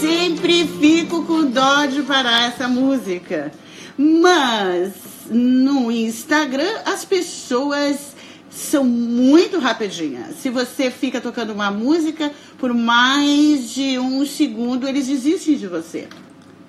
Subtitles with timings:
[0.00, 3.52] Sempre fico com dó de parar essa música.
[3.96, 4.92] Mas
[5.30, 8.11] no Instagram as pessoas
[8.72, 10.36] são muito rapidinhas.
[10.36, 16.08] Se você fica tocando uma música por mais de um segundo, eles desistem de você.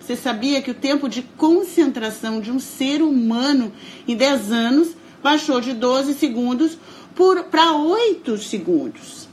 [0.02, 3.72] Você sabia que o tempo de concentração de um ser humano
[4.06, 4.90] em 10 anos
[5.24, 6.78] baixou de 12 segundos
[7.50, 9.30] para 8 segundos?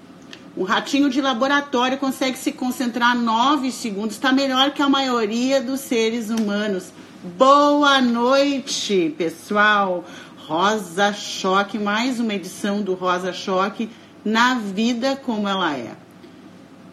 [0.57, 5.81] Um ratinho de laboratório consegue se concentrar 9 segundos, está melhor que a maioria dos
[5.81, 6.93] seres humanos.
[7.37, 10.05] Boa noite, pessoal!
[10.51, 13.89] Rosa Choque, mais uma edição do Rosa Choque
[14.25, 15.93] na vida como ela é.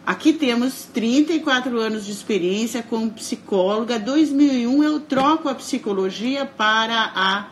[0.06, 3.98] Aqui temos 34 anos de experiência como psicóloga.
[3.98, 7.48] 2001 eu troco a psicologia para a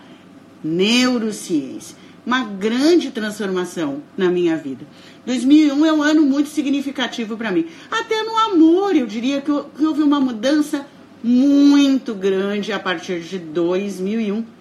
[0.62, 1.96] neurociência.
[2.24, 4.86] Uma grande transformação na minha vida.
[5.26, 7.66] 2001 é um ano muito significativo para mim.
[7.90, 10.86] Até no amor, eu diria que, houve uma mudança
[11.20, 14.54] muito grande a partir de 2001.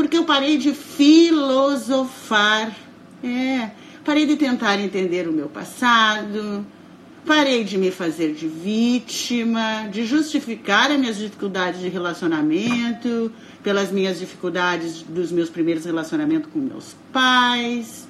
[0.00, 2.74] Porque eu parei de filosofar.
[3.22, 3.70] É,
[4.04, 6.64] parei de tentar entender o meu passado.
[7.26, 13.30] Parei de me fazer de vítima, de justificar as minhas dificuldades de relacionamento,
[13.62, 18.08] pelas minhas dificuldades dos meus primeiros relacionamentos com meus pais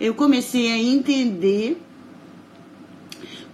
[0.00, 1.76] eu comecei a entender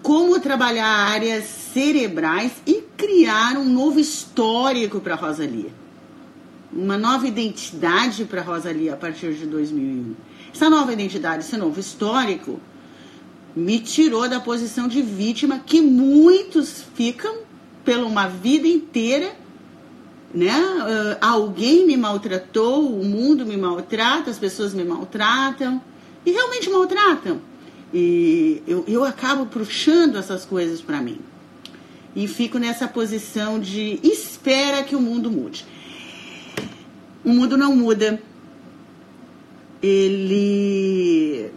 [0.02, 5.83] como trabalhar áreas cerebrais e criar um novo histórico para Rosalia.
[6.74, 10.14] Uma nova identidade para Rosalia a partir de 2001.
[10.52, 12.58] Essa nova identidade, esse novo histórico,
[13.54, 17.36] me tirou da posição de vítima que muitos ficam
[17.84, 19.32] pela uma vida inteira,
[20.34, 20.52] né?
[20.52, 25.80] Uh, alguém me maltratou, o mundo me maltrata, as pessoas me maltratam
[26.26, 27.40] e realmente maltratam.
[27.92, 31.20] E eu, eu acabo puxando essas coisas para mim.
[32.16, 35.64] E fico nessa posição de espera que o mundo mude.
[37.24, 38.20] O mundo não muda.
[39.82, 41.50] Ele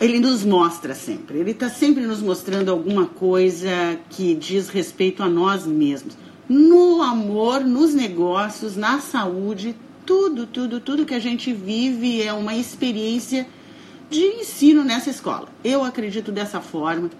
[0.00, 1.38] ele nos mostra sempre.
[1.38, 6.16] Ele está sempre nos mostrando alguma coisa que diz respeito a nós mesmos.
[6.48, 9.74] No amor, nos negócios, na saúde,
[10.04, 13.46] tudo, tudo, tudo que a gente vive é uma experiência
[14.10, 15.48] de ensino nessa escola.
[15.64, 17.10] Eu acredito dessa forma.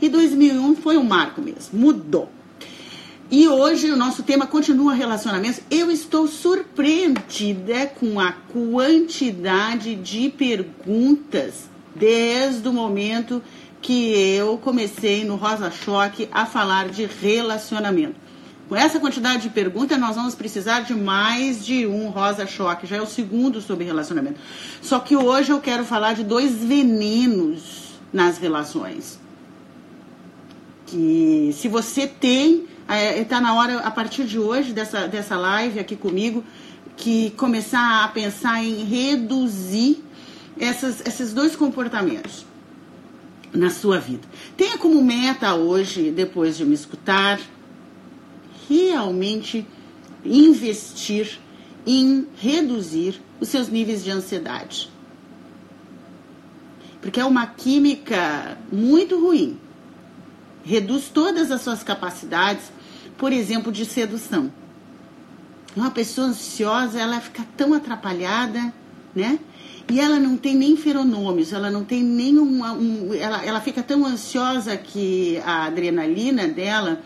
[0.00, 2.30] E 2001 foi um marco mesmo, mudou.
[3.32, 5.60] E hoje o nosso tema continua relacionamentos.
[5.70, 13.40] Eu estou surpreendida com a quantidade de perguntas desde o momento
[13.80, 18.16] que eu comecei no Rosa Choque a falar de relacionamento.
[18.68, 22.84] Com essa quantidade de perguntas, nós vamos precisar de mais de um Rosa Choque.
[22.84, 24.40] Já é o segundo sobre relacionamento.
[24.82, 29.20] Só que hoje eu quero falar de dois venenos nas relações.
[30.86, 35.78] Que se você tem, está é, na hora, a partir de hoje, dessa, dessa live
[35.78, 36.44] aqui comigo,
[36.96, 40.02] que começar a pensar em reduzir
[40.58, 42.44] essas, esses dois comportamentos
[43.52, 44.26] na sua vida.
[44.56, 47.40] Tenha como meta hoje, depois de me escutar,
[48.68, 49.66] realmente
[50.24, 51.38] investir
[51.86, 54.90] em reduzir os seus níveis de ansiedade.
[57.00, 59.58] Porque é uma química muito ruim.
[60.62, 62.70] Reduz todas as suas capacidades,
[63.20, 64.50] por exemplo, de sedução.
[65.76, 68.72] Uma pessoa ansiosa, ela fica tão atrapalhada,
[69.14, 69.38] né?
[69.90, 72.72] E ela não tem nem feronômios, ela não tem nenhuma.
[72.72, 77.02] Um, ela, ela fica tão ansiosa que a adrenalina dela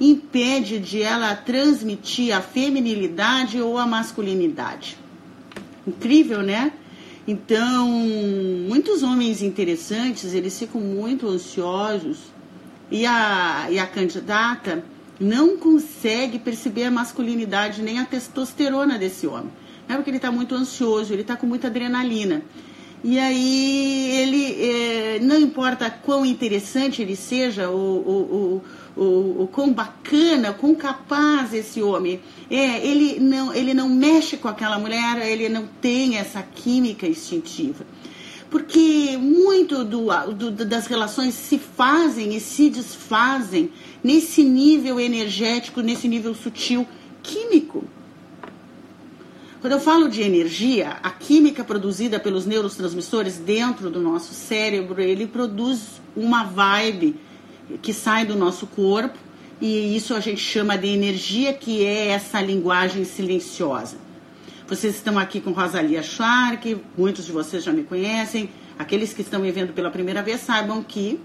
[0.00, 4.96] impede de ela transmitir a feminilidade ou a masculinidade.
[5.86, 6.72] Incrível, né?
[7.26, 7.88] Então,
[8.66, 12.20] muitos homens interessantes, eles ficam muito ansiosos
[12.90, 14.82] e a, e a candidata
[15.20, 19.50] não consegue perceber a masculinidade nem a testosterona desse homem.
[19.88, 22.42] É porque ele está muito ansioso, ele está com muita adrenalina.
[23.02, 28.62] E aí ele, é, não importa quão interessante ele seja, o,
[28.96, 34.48] o, o quão bacana, quão capaz esse homem é, ele não, ele não mexe com
[34.48, 37.86] aquela mulher, ele não tem essa química instintiva.
[38.50, 43.70] Porque muito do, do, das relações se fazem e se desfazem
[44.02, 46.86] nesse nível energético, nesse nível sutil
[47.22, 47.84] químico.
[49.60, 55.26] Quando eu falo de energia, a química produzida pelos neurotransmissores dentro do nosso cérebro, ele
[55.26, 57.16] produz uma vibe
[57.82, 59.18] que sai do nosso corpo
[59.60, 64.07] e isso a gente chama de energia, que é essa linguagem silenciosa.
[64.68, 68.50] Vocês estão aqui com Rosalia Schwark, muitos de vocês já me conhecem.
[68.78, 71.18] Aqueles que estão me vendo pela primeira vez saibam que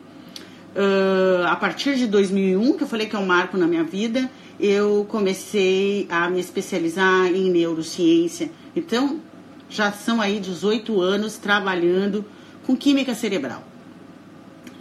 [0.73, 4.31] uh, a partir de 2001, que eu falei que é um marco na minha vida,
[4.57, 8.49] eu comecei a me especializar em neurociência.
[8.73, 9.19] Então,
[9.69, 12.23] já são aí 18 anos trabalhando
[12.65, 13.61] com química cerebral.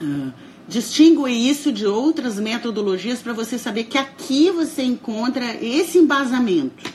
[0.01, 0.33] Uh,
[0.69, 6.89] distingo isso de outras metodologias para você saber que aqui você encontra esse embasamento,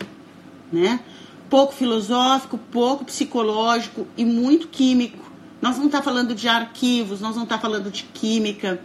[0.72, 1.02] né?
[1.50, 5.26] Pouco filosófico, pouco psicológico e muito químico.
[5.62, 8.80] Nós vamos estar tá falando de arquivos, nós vamos estar tá falando de química.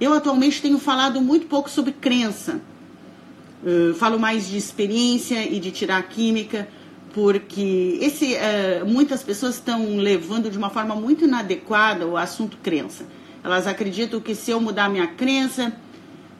[0.00, 2.60] Eu atualmente tenho falado muito pouco sobre crença.
[3.62, 6.68] Uh, falo mais de experiência e de tirar química,
[7.12, 13.06] porque esse, uh, muitas pessoas estão levando de uma forma muito inadequada o assunto crença.
[13.42, 15.72] Elas acreditam que se eu mudar minha crença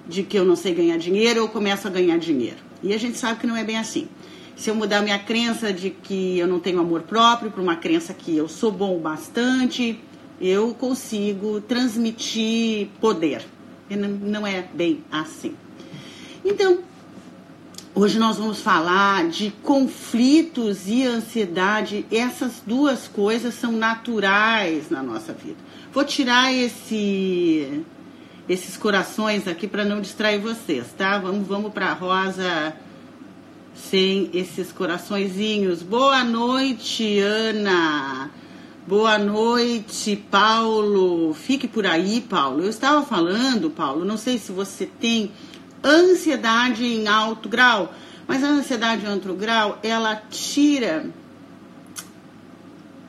[0.09, 2.59] de que eu não sei ganhar dinheiro, eu começo a ganhar dinheiro.
[2.83, 4.09] E a gente sabe que não é bem assim.
[4.57, 8.15] Se eu mudar minha crença de que eu não tenho amor próprio para uma crença
[8.15, 10.01] que eu sou bom bastante,
[10.41, 13.47] eu consigo transmitir poder.
[13.91, 15.55] E não é bem assim.
[16.43, 16.79] Então,
[17.99, 22.05] Hoje nós vamos falar de conflitos e ansiedade.
[22.13, 25.57] Essas duas coisas são naturais na nossa vida.
[25.95, 27.83] Vou tirar esse,
[28.47, 31.17] esses corações aqui para não distrair vocês, tá?
[31.17, 32.77] Vamos, vamos para a Rosa
[33.77, 35.83] sem esses coraçõezinhos.
[35.83, 38.31] Boa noite, Ana.
[38.87, 41.35] Boa noite, Paulo.
[41.35, 42.63] Fique por aí, Paulo.
[42.63, 45.31] Eu estava falando, Paulo, não sei se você tem
[45.85, 47.93] ansiedade em alto grau.
[48.27, 51.09] Mas a ansiedade em alto grau, ela tira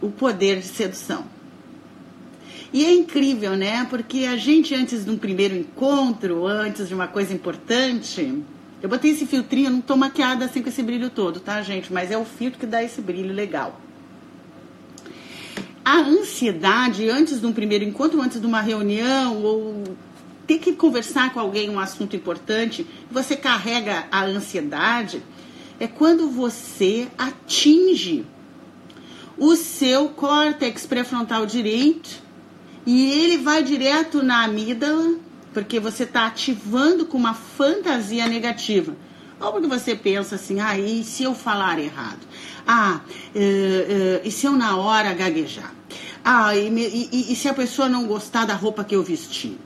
[0.02, 1.26] o poder de sedução.
[2.72, 3.86] E é incrível, né?
[3.90, 8.44] Porque a gente, antes de um primeiro encontro, antes de uma coisa importante,
[8.82, 11.92] eu botei esse filtrinho, não tô maquiada assim com esse brilho todo, tá, gente?
[11.92, 13.80] Mas é o filtro que dá esse brilho legal.
[15.84, 19.84] A ansiedade, antes de um primeiro encontro, antes de uma reunião, ou
[20.46, 25.24] ter que conversar com alguém um assunto importante, você carrega a ansiedade,
[25.80, 28.26] é quando você atinge
[29.38, 32.22] o seu córtex pré-frontal direito
[32.86, 35.16] e ele vai direto na amígdala,
[35.58, 38.96] porque você está ativando com uma fantasia negativa.
[39.42, 42.20] Ou porque você pensa assim, ah, e se eu falar errado?
[42.68, 43.02] Ah,
[43.34, 45.74] uh, uh, e se eu na hora gaguejar?
[46.24, 49.58] Ah, e, e, e se a pessoa não gostar da roupa que eu vesti?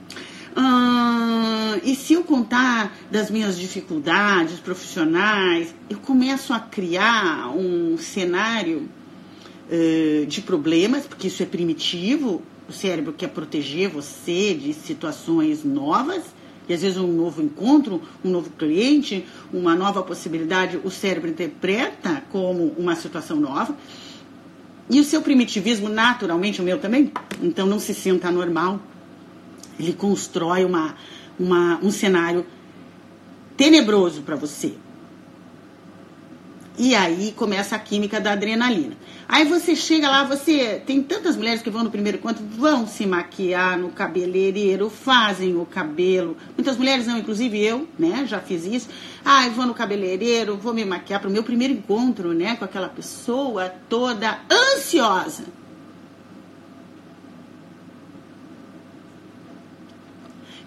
[0.56, 8.88] Hum, e se eu contar das minhas dificuldades profissionais, eu começo a criar um cenário
[9.70, 12.42] uh, de problemas, porque isso é primitivo.
[12.72, 16.24] O cérebro quer proteger você de situações novas,
[16.66, 22.24] e às vezes um novo encontro, um novo cliente, uma nova possibilidade, o cérebro interpreta
[22.32, 23.76] como uma situação nova.
[24.88, 28.80] E o seu primitivismo, naturalmente, o meu também, então não se sinta normal
[29.78, 30.94] ele constrói uma,
[31.38, 32.46] uma, um cenário
[33.56, 34.74] tenebroso para você.
[36.84, 38.96] E aí começa a química da adrenalina.
[39.28, 43.06] Aí você chega lá, você tem tantas mulheres que vão no primeiro encontro, vão se
[43.06, 46.36] maquiar no cabeleireiro, fazem o cabelo.
[46.56, 48.88] Muitas mulheres não, inclusive eu, né, já fiz isso.
[49.24, 52.64] Ah, eu vou no cabeleireiro, vou me maquiar para o meu primeiro encontro, né, com
[52.64, 55.61] aquela pessoa toda ansiosa.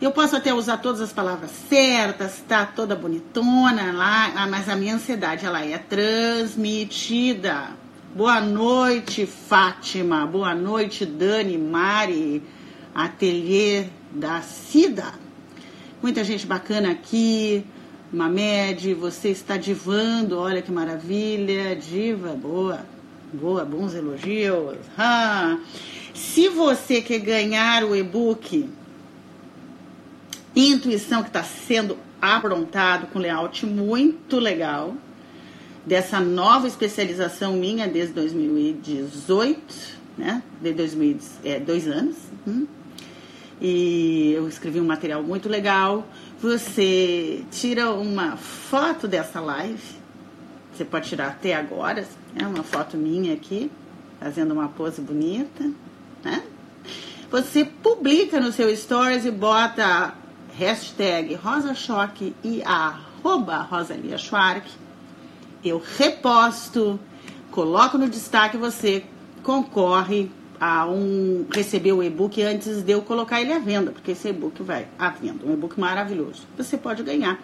[0.06, 4.76] Eu posso até usar todas as palavras certas, tá toda bonitona lá, ah, mas a
[4.76, 7.70] minha ansiedade ela é transmitida.
[8.16, 10.24] Boa noite, Fátima.
[10.28, 12.44] Boa noite, Dani, Mari,
[12.94, 15.12] Ateliê da Cida.
[16.04, 17.66] Muita gente bacana aqui.
[18.14, 21.76] Mamed, você está divando, olha que maravilha.
[21.76, 22.86] Diva, boa,
[23.34, 24.78] boa, bons elogios.
[24.96, 25.58] Ah.
[26.14, 28.70] Se você quer ganhar o e-book
[30.56, 34.96] Intuição que está sendo aprontado com layout muito legal.
[35.86, 39.60] Dessa nova especialização minha desde 2018,
[40.18, 40.42] né?
[40.62, 42.16] De 2000, é, dois anos.
[42.48, 42.66] Hum.
[43.62, 46.08] E eu escrevi um material muito legal.
[46.42, 49.84] Você tira uma foto dessa live.
[50.74, 52.08] Você pode tirar até agora.
[52.36, 53.70] É uma foto minha aqui,
[54.20, 55.70] fazendo uma pose bonita,
[56.24, 56.44] né?
[57.30, 60.14] Você publica no seu stories e bota
[60.58, 64.70] hashtag RosaChoque e arroba Rosalia Schwark.
[65.64, 67.00] Eu reposto,
[67.52, 69.04] coloco no destaque você
[69.44, 74.30] concorre a um receber o e-book antes de eu colocar ele à venda, porque esse
[74.30, 76.44] e-book vai à venda, um e-book maravilhoso.
[76.58, 77.40] Você pode ganhar.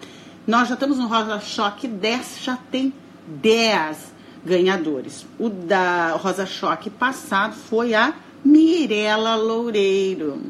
[0.47, 2.93] Nós já estamos no Rosa Choque 10, já tem
[3.27, 4.13] 10
[4.45, 5.25] ganhadores.
[5.37, 8.13] O da Rosa Choque passado foi a
[8.43, 10.41] Mirela Loureiro.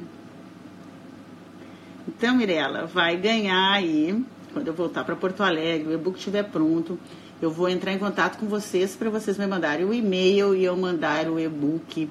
[2.22, 4.24] Então, Mirela, vai ganhar aí,
[4.54, 7.00] quando eu voltar para Porto Alegre, o e-book estiver pronto,
[7.42, 10.78] eu vou entrar em contato com vocês para vocês me mandarem o e-mail e eu
[10.78, 12.08] mandar o e-book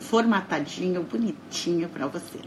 [0.00, 2.40] formatadinho, bonitinho para você.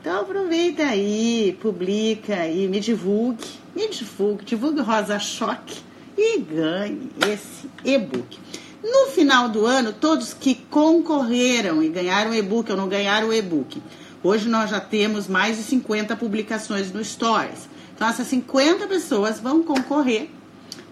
[0.00, 5.82] Então aproveita aí, publica e me divulgue, me divulgue, divulgue Rosa Choque
[6.16, 8.38] e ganhe esse e-book.
[8.80, 13.32] No final do ano, todos que concorreram e ganharam o e-book ou não ganharam o
[13.32, 13.82] e-book,
[14.24, 17.68] hoje nós já temos mais de 50 publicações no Stories.
[17.94, 20.28] Então essas 50 pessoas vão concorrer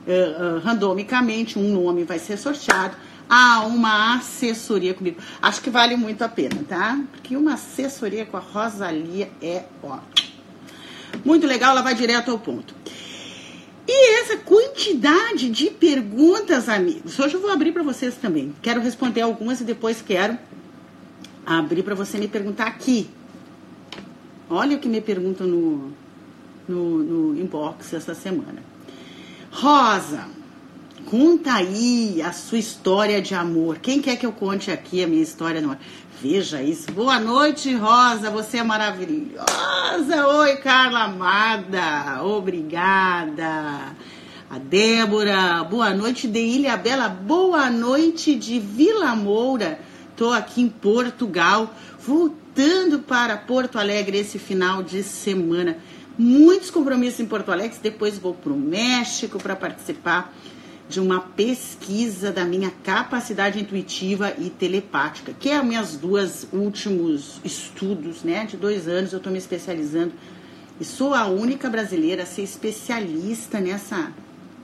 [0.06, 2.94] uh, uh, randomicamente, um nome vai ser sorteado
[3.28, 5.18] a uma assessoria comigo.
[5.40, 7.00] Acho que vale muito a pena, tá?
[7.10, 9.98] Porque uma assessoria com a Rosalia é ó.
[11.24, 12.74] Muito legal, ela vai direto ao ponto.
[13.86, 17.18] E essa quantidade de perguntas, amigos.
[17.18, 18.54] Hoje eu vou abrir para vocês também.
[18.62, 20.38] Quero responder algumas e depois quero
[21.44, 23.10] abrir para você me perguntar aqui.
[24.50, 25.92] Olha o que me perguntam no,
[26.68, 28.62] no, no inbox essa semana.
[29.50, 30.26] Rosa,
[31.06, 33.78] conta aí a sua história de amor.
[33.78, 35.78] Quem quer que eu conte aqui a minha história amor?
[36.22, 36.92] Veja isso.
[36.92, 38.30] Boa noite, Rosa.
[38.30, 40.26] Você é maravilhosa.
[40.28, 42.22] Oi, Carla Amada.
[42.24, 43.94] Obrigada.
[44.48, 45.64] A Débora.
[45.64, 47.08] Boa noite de Ilha Bela.
[47.08, 49.80] Boa noite de Vila Moura.
[50.12, 51.74] Estou aqui em Portugal,
[52.54, 55.78] voltando para Porto Alegre esse final de semana
[56.18, 57.78] muitos compromissos em Porto Alegre.
[57.82, 60.34] Depois vou para o México para participar
[60.86, 67.40] de uma pesquisa da minha capacidade intuitiva e telepática, que é os meus dois últimos
[67.42, 68.44] estudos, né?
[68.44, 70.12] De dois anos eu estou me especializando
[70.78, 74.12] e sou a única brasileira a ser especialista nessa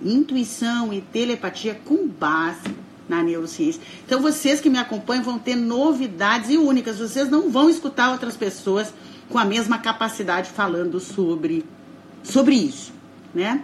[0.02, 3.81] intuição e telepatia com base na neurociência.
[4.05, 6.99] Então vocês que me acompanham vão ter novidades e únicas.
[6.99, 8.93] Vocês não vão escutar outras pessoas
[9.29, 11.65] com a mesma capacidade falando sobre,
[12.23, 12.93] sobre isso,
[13.35, 13.62] né?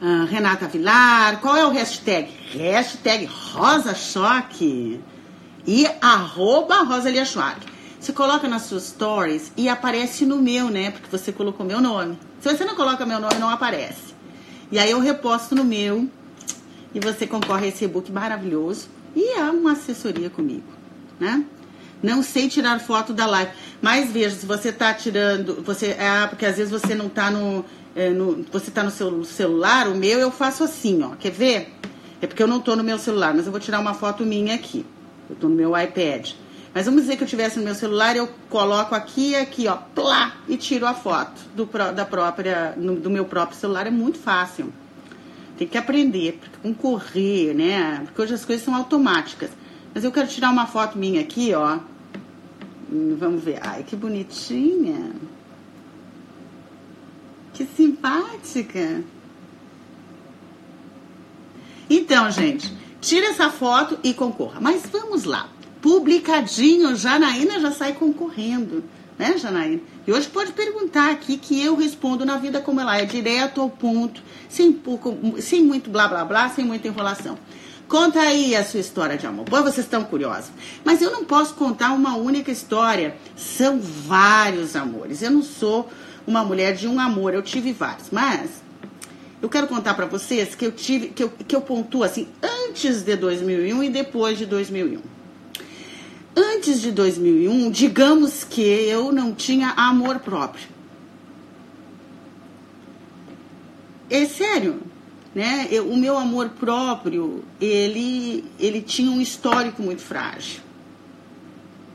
[0.00, 2.30] Uh, Renata Vilar, qual é o hashtag?
[2.54, 4.98] Hashtag Rosa Choque
[5.66, 7.66] e arroba Rosalia Schwark.
[8.00, 10.90] Você coloca nas suas stories e aparece no meu, né?
[10.90, 12.18] Porque você colocou meu nome.
[12.40, 14.14] Se você não coloca meu nome, não aparece.
[14.72, 16.08] E aí eu reposto no meu
[16.94, 20.64] e você concorre a esse e-book maravilhoso e há uma assessoria comigo,
[21.18, 21.44] né?
[22.02, 23.52] Não sei tirar foto da live.
[23.82, 25.62] Mas veja, se você está tirando.
[25.62, 28.44] Você, é, porque às vezes você não está no, é, no.
[28.50, 31.10] Você está no seu celular, o meu eu faço assim, ó.
[31.16, 31.74] Quer ver?
[32.22, 34.54] É porque eu não estou no meu celular, mas eu vou tirar uma foto minha
[34.54, 34.84] aqui.
[35.28, 36.32] Eu estou no meu iPad.
[36.72, 39.76] Mas vamos dizer que eu estivesse no meu celular, eu coloco aqui e aqui, ó,
[39.76, 43.86] plá, e tiro a foto do, da própria, do meu próprio celular.
[43.86, 44.72] É muito fácil.
[45.60, 48.00] Tem que aprender, com correr, né?
[48.06, 49.50] Porque hoje as coisas são automáticas.
[49.92, 51.80] Mas eu quero tirar uma foto minha aqui, ó.
[53.18, 53.58] Vamos ver.
[53.60, 55.12] Ai, que bonitinha.
[57.52, 59.04] Que simpática.
[61.90, 64.62] Então, gente, tira essa foto e concorra.
[64.62, 65.46] Mas vamos lá.
[65.82, 68.82] Publicadinho, Janaína já sai concorrendo,
[69.20, 69.82] né, Janaína?
[70.06, 73.68] E hoje pode perguntar aqui que eu respondo na vida como ela é, direto ao
[73.68, 77.38] ponto, sem, pouco, sem muito blá blá blá, sem muita enrolação.
[77.86, 79.44] Conta aí a sua história de amor.
[79.44, 80.50] Bom, vocês estão curiosos.
[80.84, 83.16] Mas eu não posso contar uma única história.
[83.36, 85.22] São vários amores.
[85.22, 85.90] Eu não sou
[86.26, 87.34] uma mulher de um amor.
[87.34, 88.08] Eu tive vários.
[88.10, 88.62] Mas
[89.42, 93.02] eu quero contar para vocês que eu tive, que eu, que eu pontuo assim, antes
[93.02, 95.19] de 2001 e depois de 2001.
[96.36, 100.68] Antes de 2001, digamos que eu não tinha amor próprio.
[104.08, 104.90] É sério
[105.34, 105.68] né?
[105.70, 110.60] Eu, o meu amor próprio, ele, ele tinha um histórico muito frágil.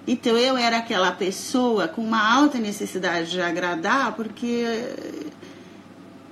[0.07, 4.63] Então eu era aquela pessoa com uma alta necessidade de agradar, porque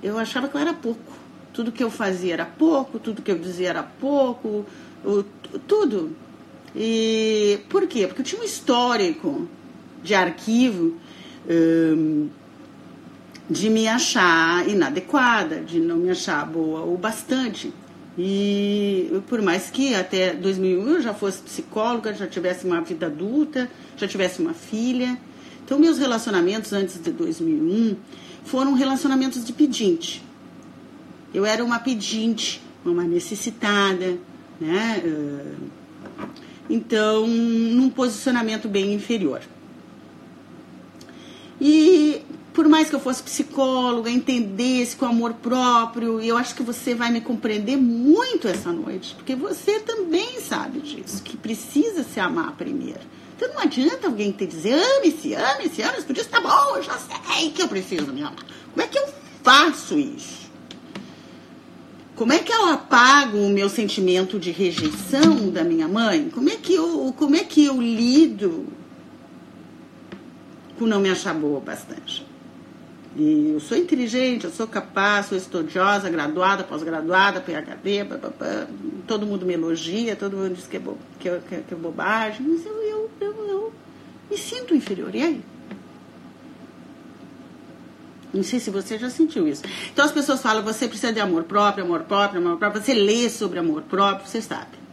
[0.02, 1.12] eu achava que eu era pouco.
[1.52, 4.64] Tudo que eu fazia era pouco, tudo que eu dizia era pouco,
[5.66, 6.16] tudo.
[6.74, 8.06] E por quê?
[8.06, 9.48] Porque eu tinha um histórico
[10.02, 10.94] de arquivo.
[11.48, 12.28] Hum,
[13.48, 17.72] de me achar inadequada, de não me achar boa o bastante.
[18.16, 23.68] E por mais que até 2001 eu já fosse psicóloga, já tivesse uma vida adulta,
[23.96, 25.18] já tivesse uma filha.
[25.64, 27.96] Então, meus relacionamentos antes de 2001
[28.44, 30.22] foram relacionamentos de pedinte.
[31.32, 34.16] Eu era uma pedinte, uma necessitada,
[34.60, 35.02] né?
[36.68, 39.40] Então num posicionamento bem inferior.
[41.60, 46.62] E por mais que eu fosse psicóloga, entendesse com amor próprio, e eu acho que
[46.62, 52.20] você vai me compreender muito essa noite, porque você também sabe disso, que precisa se
[52.20, 53.00] amar primeiro.
[53.36, 56.96] Então não adianta alguém te dizer, ame-se, ame-se, ame-se, por isso tá bom, eu já
[56.96, 58.44] sei que eu preciso me amar.
[58.72, 59.08] Como é que eu
[59.42, 60.43] faço isso?
[62.16, 66.30] Como é que eu apago o meu sentimento de rejeição da minha mãe?
[66.30, 68.66] Como é que eu, como é que eu lido
[70.78, 72.24] com não me achar boa bastante?
[73.16, 78.66] E eu sou inteligente, eu sou capaz, sou estudiosa, graduada, pós-graduada, PhD, papapá.
[79.06, 82.46] todo mundo me elogia, todo mundo diz que é, bo que é, que é bobagem,
[82.46, 83.72] mas eu, eu, eu, eu
[84.30, 85.14] me sinto inferior.
[85.14, 85.40] E aí?
[88.34, 89.62] Não sei se você já sentiu isso.
[89.92, 92.82] Então as pessoas falam, você precisa de amor próprio, amor próprio, amor próprio.
[92.82, 94.84] Você lê sobre amor próprio, você sabe.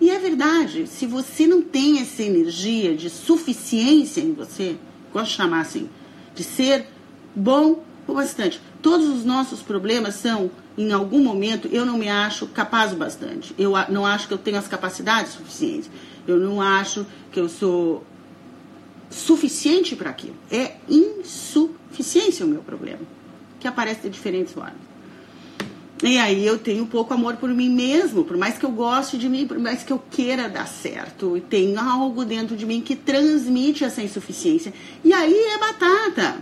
[0.00, 4.76] E é verdade, se você não tem essa energia de suficiência em você,
[5.12, 5.88] gosto de chamar assim,
[6.34, 6.86] de ser
[7.34, 8.60] bom o bastante.
[8.82, 13.54] Todos os nossos problemas são, em algum momento, eu não me acho capaz o bastante.
[13.58, 15.90] Eu não acho que eu tenho as capacidades suficientes.
[16.26, 18.04] Eu não acho que eu sou
[19.14, 20.34] suficiente para aquilo.
[20.50, 23.00] É insuficiência o meu problema,
[23.60, 24.74] que aparece de diferentes formas.
[26.02, 29.28] E aí eu tenho pouco amor por mim mesmo, por mais que eu goste de
[29.28, 31.36] mim, por mais que eu queira dar certo.
[31.36, 34.74] E tem algo dentro de mim que transmite essa insuficiência.
[35.04, 36.36] E aí é batata.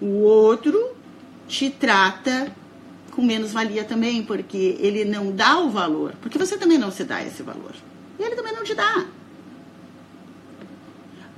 [0.00, 0.96] O outro
[1.46, 2.50] te trata
[3.12, 7.04] com menos valia também, porque ele não dá o valor, porque você também não se
[7.04, 7.74] dá esse valor.
[8.18, 9.06] E ele também não te dá.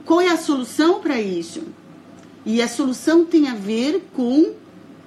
[0.04, 1.62] Qual é a solução para isso?
[2.44, 4.54] E a solução tem a ver com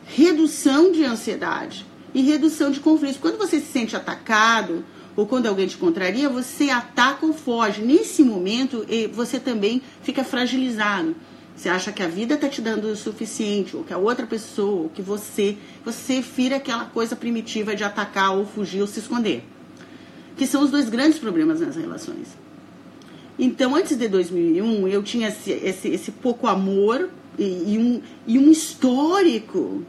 [0.06, 3.18] redução de ansiedade e redução de conflitos.
[3.18, 4.84] Quando você se sente atacado
[5.16, 7.82] ou quando alguém te contraria, você ataca ou foge.
[7.82, 11.16] Nesse momento, você também fica fragilizado.
[11.56, 14.84] Você acha que a vida está te dando o suficiente, ou que a outra pessoa,
[14.84, 19.44] ou que você, você vira aquela coisa primitiva de atacar ou fugir ou se esconder.
[20.36, 22.30] Que são os dois grandes problemas nas relações.
[23.38, 28.38] Então, antes de 2001, eu tinha esse, esse, esse pouco amor e, e, um, e
[28.38, 29.84] um histórico,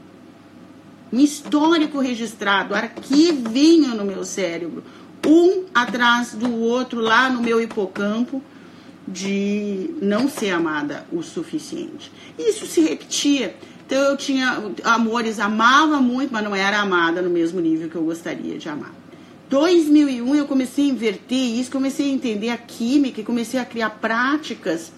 [1.13, 4.83] um histórico registrado, arquivinho no meu cérebro,
[5.27, 8.43] um atrás do outro lá no meu hipocampo,
[9.07, 12.11] de não ser amada o suficiente.
[12.39, 13.55] Isso se repetia.
[13.87, 18.03] Então eu tinha amores, amava muito, mas não era amada no mesmo nível que eu
[18.03, 18.95] gostaria de amar.
[19.55, 23.91] 2001 eu comecei a inverter isso, comecei a entender a química e comecei a criar
[23.91, 24.91] práticas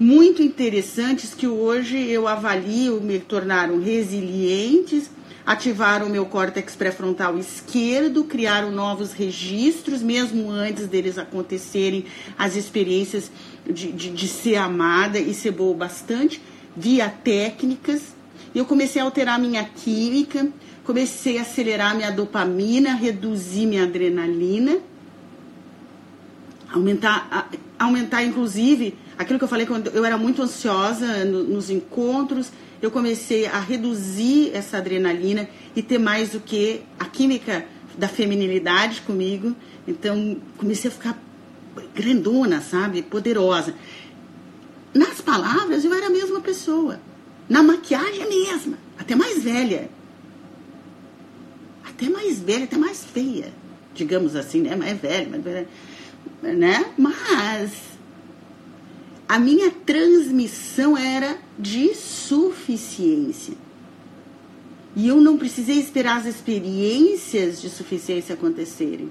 [0.00, 5.08] muito interessantes que hoje eu avalio me tornaram resilientes
[5.46, 12.04] ativaram meu córtex pré-frontal esquerdo, criaram novos registros, mesmo antes deles acontecerem
[12.36, 13.30] as experiências
[13.64, 16.42] de, de, de ser amada e ser boa bastante,
[16.76, 18.14] via técnicas.
[18.54, 20.50] Eu comecei a alterar minha química,
[20.88, 24.78] comecei a acelerar minha dopamina, reduzir minha adrenalina,
[26.72, 32.90] aumentar, aumentar inclusive aquilo que eu falei quando eu era muito ansiosa nos encontros eu
[32.90, 35.46] comecei a reduzir essa adrenalina
[35.76, 37.66] e ter mais do que a química
[37.98, 39.54] da feminilidade comigo.
[39.86, 41.22] Então, comecei a ficar
[41.94, 43.02] grandona, sabe?
[43.02, 43.74] Poderosa.
[44.94, 46.98] Nas palavras, eu era a mesma pessoa.
[47.46, 48.78] Na maquiagem, a mesma.
[48.96, 49.90] Até mais velha.
[51.98, 53.52] Até mais velha, até mais feia.
[53.92, 54.76] Digamos assim, né?
[54.76, 55.68] Mais velha, mais velha.
[56.40, 56.84] Né?
[56.96, 57.72] Mas
[59.28, 63.54] a minha transmissão era de suficiência.
[64.94, 69.10] E eu não precisei esperar as experiências de suficiência acontecerem.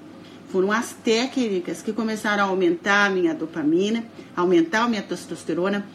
[0.50, 5.86] Foram as técnicas que começaram a aumentar a minha dopamina, aumentar a minha testosterona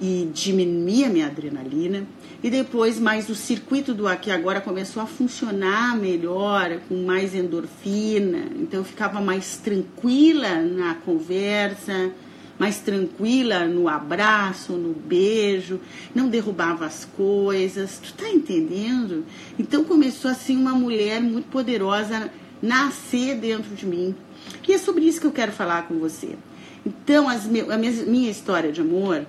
[0.00, 2.06] e diminuir a minha adrenalina.
[2.42, 8.48] E depois, mais o circuito do aqui agora começou a funcionar melhor, com mais endorfina.
[8.56, 12.12] Então, eu ficava mais tranquila na conversa,
[12.58, 15.80] mais tranquila no abraço, no beijo,
[16.14, 17.98] não derrubava as coisas.
[17.98, 19.24] Tu tá entendendo?
[19.58, 22.30] Então começou assim uma mulher muito poderosa
[22.62, 24.14] nascer dentro de mim.
[24.66, 26.36] E é sobre isso que eu quero falar com você.
[26.86, 29.26] Então, as, a minha, minha história de amor,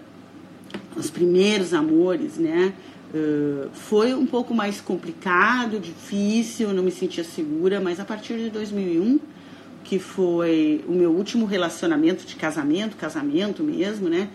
[0.95, 2.73] os primeiros amores, né?
[3.13, 8.49] Uh, foi um pouco mais complicado, difícil, não me sentia segura, mas a partir de
[8.49, 9.19] 2001
[9.85, 14.29] que foi o meu último relacionamento de casamento, casamento mesmo, né?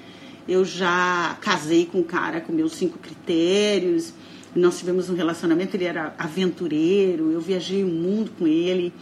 [0.49, 4.15] Eu já casei com um cara com meus cinco critérios.
[4.55, 8.93] Nós tivemos um relacionamento, ele era aventureiro, eu viajei o mundo com ele.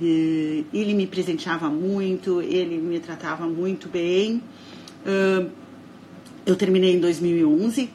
[0.00, 4.42] ele me presenteava muito, ele me tratava muito bem.
[6.46, 7.90] Eu terminei em 2011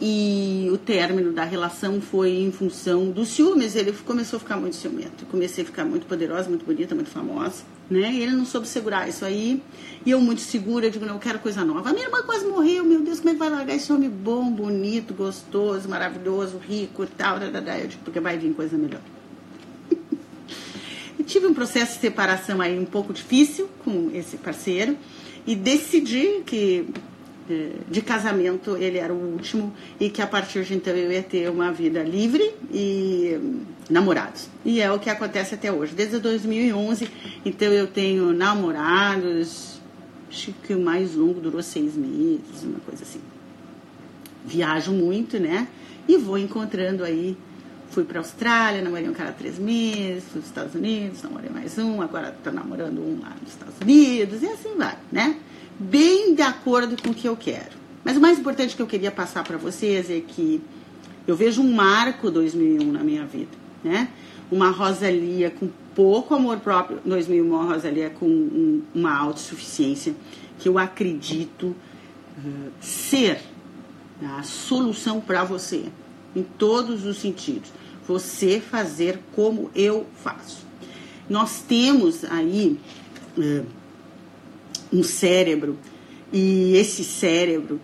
[0.00, 3.74] e o término da relação foi em função dos ciúmes.
[3.74, 5.26] Ele começou a ficar muito ciumento.
[5.26, 7.64] Comecei a ficar muito poderosa, muito bonita, muito famosa.
[7.90, 8.12] Né?
[8.12, 9.60] E ele não soube segurar isso aí.
[10.06, 11.90] E eu, muito segura, eu digo: não, eu quero coisa nova.
[11.90, 12.84] A minha irmã quase morreu.
[12.84, 17.06] Meu Deus, como é que vai largar esse homem bom, bonito, gostoso, maravilhoso, rico e
[17.08, 17.38] tal?
[17.38, 19.00] Eu digo: porque vai vir coisa melhor.
[21.18, 24.96] e tive um processo de separação aí um pouco difícil com esse parceiro.
[25.44, 26.86] E decidi que
[27.88, 31.48] de casamento ele era o último e que a partir de então eu ia ter
[31.50, 33.38] uma vida livre e
[33.88, 34.48] namorados.
[34.64, 35.94] E é o que acontece até hoje.
[35.94, 37.08] Desde 2011,
[37.44, 39.80] então eu tenho namorados,
[40.28, 43.20] acho que o mais longo durou seis meses, uma coisa assim.
[44.44, 45.68] Viajo muito, né?
[46.06, 47.36] E vou encontrando aí.
[47.90, 51.48] Fui para Austrália, namorei um cara há três meses, fui para os Estados Unidos, namorei
[51.48, 55.38] mais um, agora estou namorando um lá nos Estados Unidos, e assim vai, né?
[55.78, 57.78] Bem de acordo com o que eu quero.
[58.04, 60.60] Mas o mais importante que eu queria passar para vocês é que
[61.26, 63.50] eu vejo um marco 2001 na minha vida,
[63.84, 64.08] né?
[64.50, 70.14] Uma Rosalia com pouco amor próprio, 2001 uma Rosalia com um, uma autossuficiência
[70.58, 73.40] que eu acredito uh, ser
[74.22, 75.84] a solução para você
[76.34, 77.70] em todos os sentidos.
[78.06, 80.66] Você fazer como eu faço.
[81.28, 82.80] Nós temos aí
[83.36, 83.66] uh,
[84.92, 85.78] um cérebro
[86.32, 87.80] e esse cérebro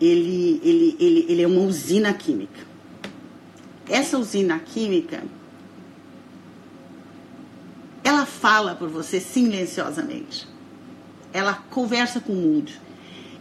[0.00, 2.66] ele, ele, ele, ele é uma usina química.
[3.88, 5.22] Essa usina química
[8.04, 10.48] ela fala por você silenciosamente.
[11.32, 12.72] Ela conversa com o mundo.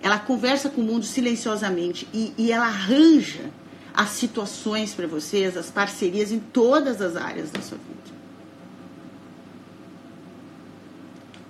[0.02, 3.50] Ela conversa com o mundo silenciosamente e, e ela arranja
[3.94, 7.97] as situações para vocês, as parcerias em todas as áreas da sua vida.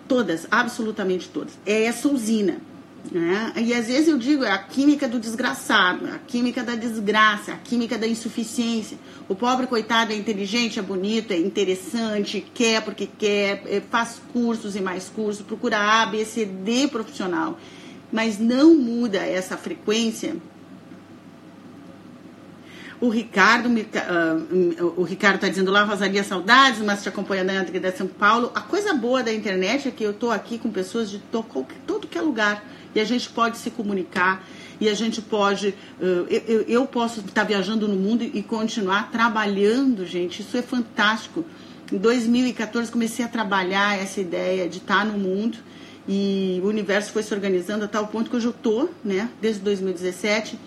[0.08, 1.58] Todas, absolutamente todas.
[1.65, 2.58] É essa usina.
[3.12, 3.54] Né?
[3.58, 7.52] E às vezes eu digo, é a química do desgraçado, é a química da desgraça,
[7.52, 8.98] é a química da insuficiência.
[9.30, 14.76] O pobre coitado é inteligente, é bonito, é interessante, quer porque quer, é, faz cursos
[14.76, 17.58] e mais cursos, procura A, B, C, D profissional,
[18.12, 20.36] mas não muda essa frequência
[23.00, 27.98] o Ricardo, uh, o Ricardo está dizendo lá, Rosalia, saudades, mas te acompanhando na de
[27.98, 28.52] São Paulo.
[28.56, 32.18] A coisa boa da internet é que eu estou aqui com pessoas de todo, que
[32.18, 32.64] é lugar
[32.96, 34.44] e a gente pode se comunicar
[34.82, 40.06] e a gente pode, uh, eu, eu posso estar viajando no mundo e continuar trabalhando,
[40.06, 40.42] gente.
[40.42, 41.46] Isso é fantástico.
[41.92, 45.60] Em 2014 comecei a trabalhar essa ideia de estar no mundo
[46.08, 49.62] e o universo foi se organizando a tal ponto que hoje eu estou, né, desde
[49.62, 50.58] 2017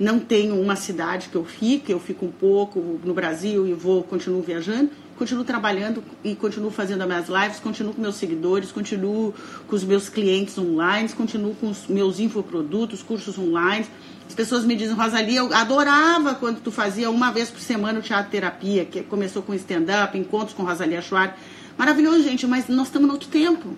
[0.00, 4.02] não tenho uma cidade que eu fique, eu fico um pouco no Brasil e vou,
[4.02, 9.34] continuo viajando, continuo trabalhando e continuo fazendo as minhas lives, continuo com meus seguidores, continuo
[9.68, 13.84] com os meus clientes online, continuo com os meus infoprodutos, cursos online.
[14.26, 18.02] As pessoas me dizem, Rosalie, eu adorava quando tu fazia uma vez por semana o
[18.02, 21.36] teatro terapia, que começou com stand-up, encontros com Rosalia Schwartz.
[21.76, 23.76] Maravilhoso, gente, mas nós estamos no outro tempo.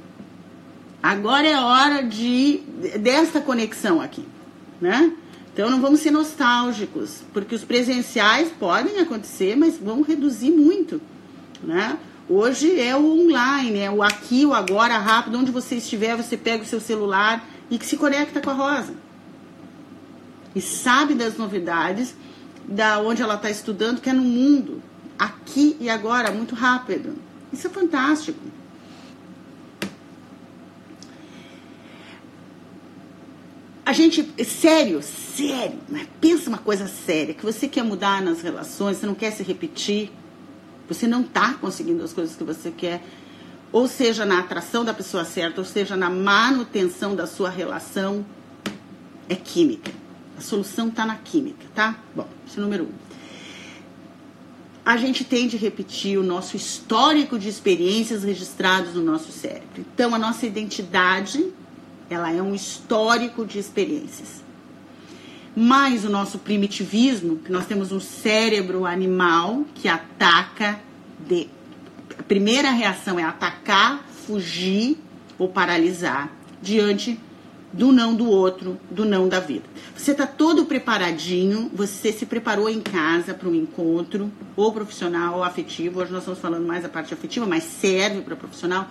[1.02, 2.61] Agora é hora de
[3.00, 4.24] desta conexão aqui,
[4.80, 5.12] né?
[5.53, 11.01] Então não vamos ser nostálgicos, porque os presenciais podem acontecer, mas vão reduzir muito,
[11.62, 11.99] né?
[12.29, 16.62] Hoje é o online, é o aqui, o agora, rápido, onde você estiver, você pega
[16.62, 18.95] o seu celular e que se conecta com a Rosa.
[20.55, 22.15] E sabe das novidades,
[22.67, 24.83] da onde ela está estudando, que é no mundo,
[25.19, 27.17] aqui e agora, muito rápido.
[27.53, 28.41] Isso é fantástico.
[33.85, 36.07] A gente, sério, sério, né?
[36.21, 40.11] pensa uma coisa séria, que você quer mudar nas relações, você não quer se repetir,
[40.88, 43.03] você não está conseguindo as coisas que você quer,
[43.73, 48.25] ou seja, na atração da pessoa certa, ou seja, na manutenção da sua relação,
[49.29, 49.90] é química.
[50.38, 51.99] A solução está na química, tá?
[52.14, 52.92] Bom, esse é o número um.
[54.85, 59.85] A gente tem de repetir o nosso histórico de experiências registradas no nosso cérebro.
[59.95, 61.53] Então, a nossa identidade
[62.12, 64.42] ela é um histórico de experiências.
[65.55, 70.81] Mas o nosso primitivismo, que nós temos um cérebro animal que ataca
[71.27, 71.48] de
[72.18, 74.98] a primeira reação é atacar, fugir
[75.38, 77.18] ou paralisar diante
[77.72, 79.64] do não do outro, do não da vida.
[79.96, 85.44] Você está todo preparadinho, você se preparou em casa para um encontro, ou profissional ou
[85.44, 86.01] afetivo.
[86.01, 88.88] Hoje nós estamos falando mais a parte afetiva, mas serve para profissional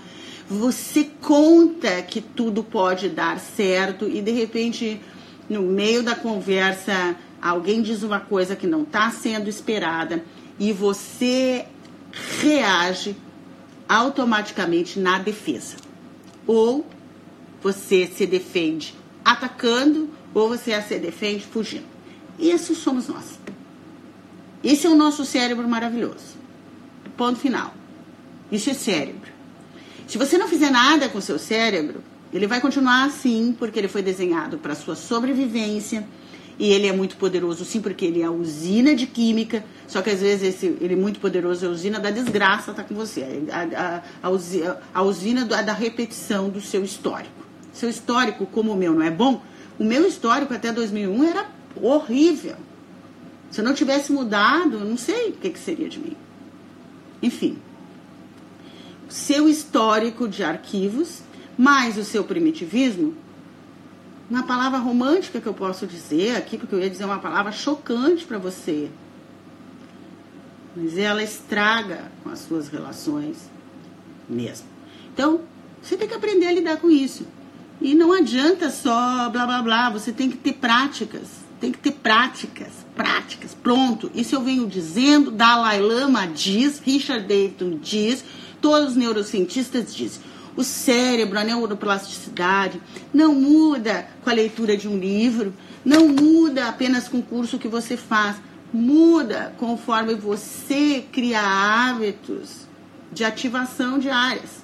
[0.51, 4.99] você conta que tudo pode dar certo e de repente,
[5.49, 10.25] no meio da conversa, alguém diz uma coisa que não está sendo esperada
[10.59, 11.65] e você
[12.41, 13.15] reage
[13.87, 15.77] automaticamente na defesa.
[16.45, 16.85] Ou
[17.63, 21.85] você se defende atacando, ou você se defende fugindo.
[22.37, 23.39] Isso somos nós.
[24.61, 26.35] Esse é o nosso cérebro maravilhoso.
[27.15, 27.73] Ponto final.
[28.51, 29.20] Isso é cérebro.
[30.11, 33.87] Se você não fizer nada com o seu cérebro, ele vai continuar assim, porque ele
[33.87, 36.05] foi desenhado para sua sobrevivência.
[36.59, 39.63] E ele é muito poderoso, sim, porque ele é a usina de química.
[39.87, 42.93] Só que às vezes esse, ele é muito poderoso, a usina da desgraça, tá com
[42.93, 43.23] você.
[43.53, 47.45] A, a, a, usina, a usina da repetição do seu histórico.
[47.71, 49.41] Seu histórico, como o meu, não é bom?
[49.79, 51.45] O meu histórico até 2001 era
[51.81, 52.57] horrível.
[53.49, 56.17] Se eu não tivesse mudado, eu não sei o que, que seria de mim.
[57.23, 57.57] Enfim,
[59.11, 61.21] seu histórico de arquivos,
[61.57, 63.13] mais o seu primitivismo,
[64.29, 68.25] uma palavra romântica que eu posso dizer aqui, porque eu ia dizer uma palavra chocante
[68.25, 68.89] para você.
[70.75, 73.49] Mas ela estraga com as suas relações
[74.29, 74.67] mesmo.
[75.13, 75.41] Então,
[75.81, 77.27] você tem que aprender a lidar com isso.
[77.81, 81.41] E não adianta só blá blá blá, você tem que ter práticas.
[81.59, 83.53] Tem que ter práticas, práticas.
[83.53, 84.09] Pronto.
[84.15, 88.23] Isso eu venho dizendo, Dalai Lama diz, Richard Dayton diz,
[88.61, 90.21] todos os neurocientistas dizem.
[90.55, 92.81] O cérebro, a neuroplasticidade,
[93.13, 97.67] não muda com a leitura de um livro, não muda apenas com o curso que
[97.67, 98.35] você faz,
[98.73, 102.67] muda conforme você cria hábitos
[103.11, 104.61] de ativação diárias.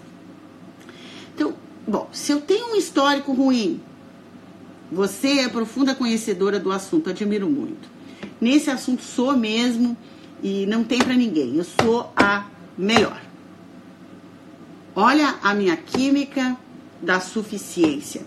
[1.34, 1.54] Então,
[1.88, 3.82] bom, se eu tenho um histórico ruim,
[4.92, 7.90] você é profunda conhecedora do assunto, admiro muito.
[8.40, 9.98] Nesse assunto sou mesmo
[10.42, 11.58] e não tem para ninguém.
[11.58, 12.46] Eu sou a
[12.78, 13.27] melhor.
[15.00, 16.58] Olha a minha química
[17.00, 18.22] da suficiência.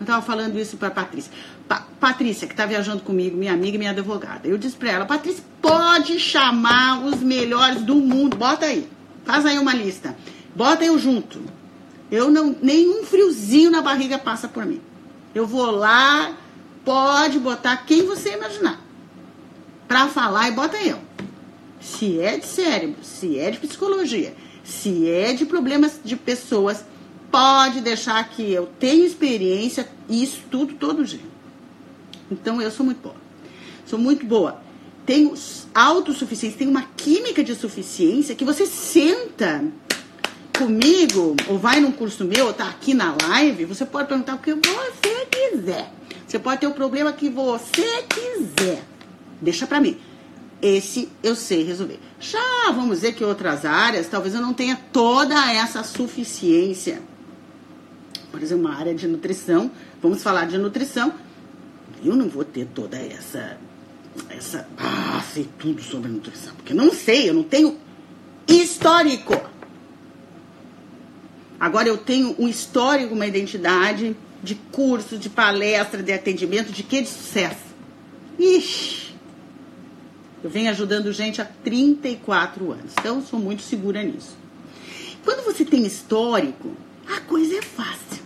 [0.00, 1.30] Eu estava falando isso para Patrícia.
[1.68, 4.48] Pa Patrícia, que está viajando comigo, minha amiga e minha advogada.
[4.48, 8.38] Eu disse para ela, Patrícia, pode chamar os melhores do mundo.
[8.38, 8.88] Bota aí.
[9.26, 10.16] Faz aí uma lista.
[10.56, 11.42] Bota eu junto.
[12.10, 14.80] Eu não, nenhum friozinho na barriga passa por mim.
[15.34, 16.34] Eu vou lá,
[16.86, 18.80] pode botar quem você imaginar.
[19.86, 21.00] Para falar e bota eu.
[21.82, 24.34] Se é de cérebro, se é de psicologia,
[24.68, 26.84] se é de problemas de pessoas,
[27.30, 31.24] pode deixar que eu tenho experiência e estudo todo dia.
[32.30, 33.14] Então eu sou muito boa.
[33.86, 34.60] Sou muito boa.
[35.06, 35.32] Tenho
[35.74, 39.64] autossuficiência, tenho uma química de suficiência que você senta
[40.58, 44.38] comigo, ou vai num curso meu, ou tá aqui na live, você pode perguntar o
[44.38, 45.90] que você quiser.
[46.26, 48.82] Você pode ter o problema que você quiser.
[49.40, 49.96] Deixa pra mim.
[50.60, 52.00] Esse eu sei resolver.
[52.18, 57.00] Já vamos dizer que outras áreas, talvez eu não tenha toda essa suficiência.
[58.30, 59.70] Por exemplo, uma área de nutrição,
[60.02, 61.12] vamos falar de nutrição.
[62.04, 63.56] Eu não vou ter toda essa.
[64.28, 66.54] essa ah, sei tudo sobre nutrição.
[66.56, 67.78] Porque eu não sei, eu não tenho
[68.46, 69.40] histórico.
[71.58, 77.02] Agora eu tenho um histórico, uma identidade de curso, de palestra, de atendimento, de que
[77.02, 77.68] de sucesso.
[78.38, 79.07] Ixi!
[80.42, 84.36] Eu venho ajudando gente há 34 anos, então sou muito segura nisso.
[85.24, 86.70] Quando você tem histórico,
[87.06, 88.22] a coisa é fácil.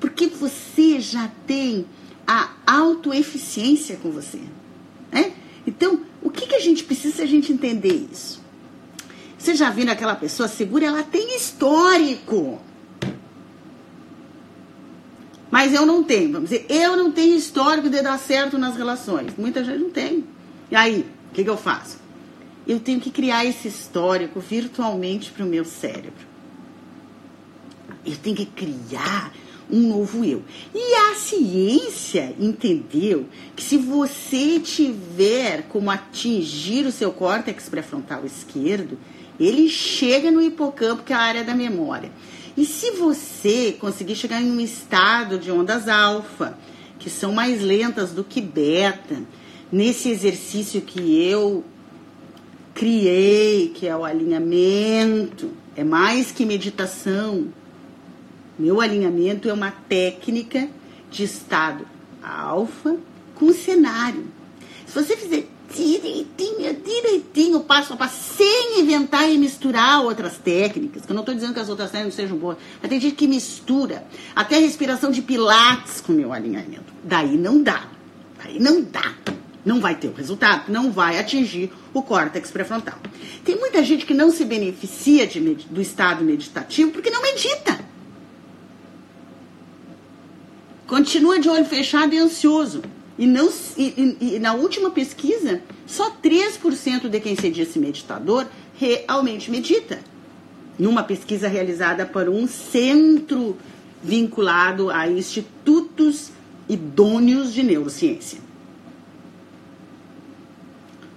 [0.00, 1.86] Porque você já tem
[2.26, 4.40] a autoeficiência com você.
[5.10, 5.32] Né?
[5.66, 8.42] Então, o que, que a gente precisa a gente entender isso?
[9.36, 10.86] Você já viu aquela pessoa segura?
[10.86, 12.60] Ela tem histórico.
[15.50, 19.32] Mas eu não tenho, vamos dizer, eu não tenho histórico de dar certo nas relações.
[19.36, 20.24] Muita gente não tem.
[20.74, 21.98] E aí, o que, que eu faço?
[22.66, 26.26] Eu tenho que criar esse histórico virtualmente para o meu cérebro.
[28.04, 29.32] Eu tenho que criar
[29.70, 30.42] um novo eu.
[30.74, 38.98] E a ciência entendeu que se você tiver como atingir o seu córtex pré-frontal esquerdo,
[39.38, 42.10] ele chega no hipocampo, que é a área da memória.
[42.56, 46.58] E se você conseguir chegar em um estado de ondas alfa,
[46.98, 49.22] que são mais lentas do que beta,
[49.70, 51.64] nesse exercício que eu
[52.74, 57.48] criei, que é o alinhamento, é mais que meditação.
[58.58, 60.68] Meu alinhamento é uma técnica
[61.10, 61.86] de estado
[62.22, 62.96] alfa
[63.34, 64.26] com cenário.
[64.86, 71.10] Se você fizer direitinho, direitinho, passo a passo, sem inventar e misturar outras técnicas, que
[71.10, 73.26] eu não estou dizendo que as outras técnicas não sejam boas, mas tem gente que
[73.26, 76.92] mistura até respiração de pilates com meu alinhamento.
[77.02, 77.88] Daí não dá.
[78.42, 79.14] Daí não dá
[79.64, 82.98] não vai ter o resultado, não vai atingir o córtex pré-frontal.
[83.44, 87.84] Tem muita gente que não se beneficia de, do estado meditativo porque não medita.
[90.86, 92.82] Continua de olho fechado e ansioso.
[93.18, 98.46] E, não, e, e, e na última pesquisa, só 3% de quem se disse meditador
[98.76, 100.00] realmente medita.
[100.78, 103.56] numa pesquisa realizada por um centro
[104.02, 106.30] vinculado a institutos
[106.68, 108.43] idôneos de neurociência.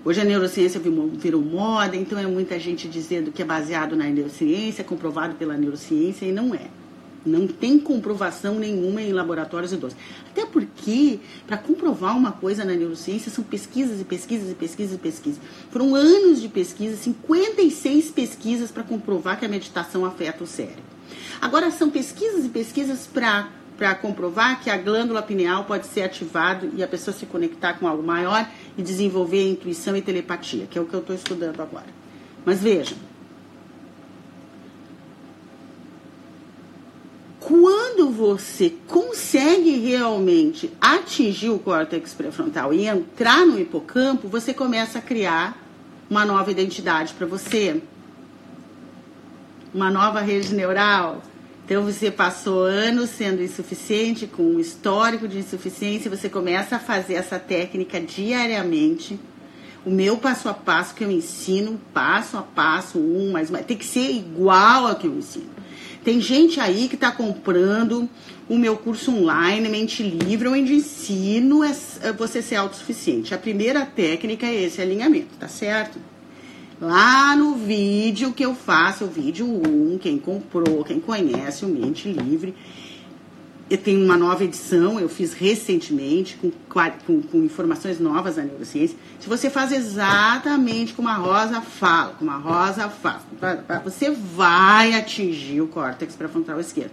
[0.08, 4.82] Hoje a neurociência virou moda, então é muita gente dizendo que é baseado na neurociência,
[4.82, 6.68] comprovado pela neurociência, e não é.
[7.26, 9.98] Não tem comprovação nenhuma em laboratórios idosos.
[10.32, 14.98] Até porque, para comprovar uma coisa na neurociência, são pesquisas e pesquisas e pesquisas e
[14.98, 15.42] pesquisas.
[15.72, 20.84] Foram anos de pesquisa, 56 pesquisas para comprovar que a meditação afeta o cérebro.
[21.42, 26.82] Agora, são pesquisas e pesquisas para comprovar que a glândula pineal pode ser ativada e
[26.82, 30.82] a pessoa se conectar com algo maior e desenvolver a intuição e telepatia, que é
[30.82, 31.88] o que eu estou estudando agora.
[32.46, 32.98] Mas vejam,
[37.40, 45.02] quando você consegue realmente atingir o córtex pré-frontal e entrar no hipocampo, você começa a
[45.02, 45.58] criar
[46.10, 47.82] uma nova identidade para você,
[49.74, 51.22] uma nova rede neural,
[51.68, 57.16] então você passou anos sendo insuficiente, com um histórico de insuficiência, você começa a fazer
[57.16, 59.20] essa técnica diariamente.
[59.86, 63.76] O meu passo a passo que eu ensino, passo a passo, um, mais mais, tem
[63.76, 65.50] que ser igual ao que eu ensino.
[66.06, 68.10] Tem gente aí que está comprando
[68.48, 71.64] o meu curso online, Mente Livre, onde ensino
[72.18, 73.34] você ser autossuficiente.
[73.34, 76.00] A primeira técnica é esse alinhamento, tá certo?
[76.80, 82.08] Lá no vídeo que eu faço, o vídeo 1, quem comprou, quem conhece o Mente
[82.08, 82.54] Livre,
[83.70, 86.52] eu tenho uma nova edição, eu fiz recentemente, com,
[87.06, 88.96] com, com, informações novas da neurociência.
[89.20, 93.24] Se você faz exatamente como a Rosa fala, como a Rosa faz,
[93.84, 96.92] você vai atingir o córtex pré-frontal esquerdo.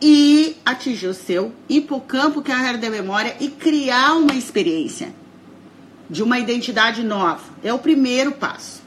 [0.00, 5.12] E atingir o seu hipocampo, que é a área da memória, e criar uma experiência
[6.08, 7.42] de uma identidade nova.
[7.62, 8.82] É o primeiro passo.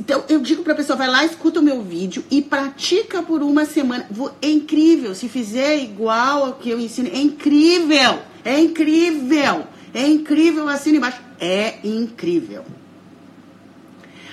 [0.00, 3.40] Então, eu digo para a pessoa, vai lá, escuta o meu vídeo e pratica por
[3.40, 4.08] uma semana.
[4.40, 5.14] É incrível.
[5.14, 8.18] Se fizer igual ao que eu ensino, é incrível.
[8.44, 9.64] É incrível.
[9.94, 11.20] É incrível, assina embaixo.
[11.38, 12.64] É incrível.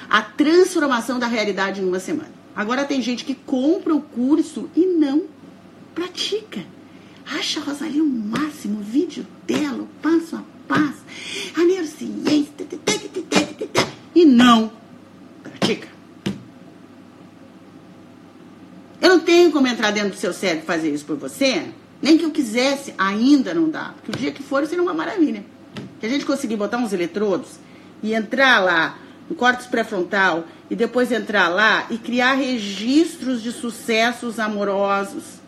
[0.10, 2.32] A transformação da realidade em uma semana.
[2.56, 5.26] Agora tem gente que compra o curso e não
[5.94, 6.62] pratica.
[7.32, 11.04] Acha a Rosalia o máximo, o vídeo dela, o passo a passo,
[11.56, 12.50] a neurociência,
[14.16, 14.72] e não
[15.44, 15.88] pratica.
[19.02, 21.70] Eu não tenho como entrar dentro do seu cérebro e fazer isso por você,
[22.02, 23.94] nem que eu quisesse, ainda não dá.
[23.96, 25.46] Porque o dia que for será uma maravilha.
[26.00, 27.60] Que a gente conseguir botar uns eletrodos
[28.02, 28.98] e entrar lá
[29.30, 35.39] no córtex pré-frontal e depois entrar lá e criar registros de sucessos amorosos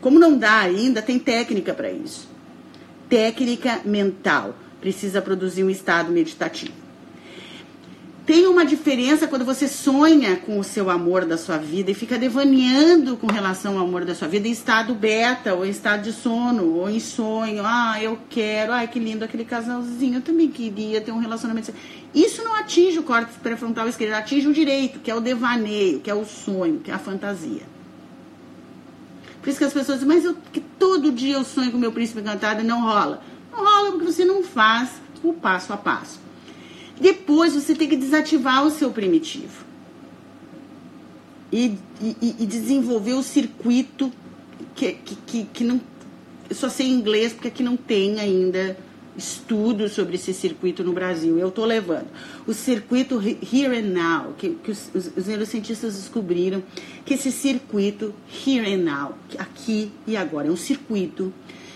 [0.00, 2.28] como não dá ainda, tem técnica para isso.
[3.08, 4.54] Técnica mental.
[4.80, 6.86] Precisa produzir um estado meditativo.
[8.26, 12.18] Tem uma diferença quando você sonha com o seu amor da sua vida e fica
[12.18, 16.12] devaneando com relação ao amor da sua vida em estado beta, ou em estado de
[16.12, 17.62] sono, ou em sonho.
[17.64, 21.72] Ah, eu quero, ai que lindo aquele casalzinho, eu também queria ter um relacionamento.
[22.12, 26.10] Isso não atinge o córtex pré-frontal esquerdo, atinge o direito, que é o devaneio, que
[26.10, 27.75] é o sonho, que é a fantasia.
[29.46, 31.80] Por isso que as pessoas dizem, mas eu, que todo dia eu sonho com o
[31.80, 33.22] meu príncipe encantado e não rola.
[33.52, 34.90] Não rola porque você não faz
[35.22, 36.18] o passo a passo.
[37.00, 39.64] Depois você tem que desativar o seu primitivo.
[41.52, 44.12] E, e, e desenvolver o circuito
[44.74, 45.80] que, que, que, que não.
[46.50, 48.76] Eu só sei inglês porque aqui não tem ainda
[49.16, 51.38] estudos sobre esse circuito no Brasil.
[51.38, 52.06] Eu estou levando
[52.46, 56.62] o circuito Here and Now, que, que os, os, neurocientistas descobriram
[57.04, 58.14] que esse circuito
[58.46, 61.32] Here and Now, aqui e agora, é um circuito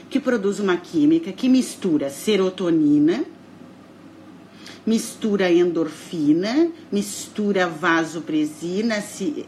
[0.09, 3.25] que produz uma química que mistura serotonina,
[4.85, 8.97] mistura endorfina, mistura vasopresina,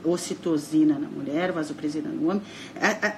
[0.04, 2.42] ocitocina na mulher, vasopresina no homem,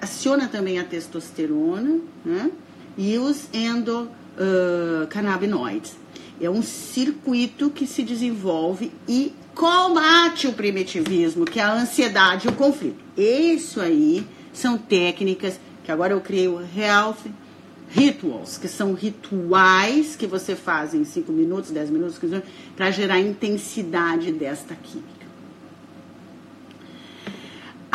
[0.01, 2.51] aciona também a testosterona, né?
[2.97, 5.97] E os endo uh, canabinoides.
[6.41, 12.51] É um circuito que se desenvolve e combate o primitivismo, que é a ansiedade e
[12.51, 12.97] o conflito.
[13.17, 17.31] Isso aí são técnicas que agora eu criei o Health
[17.91, 22.91] Rituals, que são rituais que você faz em 5 minutos, 10 minutos, 15 minutos, para
[22.91, 25.14] gerar intensidade desta química.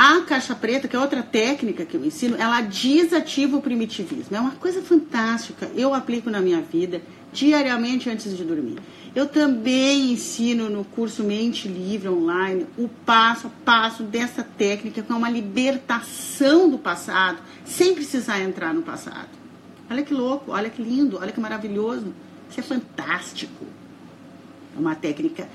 [0.01, 4.33] A caixa preta, que é outra técnica que eu ensino, ela desativa o primitivismo.
[4.33, 5.69] É uma coisa fantástica.
[5.75, 7.01] Eu aplico na minha vida
[7.33, 8.77] diariamente antes de dormir.
[9.13, 15.11] Eu também ensino no curso Mente Livre online o passo a passo dessa técnica, que
[15.11, 19.27] é uma libertação do passado, sem precisar entrar no passado.
[19.91, 22.13] Olha que louco, olha que lindo, olha que maravilhoso.
[22.49, 23.65] Isso é fantástico.
[24.77, 25.45] É uma técnica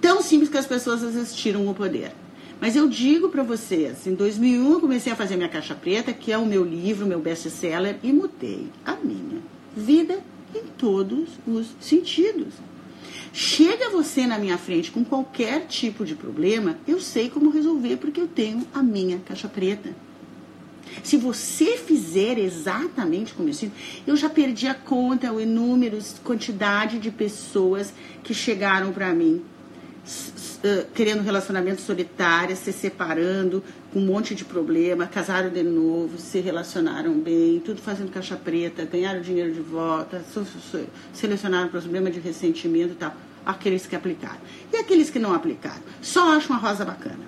[0.00, 2.12] Tão simples que as pessoas resistiram o poder.
[2.60, 6.32] Mas eu digo para vocês, em 2001 eu comecei a fazer minha caixa preta, que
[6.32, 9.40] é o meu livro, meu best-seller, e mudei a minha
[9.76, 10.18] vida
[10.54, 12.54] em todos os sentidos.
[13.32, 18.20] Chega você na minha frente com qualquer tipo de problema, eu sei como resolver porque
[18.20, 19.94] eu tenho a minha caixa preta.
[21.04, 26.98] Se você fizer exatamente como eu sinto, eu já perdi a conta, o inúmero, quantidade
[26.98, 27.92] de pessoas
[28.24, 29.44] que chegaram para mim
[30.94, 37.12] querendo relacionamento solitário, se separando, com um monte de problema, casaram de novo, se relacionaram
[37.14, 40.24] bem, tudo fazendo caixa preta, ganharam dinheiro de volta,
[41.12, 43.14] selecionaram problema de ressentimento e tal.
[43.46, 44.40] Aqueles que aplicaram.
[44.72, 45.82] E aqueles que não aplicaram?
[46.02, 47.24] Só acham a rosa bacana.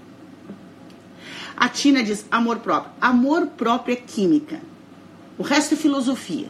[1.56, 2.92] A Tina diz amor próprio.
[3.00, 4.60] Amor próprio é química.
[5.38, 6.48] O resto é filosofia.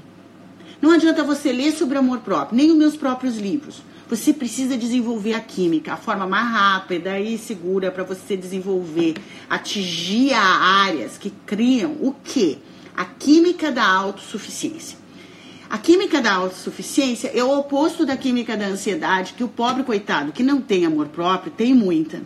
[0.81, 3.83] Não adianta você ler sobre amor próprio, nem os meus próprios livros.
[4.11, 9.14] Você precisa desenvolver a química, a forma mais rápida e segura para você desenvolver,
[9.48, 12.58] atingir áreas que criam o quê?
[12.96, 14.98] A química da autossuficiência.
[15.70, 20.32] A química da autossuficiência é o oposto da química da ansiedade, que o pobre coitado
[20.32, 22.20] que não tem amor próprio tem muita.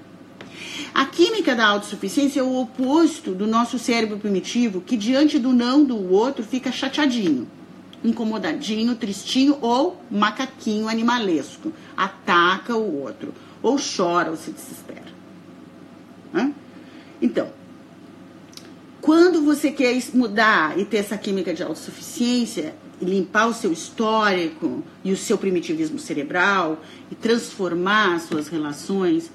[0.94, 5.84] A química da autossuficiência é o oposto do nosso cérebro primitivo, que diante do não
[5.84, 7.46] do outro fica chateadinho
[8.04, 11.72] incomodadinho, tristinho ou macaquinho animalesco.
[11.96, 13.32] Ataca o outro.
[13.62, 15.02] Ou chora ou se desespera.
[16.34, 16.52] Hã?
[17.20, 17.48] Então,
[19.00, 25.12] quando você quer mudar e ter essa química de autossuficiência, limpar o seu histórico e
[25.12, 26.80] o seu primitivismo cerebral
[27.10, 29.30] e transformar as suas relações,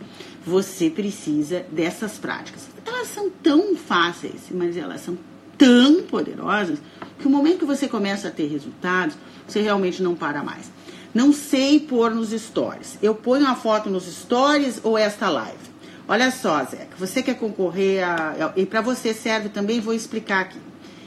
[0.46, 2.68] você precisa dessas práticas.
[2.86, 5.18] Elas são tão fáceis, mas elas são
[5.58, 6.80] tão poderosas
[7.20, 9.16] que o momento que você começa a ter resultados,
[9.48, 10.72] você realmente não para mais.
[11.14, 12.98] Não sei pôr nos stories.
[13.02, 15.70] Eu ponho a foto nos stories ou esta live?
[16.08, 18.54] Olha só, Zeca, você quer concorrer a.
[18.56, 20.60] E para você serve também, vou explicar aqui.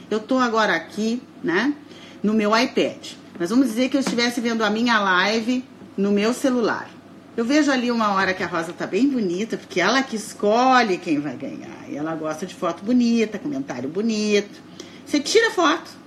[0.09, 1.73] Eu estou agora aqui, né,
[2.21, 3.13] no meu iPad.
[3.37, 5.65] Mas vamos dizer que eu estivesse vendo a minha live
[5.97, 6.89] no meu celular.
[7.35, 10.97] Eu vejo ali uma hora que a Rosa tá bem bonita, porque ela que escolhe
[10.97, 11.89] quem vai ganhar.
[11.89, 14.61] E ela gosta de foto bonita, comentário bonito.
[15.05, 16.02] Você tira foto.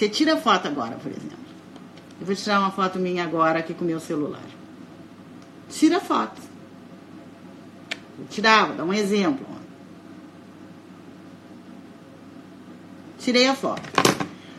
[0.00, 1.36] Você tira foto agora, por exemplo.
[2.18, 4.40] Eu vou tirar uma foto minha agora aqui com o meu celular.
[5.68, 6.40] Tira foto.
[8.16, 9.46] Vou tirar, vou dar um exemplo.
[13.18, 13.82] Tirei a foto.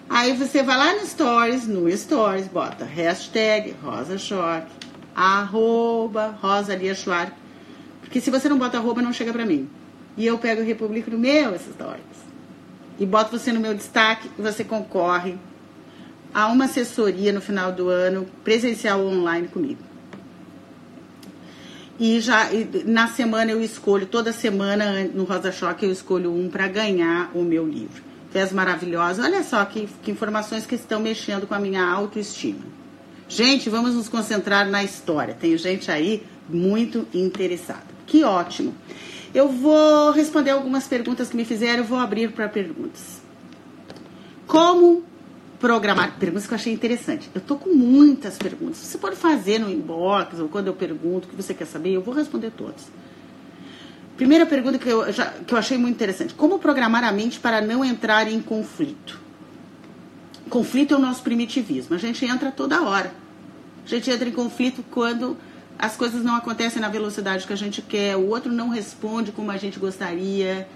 [0.07, 4.71] Aí você vai lá no Stories, no Stories, bota hashtag Rosa Choque,
[5.15, 6.95] arroba Rosa Lia.
[7.99, 9.67] Porque se você não bota arroba, não chega pra mim.
[10.15, 12.20] E eu pego e republico no meu Stories
[13.01, 15.35] e boto você no meu destaque e você concorre
[16.31, 19.81] a uma assessoria no final do ano, presencial ou online comigo.
[21.99, 22.47] E já
[22.85, 27.41] na semana eu escolho, toda semana no Rosa Choque eu escolho um para ganhar o
[27.41, 28.03] meu livro.
[28.29, 29.23] Fez maravilhosa.
[29.23, 32.61] Olha só que, que informações que estão mexendo com a minha autoestima.
[33.27, 35.33] Gente, vamos nos concentrar na história.
[35.33, 37.87] Tem gente aí muito interessada.
[38.05, 38.75] Que ótimo.
[39.33, 43.21] Eu vou responder algumas perguntas que me fizeram, vou abrir para perguntas.
[44.45, 45.03] Como
[45.59, 46.17] programar?
[46.19, 47.29] Perguntas que eu achei interessante.
[47.33, 48.77] Eu tô com muitas perguntas.
[48.79, 52.01] Você pode fazer no inbox ou quando eu pergunto o que você quer saber, eu
[52.01, 52.91] vou responder todas.
[54.17, 57.61] Primeira pergunta que eu, já, que eu achei muito interessante: Como programar a mente para
[57.61, 59.19] não entrar em conflito?
[60.49, 61.95] Conflito é o nosso primitivismo.
[61.95, 63.13] A gente entra toda hora.
[63.85, 65.37] A gente entra em conflito quando
[65.81, 69.49] as coisas não acontecem na velocidade que a gente quer, o outro não responde como
[69.49, 70.69] a gente gostaria,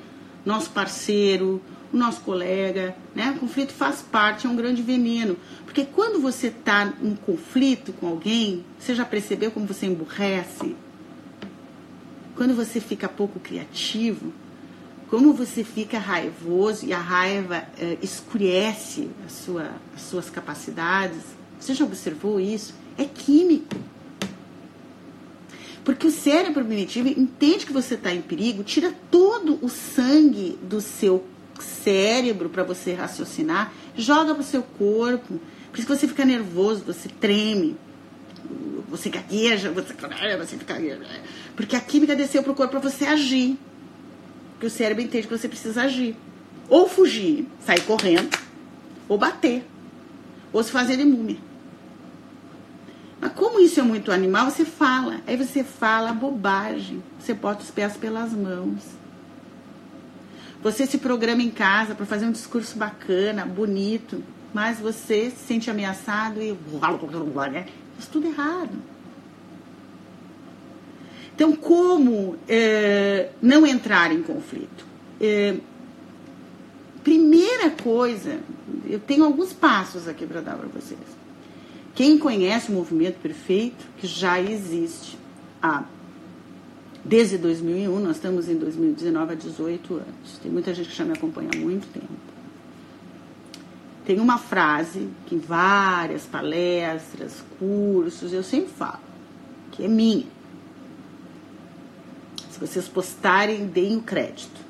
[0.44, 1.62] nosso parceiro,
[1.94, 3.32] o nosso colega, né?
[3.36, 5.38] O conflito faz parte, é um grande veneno.
[5.64, 10.76] Porque quando você está em conflito com alguém, você já percebeu como você emburrece?
[12.36, 14.34] Quando você fica pouco criativo,
[15.08, 21.22] como você fica raivoso e a raiva é, escurece a sua, as suas capacidades.
[21.60, 22.74] Você já observou isso?
[22.98, 23.76] É químico.
[25.86, 30.82] Porque o cérebro primitivo entende que você está em perigo, tira todo o sangue do
[30.82, 31.24] seu
[31.60, 35.40] cérebro para você raciocinar, joga para o seu corpo.
[35.70, 37.78] Por isso que você fica nervoso, você treme,
[38.90, 40.76] você gagueja, você, você fica.
[41.56, 43.56] Porque a química desceu para o corpo para você agir.
[44.54, 46.16] Porque o cérebro entende que você precisa agir.
[46.68, 48.36] Ou fugir, sair correndo,
[49.08, 49.64] ou bater,
[50.52, 51.38] ou se fazer de múmia.
[53.26, 55.20] Mas como isso é muito animal, você fala.
[55.26, 57.02] Aí você fala bobagem.
[57.20, 58.84] Você bota os pés pelas mãos.
[60.62, 64.24] Você se programa em casa para fazer um discurso bacana, bonito,
[64.54, 68.78] mas você se sente ameaçado e faz tudo errado.
[71.34, 74.86] Então, como é, não entrar em conflito?
[75.20, 75.56] É,
[77.04, 78.40] primeira coisa,
[78.86, 81.15] eu tenho alguns passos aqui para dar para vocês.
[81.96, 85.18] Quem conhece o movimento perfeito, que já existe
[85.62, 85.86] há
[87.06, 90.40] desde 2001, nós estamos em 2019 há 18 anos.
[90.44, 92.08] Tem muita gente que já me acompanha há muito tempo.
[94.06, 99.00] Tem uma frase que em várias palestras, cursos, eu sempre falo,
[99.72, 100.26] que é minha.
[102.52, 104.66] Se vocês postarem, deem o crédito.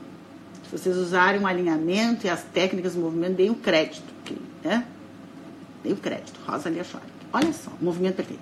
[0.64, 4.14] Se vocês usarem um alinhamento e as técnicas do movimento, deem o crédito.
[4.64, 4.86] Né?
[5.84, 6.40] Deem o crédito.
[6.46, 7.15] Rosa Lia Schwartz.
[7.36, 8.42] Olha só, movimento perfeito.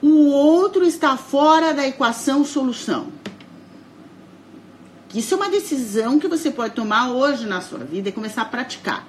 [0.00, 3.12] O outro está fora da equação solução.
[5.14, 8.46] Isso é uma decisão que você pode tomar hoje na sua vida e começar a
[8.46, 9.06] praticar.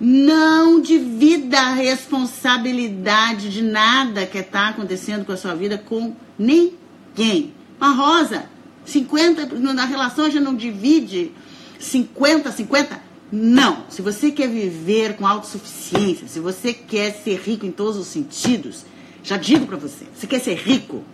[0.00, 7.52] Não divida a responsabilidade de nada que está acontecendo com a sua vida com ninguém.
[7.76, 8.44] Uma rosa,
[8.84, 11.32] 50, na relação a gente não divide
[11.80, 13.09] 50, 50.
[13.30, 13.84] Não.
[13.88, 18.84] Se você quer viver com autossuficiência, se você quer ser rico em todos os sentidos,
[19.22, 21.04] já digo para você, você quer ser rico,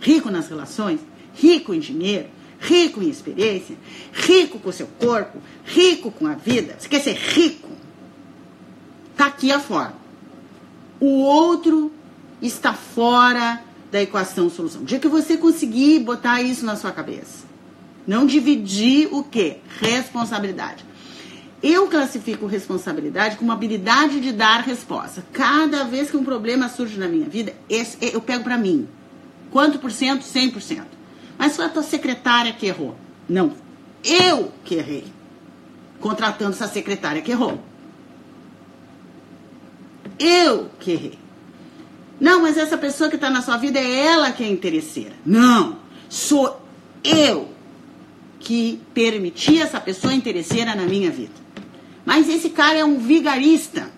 [0.00, 1.00] rico nas relações,
[1.34, 2.28] rico em dinheiro,
[2.58, 3.76] rico em experiência,
[4.12, 7.68] rico com o seu corpo, rico com a vida, você quer ser rico,
[9.14, 9.94] Está aqui a forma.
[10.98, 11.92] O outro
[12.42, 14.82] está fora da equação solução.
[14.82, 17.44] O dia que você conseguir botar isso na sua cabeça,
[18.04, 19.58] não dividir o que?
[19.80, 20.84] Responsabilidade.
[21.66, 25.24] Eu classifico responsabilidade como habilidade de dar resposta.
[25.32, 28.86] Cada vez que um problema surge na minha vida, esse, eu pego para mim.
[29.50, 30.22] Quanto por cento?
[30.22, 30.82] 100%.
[31.38, 32.94] Mas foi a tua secretária que errou.
[33.26, 33.54] Não.
[34.04, 35.06] Eu que errei.
[36.00, 37.58] Contratando essa secretária que errou.
[40.18, 41.18] Eu que errei.
[42.20, 45.14] Não, mas essa pessoa que está na sua vida é ela que é interesseira.
[45.24, 45.78] Não,
[46.10, 46.60] sou
[47.02, 47.48] eu
[48.38, 51.43] que permiti essa pessoa interesseira na minha vida.
[52.04, 53.90] Mas esse cara é um vigarista.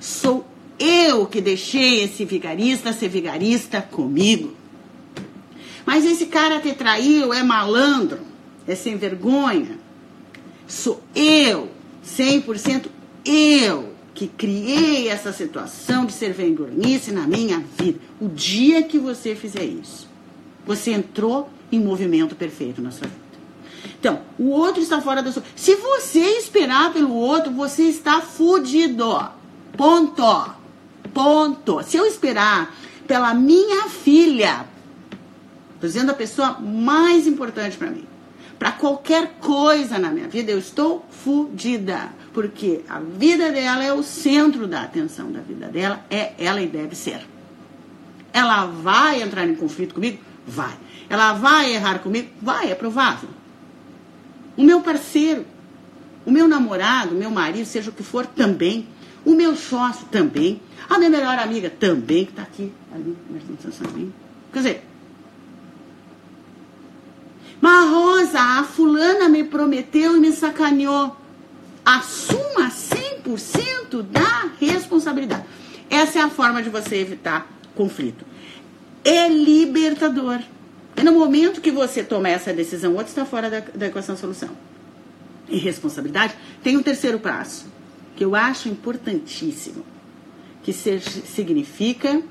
[0.00, 0.46] Sou
[0.78, 4.54] eu que deixei esse vigarista ser vigarista comigo.
[5.84, 8.18] Mas esse cara te traiu, é malandro,
[8.66, 9.78] é sem vergonha.
[10.66, 11.70] Sou eu,
[12.04, 12.86] 100%
[13.24, 18.00] eu que criei essa situação de ser vergonhice na minha vida.
[18.20, 20.08] O dia que você fizer isso,
[20.66, 23.25] você entrou em movimento perfeito na sua vida.
[23.98, 25.42] Então, o outro está fora da sua.
[25.54, 29.06] Se você esperar pelo outro, você está fudido.
[29.76, 30.50] Ponto.
[31.12, 31.82] Ponto.
[31.82, 32.74] Se eu esperar
[33.06, 34.66] pela minha filha,
[35.74, 38.04] estou dizendo a pessoa mais importante para mim,
[38.58, 44.02] para qualquer coisa na minha vida, eu estou fudida porque a vida dela é o
[44.02, 47.26] centro da atenção da vida dela, é ela e deve ser.
[48.30, 50.18] Ela vai entrar em conflito comigo?
[50.46, 50.74] Vai.
[51.08, 52.28] Ela vai errar comigo?
[52.42, 53.30] Vai, é provável.
[54.56, 55.44] O meu parceiro,
[56.24, 58.86] o meu namorado, o meu marido, seja o que for, também.
[59.24, 60.60] O meu sócio também.
[60.88, 63.16] A minha melhor amiga também, que está aqui, ali,
[64.52, 64.84] Quer dizer,
[67.60, 71.16] mas Rosa, a fulana me prometeu e me sacaneou
[71.84, 75.44] assuma 100% da responsabilidade.
[75.88, 78.24] Essa é a forma de você evitar conflito.
[79.04, 80.40] É libertador.
[80.96, 84.16] E no momento que você toma essa decisão, o outro está fora da, da equação
[84.16, 84.50] solução.
[85.48, 87.66] E responsabilidade, tem um terceiro passo,
[88.16, 89.84] que eu acho importantíssimo,
[90.62, 92.22] que significa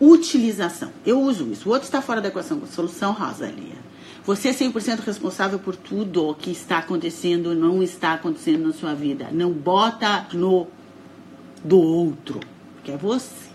[0.00, 0.90] utilização.
[1.04, 1.68] Eu uso isso.
[1.68, 3.76] O outro está fora da equação solução, Rosalia.
[4.24, 8.94] Você é 100% responsável por tudo o que está acontecendo não está acontecendo na sua
[8.94, 9.28] vida.
[9.32, 10.68] Não bota no
[11.64, 12.38] do outro,
[12.84, 13.47] que é você.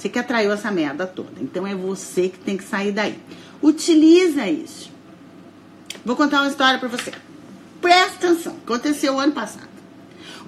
[0.00, 1.42] Você que atraiu essa merda toda.
[1.42, 3.18] Então é você que tem que sair daí.
[3.60, 4.90] Utiliza isso.
[6.02, 7.12] Vou contar uma história para você.
[7.82, 8.56] Presta atenção.
[8.64, 9.68] Aconteceu ano passado.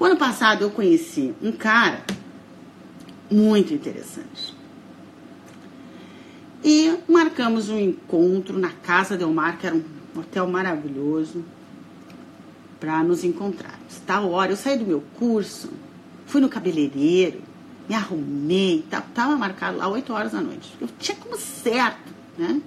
[0.01, 2.03] O ano passado eu conheci um cara
[3.31, 4.57] muito interessante.
[6.65, 9.85] E marcamos um encontro na Casa Del Mar, que era um
[10.17, 11.45] hotel maravilhoso,
[12.81, 14.01] para nos encontrarmos.
[14.07, 15.69] Tal hora, eu saí do meu curso,
[16.25, 17.52] fui no cabeleireiro,
[17.93, 18.83] me arrumei,
[19.15, 20.75] tava marcado lá 8 horas da noite.
[20.81, 22.59] Eu tinha como certo, né?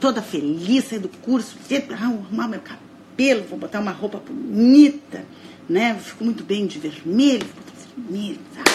[0.00, 1.56] Toda feliz, saí do curso,
[1.92, 5.24] arrumar meu cabelo, vou botar uma roupa bonita,
[5.68, 5.94] né?
[5.94, 8.70] Fico muito bem de vermelho, vou botar vermelho, sabe?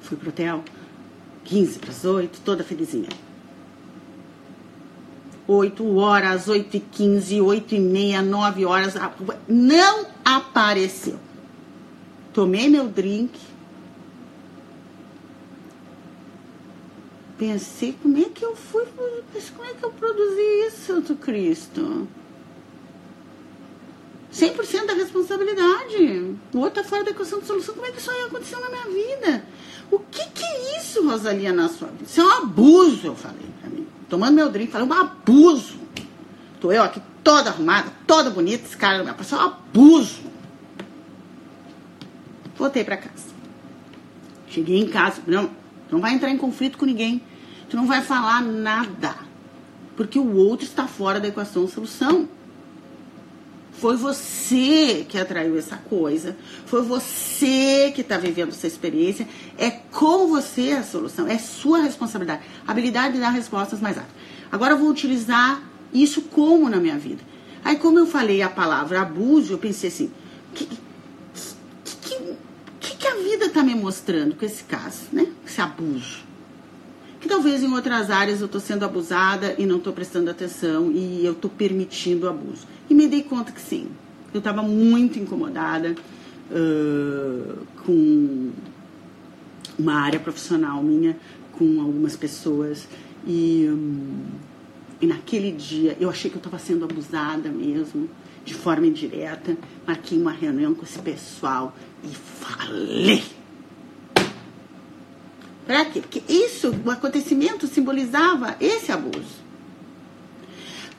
[0.00, 0.62] fui pro hotel,
[1.44, 3.08] 15 para as 8, toda felizinha.
[5.46, 8.94] 8 horas, 8 e 15, 8 e meia, 9 horas,
[9.48, 11.18] não apareceu.
[12.32, 13.38] tomei meu drink,
[17.38, 22.08] pensei, como é que eu fui, como é que eu produzi isso, Santo Cristo?
[24.32, 26.36] 100% da responsabilidade.
[26.54, 27.74] O outro está fora da equação de solução.
[27.74, 29.44] Como é que isso aí aconteceu na minha vida?
[29.90, 32.04] O que, que é isso, Rosalia, na sua vida?
[32.04, 33.86] Isso é um abuso, eu falei pra mim.
[34.08, 35.82] Tomando meu drink, falei, um abuso.
[36.60, 40.20] Tô eu aqui toda arrumada, toda bonita, esse cara me passou um abuso.
[42.56, 43.32] Voltei para casa.
[44.48, 45.50] Cheguei em casa, não,
[45.90, 47.22] não vai entrar em conflito com ninguém.
[47.68, 49.14] Tu não vai falar nada.
[49.96, 52.28] Porque o outro está fora da equação solução.
[53.72, 56.36] Foi você que atraiu essa coisa.
[56.66, 59.26] Foi você que está vivendo essa experiência.
[59.58, 61.26] É com você a solução.
[61.26, 62.42] É sua responsabilidade.
[62.66, 64.16] Habilidade de dar respostas mais rápidas.
[64.52, 65.62] Agora eu vou utilizar
[65.92, 67.22] isso como na minha vida.
[67.64, 70.10] Aí, como eu falei a palavra abuso, eu pensei assim:
[70.54, 70.66] que,
[72.00, 72.16] que,
[72.80, 75.26] que, que a vida está me mostrando com esse caso, né?
[75.46, 76.22] Esse abuso.
[77.20, 81.24] Que talvez em outras áreas eu estou sendo abusada e não estou prestando atenção e
[81.24, 82.66] eu estou permitindo o abuso.
[82.90, 83.86] E me dei conta que sim.
[84.34, 85.94] Eu estava muito incomodada
[86.50, 88.50] uh, com
[89.78, 91.16] uma área profissional minha,
[91.52, 92.88] com algumas pessoas.
[93.24, 94.24] E, um,
[95.02, 98.08] e naquele dia eu achei que eu estava sendo abusada mesmo,
[98.44, 99.56] de forma indireta.
[99.84, 103.24] Marquei uma reunião com esse pessoal e falei.
[105.66, 106.00] Para quê?
[106.00, 109.42] Porque isso, o acontecimento simbolizava esse abuso.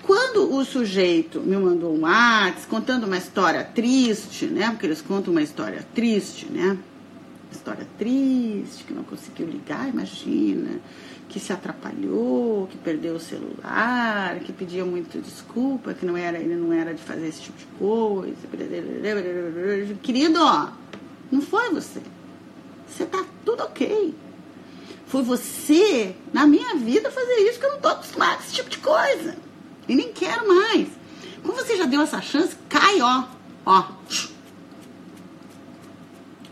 [0.02, 4.70] Quando o sujeito me mandou um WhatsApp contando uma história triste, né?
[4.72, 6.78] Porque eles contam uma história triste, né?
[7.50, 10.82] História triste, que não conseguiu ligar, imagina,
[11.34, 16.56] que se atrapalhou, que perdeu o celular, que pedia muito desculpa, que não era, ele
[16.56, 18.38] não era de fazer esse tipo de coisa.
[20.04, 20.40] Querido,
[21.32, 22.04] não foi você.
[22.88, 24.14] Você tá tudo ok.
[25.08, 28.70] Foi você, na minha vida, fazer isso, que eu não tô acostumada com esse tipo
[28.70, 29.36] de coisa.
[29.88, 30.88] E nem quero mais.
[31.42, 33.24] Como você já deu essa chance, cai, ó.
[33.66, 33.86] Ó.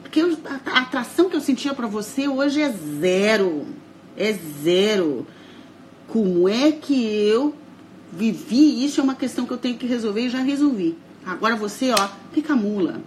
[0.02, 0.22] Porque
[0.66, 3.80] a atração que eu sentia para você hoje é zero.
[4.18, 4.34] É
[4.64, 5.26] zero.
[6.08, 7.56] Como é que eu
[8.12, 8.84] vivi?
[8.84, 10.98] Isso é uma questão que eu tenho que resolver e já resolvi.
[11.26, 13.02] Agora você, ó, fica mula.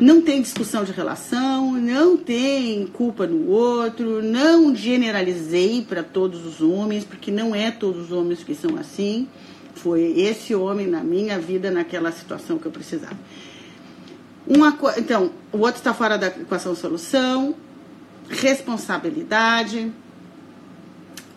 [0.00, 6.62] Não tem discussão de relação, não tem culpa no outro, não generalizei para todos os
[6.62, 9.28] homens, porque não é todos os homens que são assim.
[9.74, 13.16] Foi esse homem na minha vida, naquela situação que eu precisava.
[14.46, 17.54] Uma, então, o outro está fora da equação solução,
[18.30, 19.92] responsabilidade,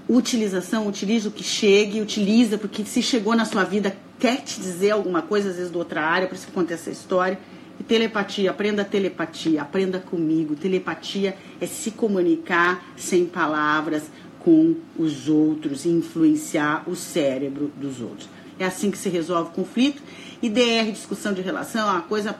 [0.07, 4.91] utilização, utiliza o que chegue, utiliza, porque se chegou na sua vida, quer te dizer
[4.91, 7.39] alguma coisa, às vezes de outra área, por isso que conta essa história.
[7.79, 10.55] E telepatia, aprenda telepatia, aprenda comigo.
[10.55, 14.03] Telepatia é se comunicar sem palavras
[14.39, 18.29] com os outros influenciar o cérebro dos outros.
[18.59, 20.03] É assim que se resolve o conflito.
[20.41, 22.35] E DR, discussão de relação, é uma coisa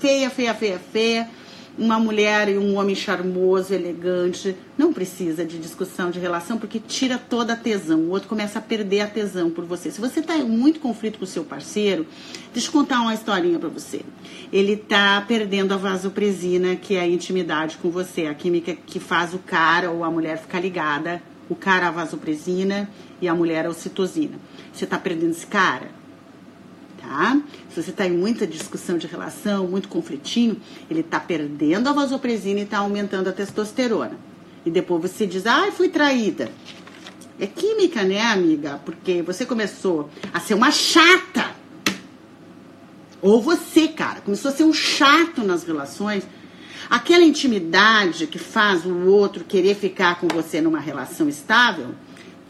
[0.00, 1.28] feia, feia, feia, feia
[1.78, 7.18] uma mulher e um homem charmoso, elegante, não precisa de discussão de relação porque tira
[7.18, 8.00] toda a tesão.
[8.00, 9.90] O outro começa a perder a tesão por você.
[9.90, 12.06] Se você está em muito conflito com o seu parceiro,
[12.52, 14.02] deixa eu contar uma historinha para você.
[14.52, 19.32] Ele está perdendo a vasopresina, que é a intimidade com você, a química que faz
[19.32, 21.22] o cara ou a mulher ficar ligada.
[21.48, 22.88] O cara a vasopresina
[23.20, 24.38] e a mulher a ocitocina.
[24.72, 25.99] Você está perdendo esse cara?
[27.10, 27.40] Tá?
[27.68, 32.60] Se você está em muita discussão de relação, muito conflitinho, ele está perdendo a vasopresina
[32.60, 34.16] e está aumentando a testosterona.
[34.64, 36.52] E depois você diz, ah, fui traída.
[37.38, 38.80] É química, né, amiga?
[38.84, 41.50] Porque você começou a ser uma chata.
[43.20, 46.22] Ou você, cara, começou a ser um chato nas relações.
[46.88, 51.94] Aquela intimidade que faz o outro querer ficar com você numa relação estável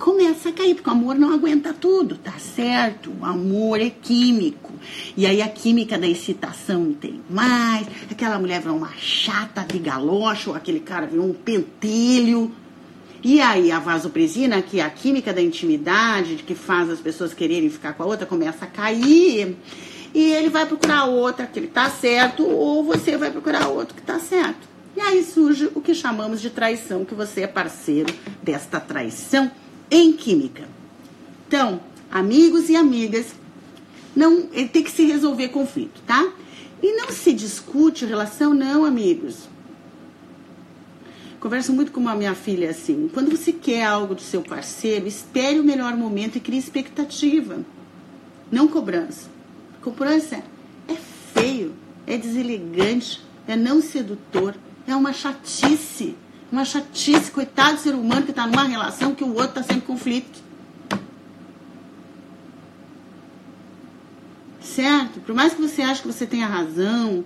[0.01, 3.13] começa a cair, porque o amor não aguenta tudo, tá certo?
[3.21, 4.73] O amor é químico.
[5.15, 9.79] E aí a química da excitação não tem mais, aquela mulher virou uma chata de
[9.79, 12.51] galocha, ou aquele cara virou um pentelho.
[13.23, 17.69] E aí a vasopresina, que é a química da intimidade, que faz as pessoas quererem
[17.69, 19.55] ficar com a outra, começa a cair.
[20.15, 24.03] E ele vai procurar outra que ele tá certo, ou você vai procurar outro que
[24.03, 24.67] tá certo.
[24.97, 29.53] E aí surge o que chamamos de traição, que você é parceiro desta traição
[29.91, 30.69] em química.
[31.47, 31.81] Então,
[32.11, 33.35] amigos e amigas,
[34.15, 36.33] não tem que se resolver conflito, tá?
[36.83, 39.49] E não se discute relação, não, amigos.
[41.39, 43.11] Converso muito com a minha filha assim.
[43.13, 47.65] Quando você quer algo do seu parceiro, espere o melhor momento e crie expectativa.
[48.53, 49.29] Não cobrança.
[49.81, 50.43] Cobrança
[50.87, 50.95] é
[51.35, 51.75] feio,
[52.07, 54.55] é deselegante, é não sedutor,
[54.87, 56.15] é uma chatice.
[56.51, 59.77] Uma chatice, coitado do ser humano que está numa relação que o outro está sempre
[59.77, 60.43] em conflito.
[64.61, 65.21] Certo?
[65.21, 67.25] Por mais que você ache que você tenha razão,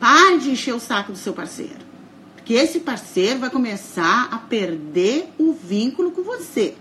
[0.00, 1.84] pare de encher o saco do seu parceiro.
[2.34, 6.76] Porque esse parceiro vai começar a perder o vínculo com você.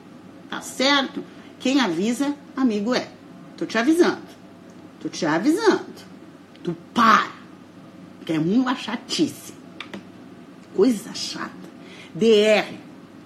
[0.49, 1.23] Tá certo?
[1.59, 3.09] Quem avisa, amigo é.
[3.57, 4.21] Tô te avisando.
[4.99, 5.85] Tô te avisando.
[6.63, 7.31] Tu para.
[8.25, 9.53] Que é uma chatice.
[10.75, 11.51] Coisa chata.
[12.13, 12.73] DR.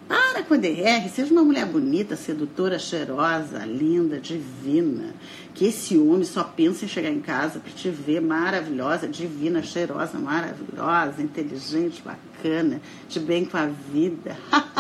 [0.08, 1.10] Para com a DR.
[1.14, 5.14] Seja uma mulher bonita, sedutora, cheirosa, linda, divina.
[5.54, 10.18] Que esse homem só pensa em chegar em casa para te ver maravilhosa, divina, cheirosa,
[10.18, 14.38] maravilhosa, inteligente, bacana, de bem com a vida.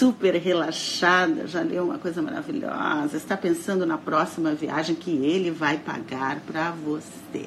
[0.00, 5.76] super relaxada, já leu uma coisa maravilhosa, está pensando na próxima viagem que ele vai
[5.76, 7.46] pagar para você.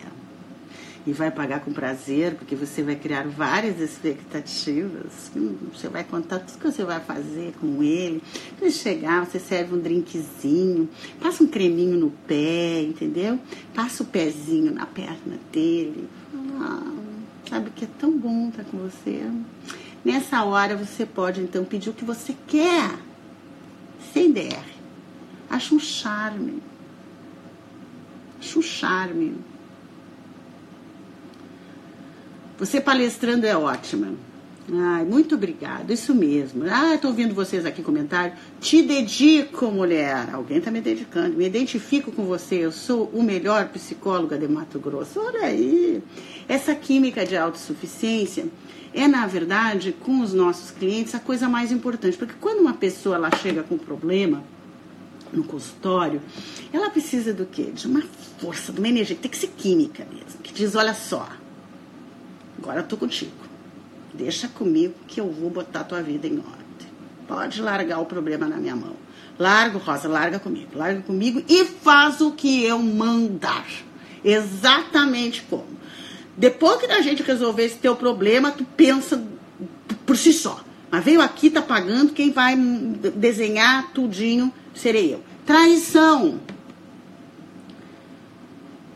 [1.05, 5.29] E vai pagar com prazer, porque você vai criar várias expectativas.
[5.35, 8.23] Hum, você vai contar tudo que você vai fazer com ele.
[8.57, 10.87] Quando chegar, você serve um drinkzinho,
[11.19, 13.37] passa um creminho no pé, entendeu?
[13.73, 16.07] Passa o pezinho na perna dele.
[16.61, 16.93] Ah,
[17.49, 19.29] sabe que é tão bom estar com você.
[20.05, 22.97] Nessa hora você pode então pedir o que você quer,
[24.13, 24.63] sem DR.
[25.49, 26.61] Acho um charme.
[28.39, 29.35] Acho um charme.
[32.63, 34.13] Você palestrando é ótima.
[34.71, 36.63] Ai, muito obrigado, isso mesmo.
[36.71, 38.35] Ah, estou ouvindo vocês aqui comentário.
[38.61, 40.29] Te dedico, mulher.
[40.31, 41.35] Alguém está me dedicando.
[41.35, 42.55] Me identifico com você.
[42.55, 45.19] Eu sou o melhor psicóloga de Mato Grosso.
[45.19, 46.01] Olha aí.
[46.47, 48.45] Essa química de autossuficiência
[48.93, 52.17] é, na verdade, com os nossos clientes, a coisa mais importante.
[52.17, 54.41] Porque quando uma pessoa ela chega com problema
[55.33, 56.21] no consultório,
[56.71, 57.71] ela precisa do quê?
[57.73, 58.03] De uma
[58.39, 61.27] força, de uma energia, tem que ser química mesmo, que diz, olha só,
[62.57, 63.31] agora eu tô contigo.
[64.13, 66.87] Deixa comigo que eu vou botar tua vida em ordem.
[67.27, 68.95] Pode largar o problema na minha mão.
[69.39, 70.77] Larga, Rosa, larga comigo.
[70.77, 73.65] Larga comigo e faz o que eu mandar.
[74.23, 75.65] Exatamente como.
[76.37, 79.23] Depois que a gente resolver esse teu problema, tu pensa
[80.05, 80.63] por si só.
[80.89, 85.23] Mas veio aqui, tá pagando, quem vai desenhar tudinho serei eu.
[85.45, 86.39] Traição.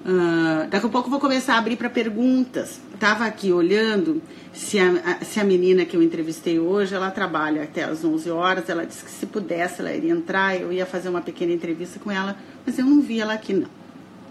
[0.06, 2.80] Uh, daqui a pouco eu vou começar a abrir para perguntas.
[3.00, 4.22] Tava aqui olhando
[4.54, 8.70] se a, se a menina que eu entrevistei hoje, ela trabalha até às 11 horas.
[8.70, 12.12] Ela disse que se pudesse ela iria entrar, eu ia fazer uma pequena entrevista com
[12.12, 12.36] ela,
[12.66, 13.70] mas eu não vi ela aqui não,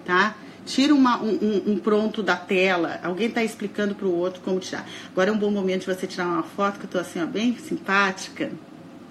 [0.04, 0.36] tá?
[0.64, 4.84] Tira uma, um, um, pronto da tela, alguém está explicando para o outro como tirar.
[5.12, 7.26] Agora é um bom momento de você tirar uma foto, que eu estou assim, ó,
[7.26, 8.50] bem simpática.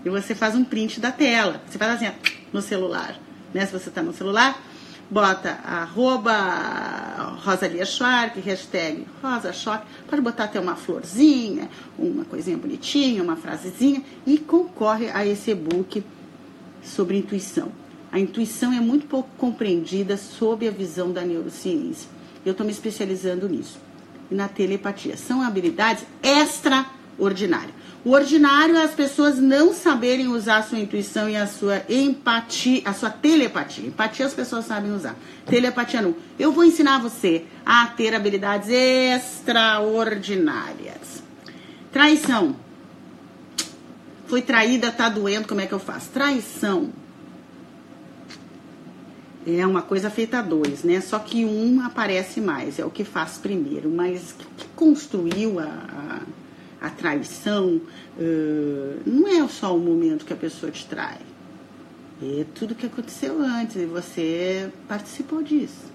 [0.03, 1.61] E você faz um print da tela.
[1.65, 2.11] Você faz assim, ó,
[2.51, 3.17] no celular.
[3.53, 3.65] Né?
[3.65, 4.61] Se você está no celular,
[5.09, 9.85] bota arroba Rosalia Schwark, hashtag Rosa Schwark.
[10.07, 16.03] Pode botar até uma florzinha, uma coisinha bonitinha, uma frasezinha e concorre a esse e-book
[16.83, 17.71] sobre intuição.
[18.11, 22.09] A intuição é muito pouco compreendida sob a visão da neurociência.
[22.45, 23.77] Eu estou me especializando nisso.
[24.31, 25.17] E na telepatia.
[25.17, 27.73] São habilidades extraordinárias.
[28.05, 32.83] O ordinário é as pessoas não saberem usar a sua intuição e a sua empatia,
[32.85, 33.87] a sua telepatia.
[33.87, 35.17] Empatia as pessoas sabem usar.
[35.47, 36.15] Telepatia não.
[36.37, 41.23] Eu vou ensinar você a ter habilidades extraordinárias.
[41.91, 42.55] Traição.
[44.27, 46.11] Foi traída, tá doendo, como é que eu faço?
[46.11, 46.91] Traição
[49.47, 50.99] é uma coisa feita a dois, né?
[51.01, 53.89] Só que um aparece mais, é o que faz primeiro.
[53.89, 56.21] Mas que construiu a, a,
[56.81, 57.81] a traição
[58.17, 61.19] uh, não é só o momento que a pessoa te trai.
[62.21, 65.93] É tudo que aconteceu antes e você participou disso.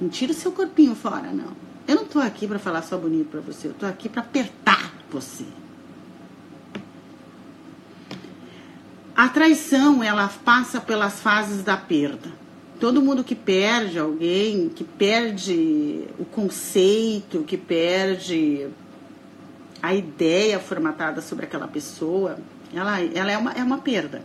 [0.00, 1.52] Não tira o seu corpinho fora, não.
[1.86, 4.92] Eu não tô aqui para falar só bonito para você, eu tô aqui para apertar
[5.10, 5.44] você.
[9.14, 12.39] A traição, ela passa pelas fases da perda.
[12.80, 18.68] Todo mundo que perde alguém, que perde o conceito, que perde
[19.82, 22.38] a ideia formatada sobre aquela pessoa,
[22.74, 24.22] ela, ela é, uma, é uma perda.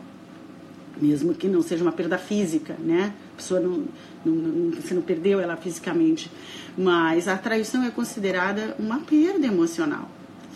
[0.99, 3.13] Mesmo que não seja uma perda física, né?
[3.33, 3.83] A pessoa não,
[4.23, 6.31] não, não, você não perdeu ela fisicamente.
[6.77, 10.09] Mas a traição é considerada uma perda emocional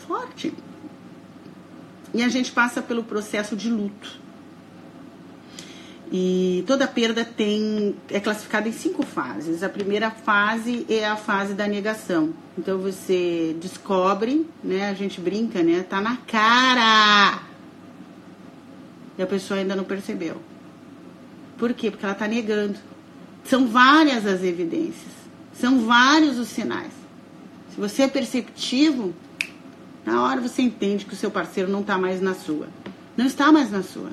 [0.07, 0.53] forte.
[2.13, 4.28] E a gente passa pelo processo de luto.
[6.11, 9.61] E toda perda tem é classificada em cinco fases.
[9.61, 12.33] A primeira fase é a fase da negação.
[12.57, 14.89] Então você descobre, né?
[14.89, 15.85] A gente brinca, né?
[15.87, 17.43] Tá na cara.
[19.17, 20.41] E a pessoa ainda não percebeu.
[21.57, 21.91] Por quê?
[21.91, 22.79] Porque ela está negando.
[23.43, 25.13] São várias as evidências,
[25.53, 26.91] são vários os sinais.
[27.73, 29.13] Se você é perceptivo,
[30.05, 32.67] na hora você entende que o seu parceiro não está mais na sua.
[33.15, 34.11] Não está mais na sua.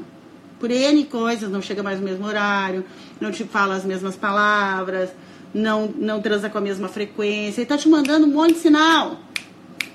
[0.59, 2.85] Por N coisas, não chega mais no mesmo horário,
[3.21, 5.11] não te fala as mesmas palavras,
[5.53, 7.61] não, não transa com a mesma frequência.
[7.61, 9.21] Ele está te mandando um monte de sinal.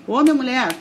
[0.07, 0.75] Ô, minha mulher,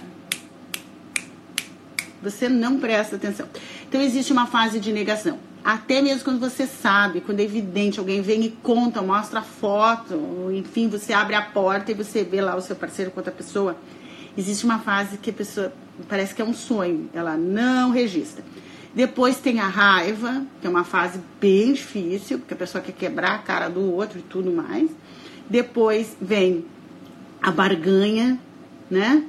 [2.23, 3.49] você não presta atenção.
[3.89, 5.39] Então existe uma fase de negação.
[5.63, 10.51] Até mesmo quando você sabe, quando é evidente, alguém vem e conta, mostra a foto,
[10.53, 13.77] enfim, você abre a porta e você vê lá o seu parceiro com outra pessoa.
[14.37, 15.73] Existe uma fase que a pessoa
[16.09, 18.43] parece que é um sonho, ela não registra.
[18.95, 23.37] Depois tem a raiva, que é uma fase bem difícil, porque a pessoa quer quebrar
[23.37, 24.91] a cara do outro e tudo mais.
[25.49, 26.65] Depois vem
[27.41, 28.39] a barganha,
[28.91, 29.25] né?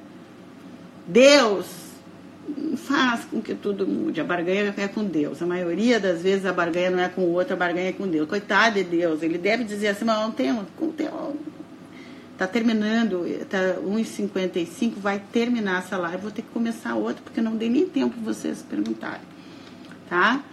[1.07, 1.81] Deus
[2.75, 4.19] faz com que tudo mude.
[4.19, 5.41] A barganha é com Deus.
[5.41, 8.07] A maioria das vezes a barganha não é com o outro, a barganha é com
[8.07, 8.27] Deus.
[8.27, 9.21] Coitado de Deus.
[9.21, 10.53] Ele deve dizer assim, mas não tem,
[10.97, 11.07] tem
[12.37, 17.55] Tá terminando, tá 1h55, vai terminar essa live, vou ter que começar outra, porque não
[17.55, 19.21] dei nem tempo vocês perguntarem,
[20.11, 20.43] tá?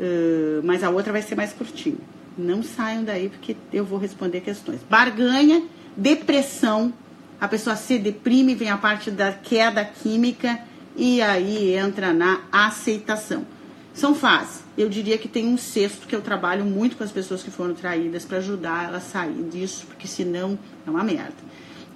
[0.00, 1.98] Uh, mas a outra vai ser mais curtinha.
[2.38, 4.80] Não saiam daí, porque eu vou responder questões.
[4.88, 5.62] Barganha,
[5.94, 6.94] depressão,
[7.38, 10.58] a pessoa se deprime, vem a parte da queda química,
[10.96, 13.44] e aí entra na aceitação.
[13.92, 14.62] São fases.
[14.78, 17.74] Eu diria que tem um sexto que eu trabalho muito com as pessoas que foram
[17.74, 21.34] traídas para ajudar elas a sair disso, porque senão é uma merda.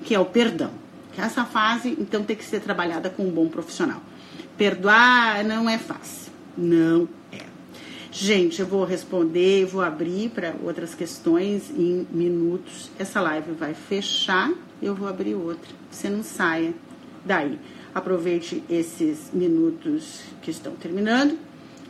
[0.05, 0.71] Que é o perdão.
[1.14, 4.03] Que essa fase, então, tem que ser trabalhada com um bom profissional.
[4.59, 6.26] Perdoar não é fácil.
[6.57, 7.45] Não é.
[8.11, 12.91] Gente, eu vou responder, vou abrir para outras questões em minutos.
[12.99, 14.51] Essa live vai fechar,
[14.81, 15.69] eu vou abrir outra.
[15.91, 16.73] Você não saia
[17.25, 17.59] daí.
[17.95, 21.39] Aproveite esses minutos que estão terminando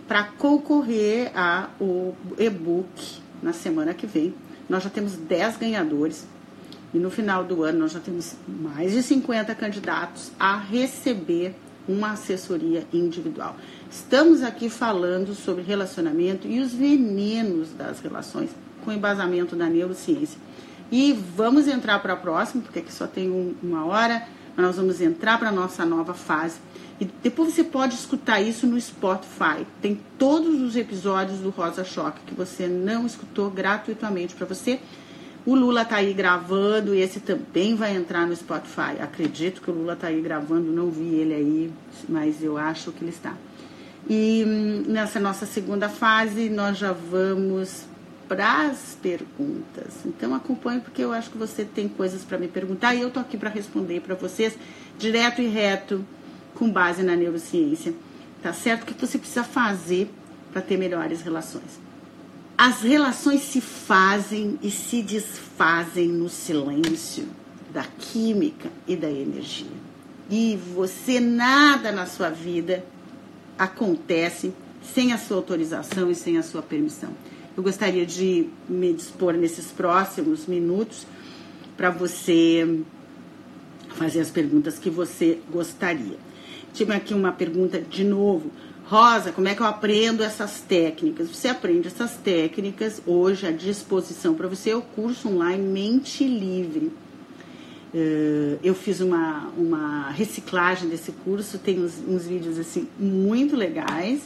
[0.09, 4.35] para concorrer ao e-book na semana que vem.
[4.69, 6.27] Nós já temos 10 ganhadores
[6.93, 11.55] e no final do ano nós já temos mais de 50 candidatos a receber
[11.89, 13.57] uma assessoria individual.
[13.91, 18.51] Estamos aqui falando sobre relacionamento e os venenos das relações
[18.84, 20.39] com embasamento da neurociência.
[20.91, 24.26] E vamos entrar para a próxima, porque aqui só tem um, uma hora,
[24.57, 26.59] nós vamos entrar para a nossa nova fase
[26.99, 29.66] e depois você pode escutar isso no Spotify.
[29.82, 34.80] Tem todos os episódios do Rosa Choque que você não escutou gratuitamente para você.
[35.47, 39.01] O Lula tá aí gravando e esse também vai entrar no Spotify.
[39.01, 41.72] Acredito que o Lula tá aí gravando, não vi ele aí,
[42.09, 43.32] mas eu acho que ele está.
[44.11, 47.84] E hum, nessa nossa segunda fase, nós já vamos
[48.26, 49.94] para as perguntas.
[50.05, 53.20] Então acompanhe porque eu acho que você tem coisas para me perguntar e eu tô
[53.20, 54.59] aqui para responder para vocês
[54.99, 56.05] direto e reto
[56.57, 57.94] com base na neurociência,
[58.42, 58.82] tá certo?
[58.82, 60.11] O que você precisa fazer
[60.53, 61.86] para ter melhores relações?
[62.59, 67.28] As relações se fazem e se desfazem no silêncio
[67.70, 69.66] da química e da energia.
[70.30, 72.82] E você nada na sua vida
[73.59, 77.11] acontece sem a sua autorização e sem a sua permissão.
[77.54, 81.07] Eu gostaria de me dispor nesses próximos minutos
[81.76, 82.80] para você
[83.96, 86.16] fazer as perguntas que você gostaria.
[86.72, 88.50] Tive aqui uma pergunta de novo.
[88.89, 91.28] Rosa, como é que eu aprendo essas técnicas?
[91.28, 96.93] Você aprende essas técnicas hoje à disposição para você é o curso online Mente Livre.
[97.93, 104.22] Uh, eu fiz uma, uma reciclagem desse curso, tem uns, uns vídeos assim muito legais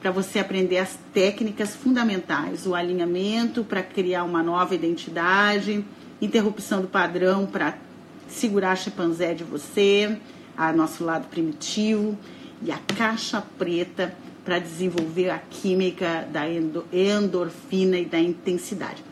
[0.00, 5.84] para você aprender as técnicas fundamentais, o alinhamento para criar uma nova identidade,
[6.20, 7.78] interrupção do padrão para
[8.26, 10.18] segurar chimpanzé de você,
[10.56, 12.18] a nosso lado primitivo
[12.62, 19.02] e a caixa preta para desenvolver a química da endorfina e da intensidade.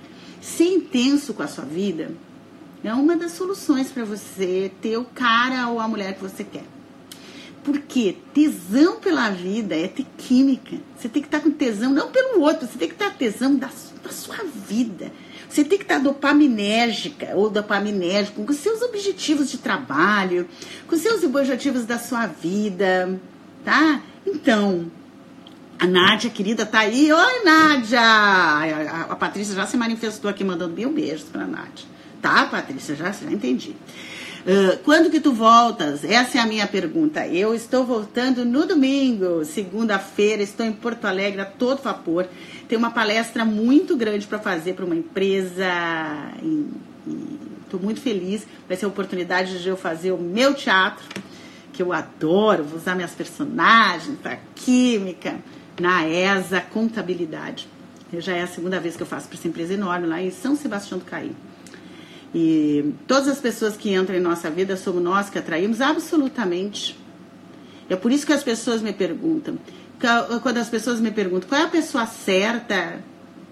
[0.40, 2.12] Ser intenso com a sua vida
[2.82, 6.64] é uma das soluções para você ter o cara ou a mulher que você quer.
[7.64, 10.76] Porque tesão pela vida é ter química.
[10.96, 13.70] Você tem que estar com tesão, não pelo outro, você tem que estar tesão da,
[14.02, 15.10] da sua vida
[15.54, 20.48] você tem que estar dopaminérgica ou dopaminérgico com seus objetivos de trabalho,
[20.88, 23.20] com seus objetivos da sua vida,
[23.64, 24.00] tá?
[24.26, 24.90] Então,
[25.78, 27.12] a Nádia, querida, tá aí.
[27.12, 28.00] Oi, Nádia!
[28.00, 31.86] A, a Patrícia já se manifestou aqui mandando mil beijos pra Nádia.
[32.20, 32.94] Tá, Patrícia?
[32.94, 33.74] Já, já entendi.
[34.46, 36.04] Uh, quando que tu voltas?
[36.04, 37.26] Essa é a minha pergunta.
[37.26, 42.28] Eu estou voltando no domingo, segunda-feira, estou em Porto Alegre a todo vapor.
[42.68, 45.66] Tem uma palestra muito grande para fazer para uma empresa.
[47.64, 48.46] Estou muito feliz.
[48.68, 51.04] Vai ser a oportunidade de eu fazer o meu teatro,
[51.74, 55.34] que eu adoro, vou usar minhas personagens, a química,
[55.78, 57.68] na ESA Contabilidade.
[58.16, 60.54] Já é a segunda vez que eu faço para essa empresa enorme lá em São
[60.54, 61.32] Sebastião do Caí.
[62.32, 66.96] E todas as pessoas que entram em nossa vida somos nós que atraímos absolutamente.
[67.90, 69.58] É por isso que as pessoas me perguntam.
[70.42, 73.00] Quando as pessoas me perguntam qual é a pessoa certa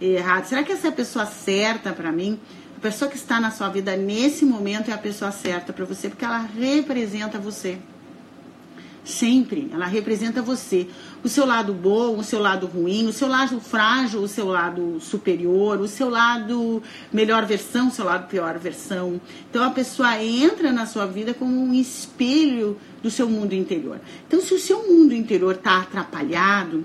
[0.01, 2.39] e errada, será que essa é a pessoa certa para mim?
[2.77, 6.09] A pessoa que está na sua vida nesse momento é a pessoa certa para você,
[6.09, 7.79] porque ela representa você.
[9.05, 9.69] Sempre.
[9.73, 10.87] Ela representa você.
[11.25, 15.01] O seu lado bom, o seu lado ruim, o seu lado frágil, o seu lado
[15.01, 16.83] superior, o seu lado
[17.13, 19.21] melhor versão, o seu lado pior versão.
[19.51, 24.01] Então a pessoa entra na sua vida como um espelho do seu mundo interior.
[24.27, 26.85] Então, se o seu mundo interior está atrapalhado,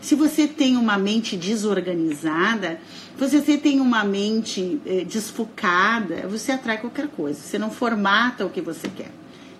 [0.00, 2.78] se você tem uma mente desorganizada,
[3.18, 7.40] se você tem uma mente eh, desfocada, você atrai qualquer coisa.
[7.40, 9.10] Você não formata o que você quer.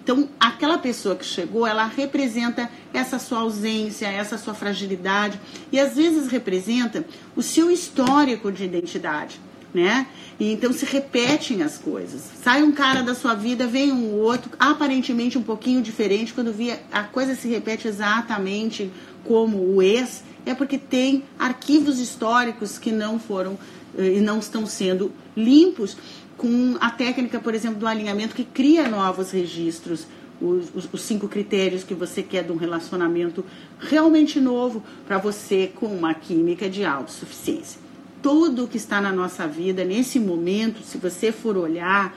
[0.05, 5.41] Então, aquela pessoa que chegou, ela representa essa sua ausência, essa sua fragilidade
[5.73, 9.41] e às vezes representa o seu histórico de identidade,
[9.73, 10.07] né?
[10.39, 12.21] E então se repetem as coisas.
[12.43, 16.83] Sai um cara da sua vida, vem um outro, aparentemente um pouquinho diferente, quando via
[16.93, 18.93] a coisa se repete exatamente
[19.25, 23.59] como o ex, é porque tem arquivos históricos que não foram
[23.97, 25.97] eh, e não estão sendo limpos
[26.37, 30.07] com a técnica, por exemplo, do alinhamento que cria novos registros,
[30.41, 33.45] os, os, cinco critérios que você quer de um relacionamento
[33.79, 37.81] realmente novo para você com uma química de autossuficiência.
[38.21, 42.17] Tudo que está na nossa vida nesse momento, se você for olhar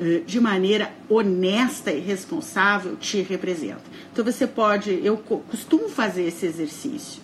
[0.00, 3.82] eh, de maneira honesta e responsável, te representa.
[4.12, 7.20] Então você pode, eu costumo fazer esse exercício,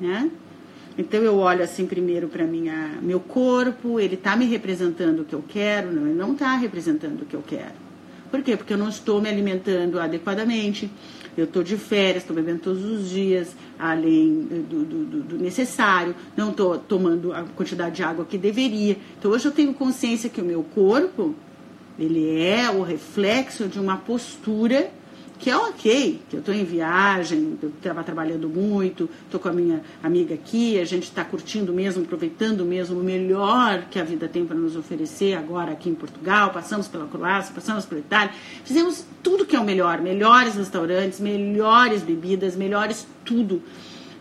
[0.00, 0.30] né?
[0.96, 5.34] Então eu olho assim primeiro para minha meu corpo, ele está me representando o que
[5.34, 7.84] eu quero, não, ele não está representando o que eu quero.
[8.30, 8.56] Por quê?
[8.56, 10.90] Porque eu não estou me alimentando adequadamente,
[11.36, 16.50] eu estou de férias, estou bebendo todos os dias, além do, do, do necessário, não
[16.50, 18.96] estou tomando a quantidade de água que deveria.
[19.18, 21.34] Então hoje eu tenho consciência que o meu corpo,
[21.98, 24.90] ele é o reflexo de uma postura
[25.44, 29.52] que é ok, que eu estou em viagem, eu estava trabalhando muito, estou com a
[29.52, 34.26] minha amiga aqui, a gente está curtindo mesmo, aproveitando mesmo o melhor que a vida
[34.26, 38.32] tem para nos oferecer agora aqui em Portugal, passamos pela Croácia, passamos pela Itália,
[38.64, 43.60] fizemos tudo que é o melhor, melhores restaurantes, melhores bebidas, melhores tudo.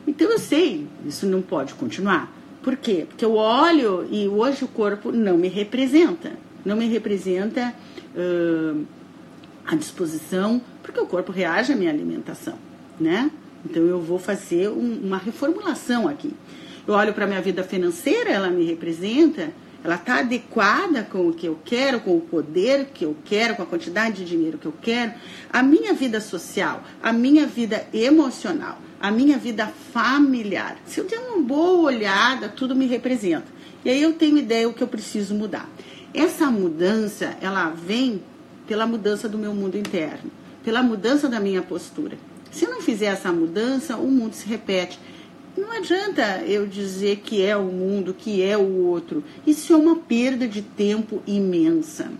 [0.05, 2.29] Então eu sei, isso não pode continuar.
[2.61, 3.05] Por quê?
[3.07, 6.33] Porque eu olho e hoje o corpo não me representa,
[6.65, 7.73] não me representa...
[8.13, 8.85] Uh,
[9.65, 12.59] à disposição, porque o corpo reage à minha alimentação,
[12.99, 13.31] né?
[13.65, 16.33] Então eu vou fazer um, uma reformulação aqui.
[16.85, 19.53] Eu olho para minha vida financeira, ela me representa,
[19.83, 23.63] ela está adequada com o que eu quero, com o poder que eu quero, com
[23.63, 25.13] a quantidade de dinheiro que eu quero.
[25.51, 30.77] A minha vida social, a minha vida emocional, a minha vida familiar.
[30.85, 33.47] Se eu tenho uma boa olhada, tudo me representa.
[33.83, 35.69] E aí eu tenho ideia o que eu preciso mudar.
[36.13, 38.21] Essa mudança, ela vem
[38.67, 40.31] pela mudança do meu mundo interno,
[40.63, 42.17] pela mudança da minha postura.
[42.51, 44.99] Se eu não fizer essa mudança, o mundo se repete.
[45.57, 49.23] Não adianta eu dizer que é o mundo, que é o outro.
[49.45, 52.11] Isso é uma perda de tempo imensa.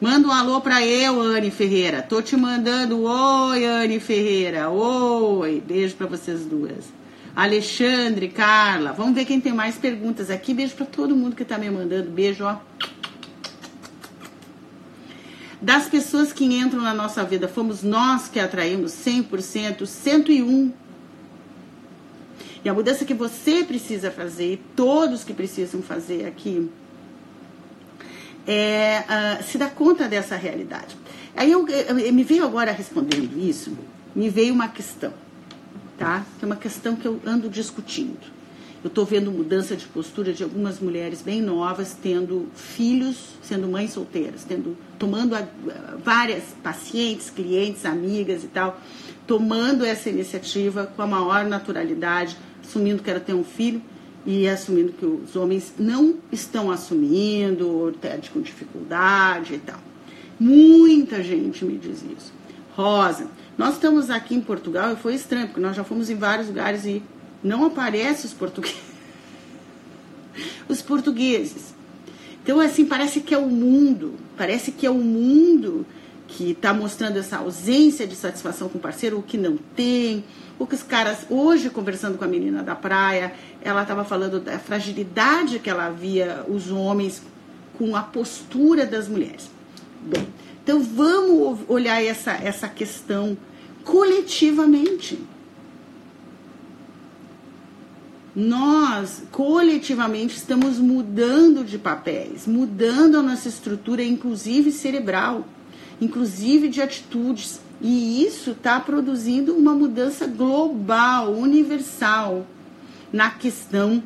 [0.00, 2.00] Manda um alô para eu, Anne Ferreira.
[2.00, 3.02] Tô te mandando.
[3.02, 4.70] Oi, Anne Ferreira.
[4.70, 5.62] Oi.
[5.64, 6.86] Beijo para vocês duas.
[7.36, 8.92] Alexandre, Carla.
[8.92, 10.54] Vamos ver quem tem mais perguntas aqui.
[10.54, 12.10] Beijo para todo mundo que tá me mandando.
[12.10, 12.56] Beijo, ó.
[15.60, 20.72] Das pessoas que entram na nossa vida, fomos nós que atraímos 100%, 101.
[22.64, 26.70] E a mudança que você precisa fazer, e todos que precisam fazer aqui,
[28.46, 30.96] é uh, se dar conta dessa realidade.
[31.36, 33.76] Aí eu, eu, eu, me veio agora respondendo isso,
[34.14, 35.12] me veio uma questão,
[35.98, 36.24] tá?
[36.38, 38.39] Que é uma questão que eu ando discutindo.
[38.82, 43.92] Eu estou vendo mudança de postura de algumas mulheres bem novas tendo filhos, sendo mães
[43.92, 45.46] solteiras, tendo, tomando a,
[46.02, 48.80] várias pacientes, clientes, amigas e tal,
[49.26, 53.82] tomando essa iniciativa com a maior naturalidade, assumindo que era ter um filho
[54.24, 59.78] e assumindo que os homens não estão assumindo, ou até com dificuldade e tal.
[60.38, 62.32] Muita gente me diz isso.
[62.74, 63.26] Rosa,
[63.58, 66.86] nós estamos aqui em Portugal e foi estranho, porque nós já fomos em vários lugares
[66.86, 67.02] e
[67.42, 68.90] não aparecem os portugueses.
[70.68, 71.74] Os portugueses.
[72.42, 75.84] Então, assim, parece que é o mundo, parece que é o mundo
[76.26, 80.24] que está mostrando essa ausência de satisfação com o parceiro, o que não tem,
[80.58, 84.58] o que os caras, hoje conversando com a menina da praia, ela estava falando da
[84.58, 87.22] fragilidade que ela via os homens
[87.76, 89.50] com a postura das mulheres.
[90.02, 90.28] Bem,
[90.62, 93.36] então vamos olhar essa, essa questão
[93.84, 95.18] coletivamente.
[98.40, 105.46] Nós coletivamente estamos mudando de papéis, mudando a nossa estrutura, inclusive cerebral,
[106.00, 107.60] inclusive de atitudes.
[107.82, 112.46] E isso está produzindo uma mudança global, universal,
[113.12, 114.02] na questão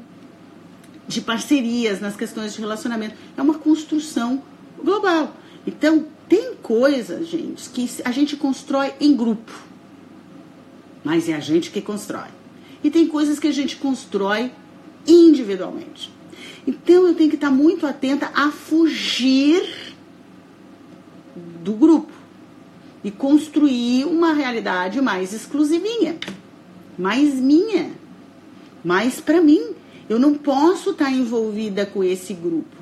[1.06, 3.14] de parcerias, nas questões de relacionamento.
[3.36, 4.42] É uma construção
[4.82, 5.32] global.
[5.64, 9.52] Então, tem coisas, gente, que a gente constrói em grupo,
[11.04, 12.43] mas é a gente que constrói.
[12.84, 14.52] E tem coisas que a gente constrói
[15.06, 16.12] individualmente.
[16.66, 19.94] Então, eu tenho que estar muito atenta a fugir
[21.62, 22.12] do grupo
[23.02, 26.16] e construir uma realidade mais exclusivinha,
[26.98, 27.90] mais minha,
[28.84, 29.72] mais para mim.
[30.08, 32.76] Eu não posso estar envolvida com esse grupo.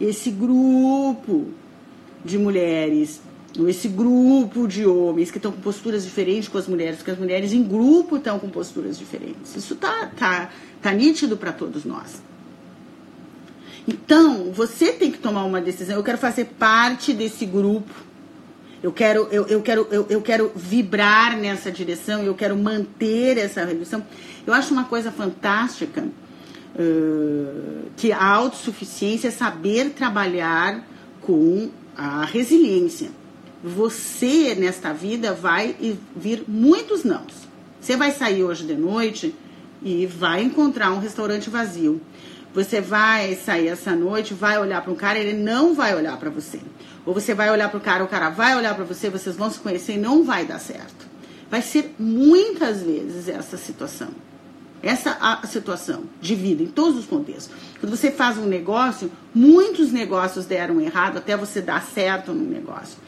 [0.00, 1.48] Esse grupo
[2.24, 3.20] de mulheres,
[3.68, 7.52] esse grupo de homens que estão com posturas diferentes com as mulheres, porque as mulheres
[7.52, 9.54] em grupo estão com posturas diferentes.
[9.54, 10.50] Isso tá, tá,
[10.80, 12.22] tá nítido para todos nós.
[13.86, 15.96] Então, você tem que tomar uma decisão.
[15.96, 17.92] Eu quero fazer parte desse grupo
[18.82, 23.64] eu quero, eu, eu quero, eu, eu quero vibrar nessa direção, eu quero manter essa
[23.64, 24.04] redução.
[24.44, 30.84] Eu acho uma coisa fantástica uh, que a autossuficiência é saber trabalhar
[31.20, 33.10] com a resiliência.
[33.62, 35.76] Você, nesta vida, vai
[36.16, 37.32] vir muitos nãos.
[37.80, 39.34] Você vai sair hoje de noite
[39.82, 42.00] e vai encontrar um restaurante vazio.
[42.54, 46.28] Você vai sair essa noite, vai olhar para um cara, ele não vai olhar para
[46.28, 46.60] você.
[47.06, 49.50] Ou você vai olhar para o cara, o cara vai olhar para você, vocês vão
[49.50, 51.06] se conhecer e não vai dar certo.
[51.50, 54.08] Vai ser muitas vezes essa situação.
[54.82, 57.54] Essa a situação de vida, em todos os contextos.
[57.78, 62.98] Quando você faz um negócio, muitos negócios deram errado até você dar certo no negócio.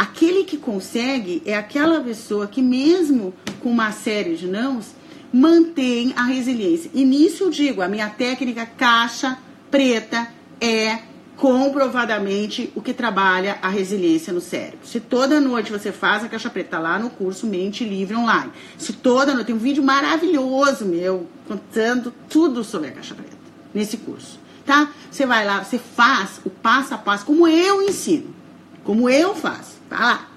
[0.00, 4.94] Aquele que consegue é aquela pessoa que, mesmo com uma série de nãos,
[5.30, 6.90] mantém a resiliência.
[6.94, 9.36] E nisso eu digo, a minha técnica caixa
[9.70, 10.26] preta
[10.58, 11.00] é
[11.36, 14.78] comprovadamente o que trabalha a resiliência no cérebro.
[14.84, 18.50] Se toda noite você faz a caixa preta tá lá no curso Mente Livre Online.
[18.78, 23.36] Se toda noite tem um vídeo maravilhoso meu contando tudo sobre a caixa preta
[23.74, 24.92] nesse curso, tá?
[25.10, 28.34] Você vai lá, você faz o passo a passo como eu ensino,
[28.82, 29.79] como eu faço.
[29.90, 30.28] Tá lá.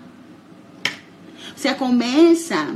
[1.55, 2.75] Você começa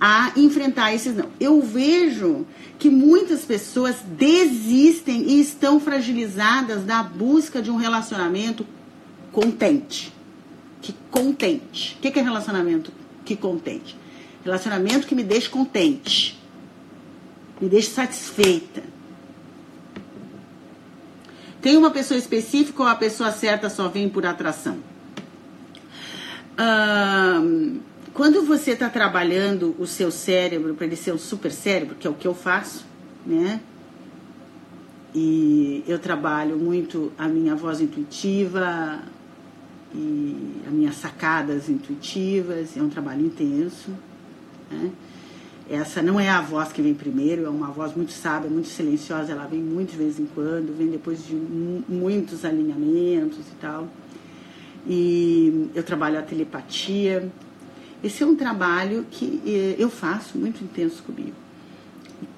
[0.00, 1.28] a enfrentar esses não.
[1.38, 2.46] Eu vejo
[2.78, 8.64] que muitas pessoas desistem e estão fragilizadas da busca de um relacionamento
[9.32, 10.12] contente.
[10.80, 11.96] Que contente.
[11.96, 12.92] O que é relacionamento
[13.24, 13.96] que contente?
[14.44, 16.40] Relacionamento que me deixe contente.
[17.60, 18.82] Me deixe satisfeita.
[21.60, 24.91] Tem uma pessoa específica ou a pessoa certa só vem por atração?
[28.12, 32.10] Quando você está trabalhando o seu cérebro para ele ser um super cérebro, que é
[32.10, 32.84] o que eu faço,
[33.26, 33.60] né?
[35.14, 39.00] E eu trabalho muito a minha voz intuitiva
[39.94, 43.90] e as minhas sacadas intuitivas, é um trabalho intenso,
[44.70, 44.90] né?
[45.70, 49.32] Essa não é a voz que vem primeiro, é uma voz muito sábia, muito silenciosa,
[49.32, 53.88] ela vem muito de vez em quando, vem depois de muitos alinhamentos e tal.
[54.86, 57.30] E eu trabalho a telepatia,
[58.02, 61.36] esse é um trabalho que eh, eu faço muito intenso comigo.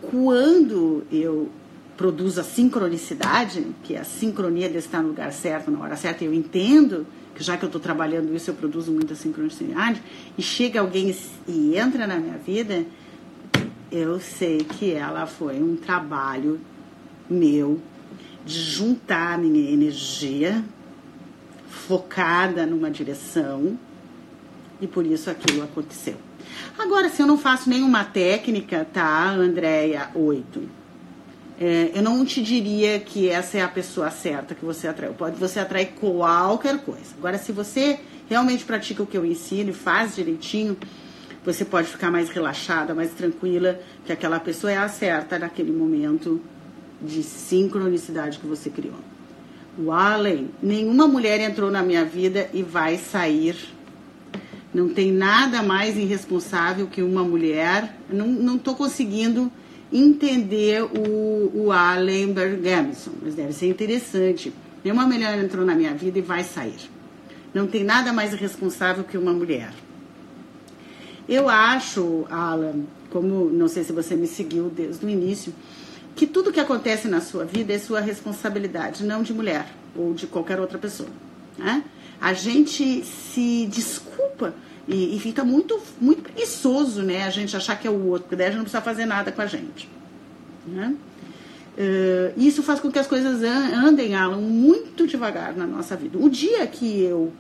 [0.03, 1.51] Quando eu
[1.97, 6.25] produzo a sincronicidade, que é a sincronia de estar no lugar certo, na hora certa,
[6.25, 10.03] eu entendo que já que eu estou trabalhando isso, eu produzo muita sincronicidade,
[10.37, 11.17] e chega alguém
[11.49, 12.85] e entra na minha vida,
[13.91, 16.61] eu sei que ela foi um trabalho
[17.29, 17.81] meu
[18.45, 20.63] de juntar a minha energia
[21.75, 23.79] focada numa direção
[24.81, 26.17] e por isso aquilo aconteceu.
[26.79, 30.63] Agora, se eu não faço nenhuma técnica, tá, Andréia 8?
[31.61, 35.11] É, eu não te diria que essa é a pessoa certa que você atrai.
[35.11, 37.15] Pode você atrair qualquer coisa.
[37.17, 40.77] Agora, se você realmente pratica o que eu ensino e faz direitinho,
[41.45, 46.41] você pode ficar mais relaxada, mais tranquila, que aquela pessoa é a certa naquele momento
[47.01, 49.14] de sincronicidade que você criou.
[49.77, 53.75] O Allen, nenhuma mulher entrou na minha vida e vai sair
[54.75, 57.97] não tem nada mais irresponsável que uma mulher.
[58.11, 59.51] Não estou conseguindo
[59.93, 64.53] entender o, o Allen Bergamson, mas deve ser interessante.
[64.83, 66.91] Nenhuma mulher entrou na minha vida e vai sair.
[67.55, 69.73] Não tem nada mais irresponsável que uma mulher.
[71.29, 72.81] Eu acho, Alan,
[73.11, 75.55] como não sei se você me seguiu desde o início,
[76.15, 79.67] que tudo que acontece na sua vida é sua responsabilidade, não de mulher
[79.97, 81.09] ou de qualquer outra pessoa.
[81.59, 81.85] Né?
[82.21, 84.55] A gente se desculpa
[84.87, 87.25] e, e, fica muito, muito preguiçoso, né?
[87.25, 89.33] A gente achar que é o outro, porque daí a gente não precisa fazer nada
[89.33, 89.89] com a gente.
[90.67, 90.95] Né?
[91.77, 96.19] Uh, isso faz com que as coisas andem, Alan, muito devagar na nossa vida.
[96.19, 97.33] O dia que eu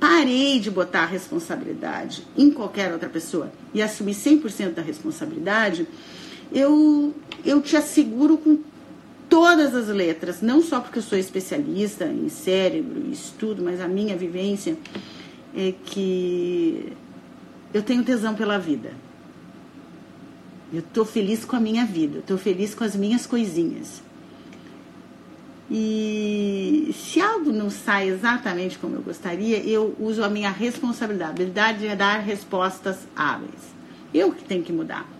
[0.00, 5.86] parei de botar a responsabilidade em qualquer outra pessoa e assumi 100% da responsabilidade,
[6.52, 7.14] eu,
[7.44, 8.58] eu te asseguro com
[9.28, 13.88] todas as letras, não só porque eu sou especialista em cérebro e estudo, mas a
[13.88, 14.76] minha vivência
[15.54, 16.92] é que
[17.72, 18.92] eu tenho tesão pela vida.
[20.72, 24.02] Eu estou feliz com a minha vida, estou feliz com as minhas coisinhas.
[25.70, 31.30] E se algo não sai exatamente como eu gostaria, eu uso a minha responsabilidade.
[31.30, 33.76] A habilidade é dar respostas hábeis.
[34.12, 35.17] Eu que tenho que mudar.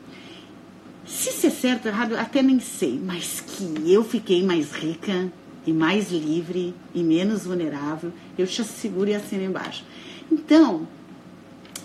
[1.09, 5.33] Se isso é certo ou errado, até nem sei, mas que eu fiquei mais rica
[5.67, 9.85] e mais livre e menos vulnerável, eu te asseguro e assino embaixo.
[10.31, 10.87] Então,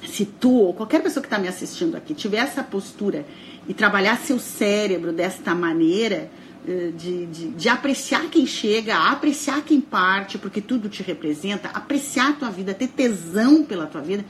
[0.06, 3.26] se tu ou qualquer pessoa que está me assistindo aqui tiver essa postura
[3.68, 6.30] e trabalhar seu cérebro desta maneira,
[6.68, 12.32] eh, de, de, de, apreciar quem chega, apreciar quem parte, porque tudo te representa, apreciar
[12.32, 14.26] a tua vida, ter tesão pela tua vida,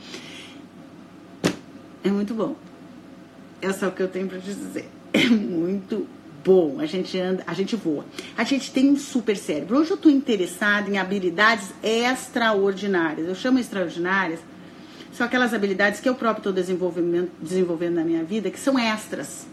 [2.04, 2.54] é muito bom.
[3.64, 4.88] É só o que eu tenho para te dizer.
[5.12, 6.06] É muito
[6.44, 6.80] bom.
[6.80, 8.04] A gente anda, a gente voa.
[8.36, 9.78] A gente tem um super cérebro.
[9.78, 13.26] Hoje eu estou interessada em habilidades extraordinárias.
[13.26, 14.40] Eu chamo extraordinárias
[15.14, 19.46] são aquelas habilidades que eu próprio estou desenvolvendo, desenvolvendo na minha vida, que são extras,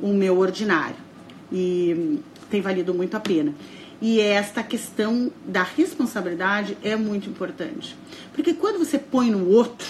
[0.00, 0.96] o meu ordinário.
[1.52, 2.18] E
[2.50, 3.54] tem valido muito a pena.
[4.02, 7.96] E esta questão da responsabilidade é muito importante.
[8.34, 9.86] Porque quando você põe no outro,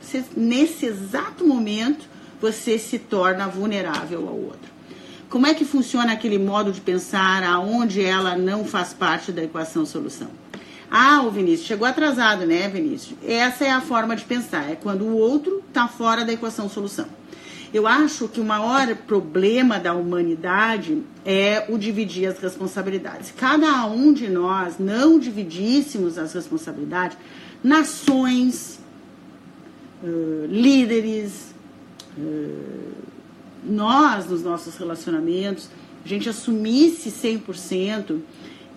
[0.00, 2.08] você, nesse exato momento,
[2.40, 4.76] você se torna vulnerável ao outro.
[5.28, 9.84] Como é que funciona aquele modo de pensar aonde ela não faz parte da equação
[9.84, 10.28] solução?
[10.88, 13.18] Ah, o Vinícius chegou atrasado, né, Vinícius?
[13.26, 17.06] Essa é a forma de pensar, é quando o outro está fora da equação solução.
[17.74, 23.32] Eu acho que o maior problema da humanidade é o dividir as responsabilidades.
[23.36, 27.18] Cada um de nós não dividíssemos as responsabilidades,
[27.62, 28.78] nações,
[30.48, 31.55] líderes,
[33.64, 35.68] nós nos nossos relacionamentos,
[36.04, 38.20] a gente assumisse 100%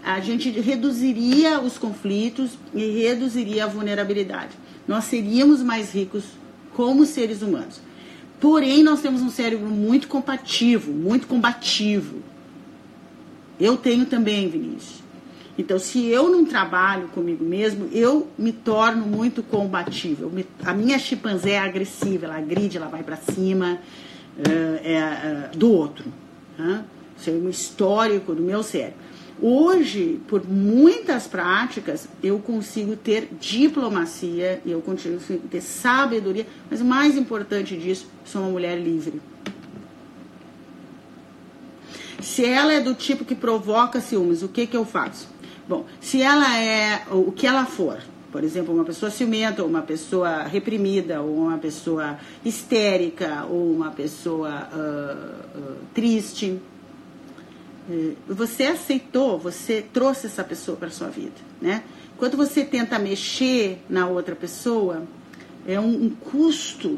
[0.04, 4.52] a gente reduziria os conflitos e reduziria a vulnerabilidade.
[4.88, 6.24] Nós seríamos mais ricos
[6.74, 7.82] como seres humanos.
[8.40, 12.22] Porém, nós temos um cérebro muito compatível, muito combativo.
[13.60, 15.04] Eu tenho também, Vinícius.
[15.60, 20.32] Então, se eu não trabalho comigo mesmo, eu me torno muito combatível.
[20.64, 23.78] A minha chimpanzé é agressiva, ela agride, ela vai para cima
[24.38, 26.06] uh, é, uh, do outro.
[26.58, 26.82] Uh,
[27.20, 29.00] isso é um histórico do meu cérebro.
[29.42, 35.20] Hoje, por muitas práticas, eu consigo ter diplomacia e eu consigo
[35.50, 39.22] ter sabedoria, mas o mais importante disso, sou uma mulher livre.
[42.22, 45.39] Se ela é do tipo que provoca ciúmes, o que, que eu faço?
[45.70, 48.00] Bom, se ela é o que ela for,
[48.32, 53.92] por exemplo, uma pessoa ciumenta, ou uma pessoa reprimida, ou uma pessoa histérica, ou uma
[53.92, 56.60] pessoa uh, uh, triste,
[57.88, 61.84] é, você aceitou, você trouxe essa pessoa para sua vida, né?
[62.18, 65.04] Quando você tenta mexer na outra pessoa,
[65.68, 66.98] é um, um custo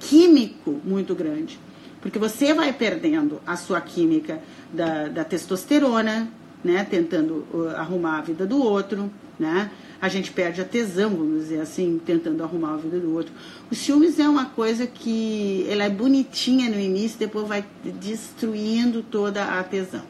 [0.00, 1.56] químico muito grande,
[2.00, 4.42] porque você vai perdendo a sua química
[4.72, 6.32] da, da testosterona,
[6.62, 6.86] né?
[6.88, 9.70] Tentando uh, arrumar a vida do outro, né?
[10.00, 13.32] A gente perde a tesão, vamos dizer assim, tentando arrumar a vida do outro.
[13.70, 17.64] O ciúmes é uma coisa que ela é bonitinha no início, depois vai
[18.00, 20.02] destruindo toda a tesão.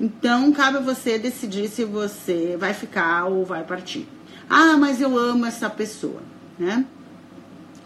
[0.00, 4.06] Então, cabe a você decidir se você vai ficar ou vai partir.
[4.48, 6.22] Ah, mas eu amo essa pessoa,
[6.56, 6.86] né?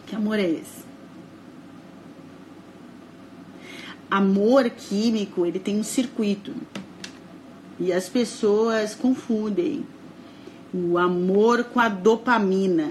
[0.06, 0.82] Que amor é esse?
[4.10, 6.52] Amor químico, ele tem um circuito.
[7.82, 9.84] E as pessoas confundem
[10.72, 12.88] o amor com a dopamina.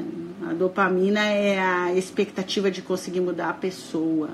[0.49, 4.29] A dopamina é a expectativa de conseguir mudar a pessoa.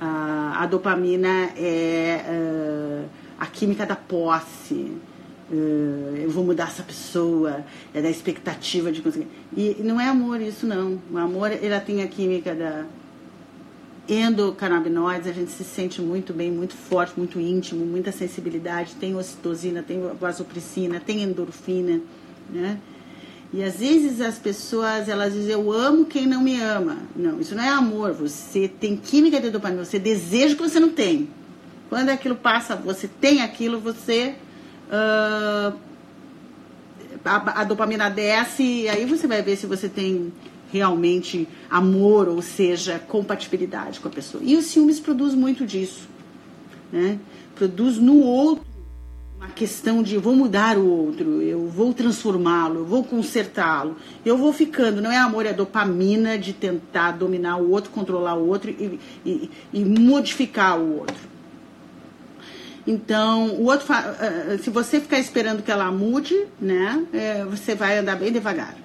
[0.00, 2.24] A, a dopamina é.
[2.28, 3.08] Uh,
[3.38, 4.74] a química da posse.
[5.48, 7.64] Uh, eu vou mudar essa pessoa,
[7.94, 9.28] é da expectativa de conseguir.
[9.56, 10.98] E não é amor isso, não.
[11.12, 12.84] O amor, ela tem a química da
[14.08, 18.94] endocannabinoides, a gente se sente muito bem, muito forte, muito íntimo, muita sensibilidade.
[18.94, 22.00] Tem ocitocina, tem vasopressina, tem endorfina,
[22.50, 22.78] né?
[23.52, 26.98] E às vezes as pessoas, elas dizem, eu amo quem não me ama.
[27.14, 28.12] Não, isso não é amor.
[28.12, 31.28] Você tem química de dopamina, você deseja que você não tem.
[31.88, 34.34] Quando aquilo passa, você tem aquilo, você.
[34.88, 35.78] Uh,
[37.24, 40.32] a, a, dopamina desce e aí você vai ver se você tem
[40.74, 44.42] realmente amor, ou seja, compatibilidade com a pessoa.
[44.44, 46.08] E o ciúmes produz muito disso.
[46.92, 47.20] né?
[47.54, 48.66] Produz no outro
[49.36, 54.52] uma questão de vou mudar o outro, eu vou transformá-lo, eu vou consertá-lo, eu vou
[54.52, 55.00] ficando.
[55.00, 59.50] Não é amor, é dopamina de tentar dominar o outro, controlar o outro e, e,
[59.72, 61.34] e modificar o outro.
[62.86, 67.98] Então, o outro, eh, se você ficar esperando que ela mude, né, é, você vai
[67.98, 68.76] andar bem devagar.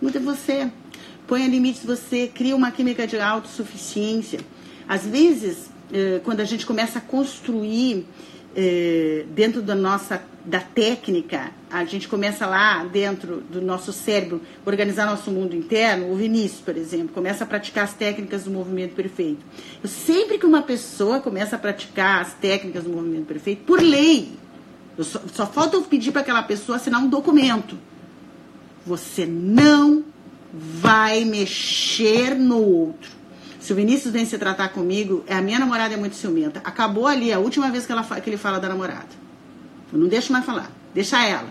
[0.00, 0.70] Muda você,
[1.26, 4.40] ponha limites, você cria uma química de autossuficiência.
[4.88, 8.06] Às vezes, eh, quando a gente começa a construir
[8.56, 15.06] é, dentro da nossa da técnica, a gente começa lá dentro do nosso cérebro organizar
[15.06, 16.12] nosso mundo interno.
[16.12, 19.40] O Vinícius, por exemplo, começa a praticar as técnicas do movimento perfeito.
[19.82, 24.32] Eu, sempre que uma pessoa começa a praticar as técnicas do movimento perfeito, por lei,
[25.00, 27.78] só, só falta eu pedir para aquela pessoa assinar um documento.
[28.86, 30.04] Você não
[30.84, 33.10] vai mexer no outro.
[33.58, 36.60] Se o Vinícius vem se tratar comigo, a minha namorada é muito ciumenta.
[36.62, 39.08] Acabou ali a última vez que, ela, que ele fala da namorada.
[39.90, 40.70] Eu não deixo mais falar.
[40.92, 41.48] Deixa ela.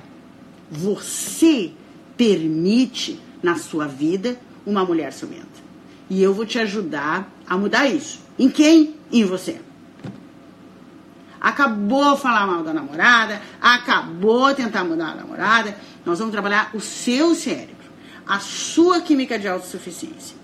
[0.70, 1.72] Você
[2.16, 4.38] permite na sua vida
[4.68, 5.64] uma mulher ciumenta.
[6.12, 8.20] E eu vou te ajudar a mudar isso.
[8.38, 8.96] Em quem?
[9.12, 9.60] Em você.
[11.42, 15.76] Acabou falar mal da namorada, acabou tentar mudar a namorada.
[16.06, 17.73] Nós vamos trabalhar o seu cérebro,
[18.28, 20.36] a sua química de autossuficiência,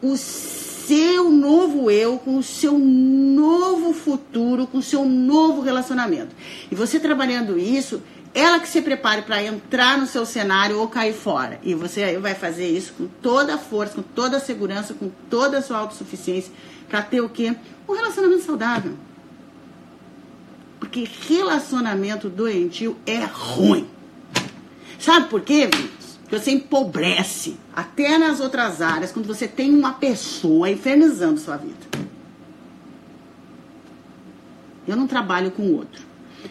[0.00, 6.34] o seu novo eu, com o seu novo futuro, com o seu novo relacionamento.
[6.70, 8.02] E você trabalhando isso,
[8.34, 11.60] ela que se prepare para entrar no seu cenário ou cair fora.
[11.62, 15.58] E você vai fazer isso com toda a força, com toda a segurança, com toda
[15.58, 16.52] a sua autossuficiência,
[16.88, 17.54] para ter o quê?
[17.88, 18.94] Um relacionamento saudável.
[20.80, 23.86] Porque relacionamento doentio é ruim.
[24.98, 26.01] Sabe por quê, Vitor?
[26.38, 31.92] Você empobrece até nas outras áreas quando você tem uma pessoa infernizando sua vida.
[34.88, 36.02] Eu não trabalho com outro.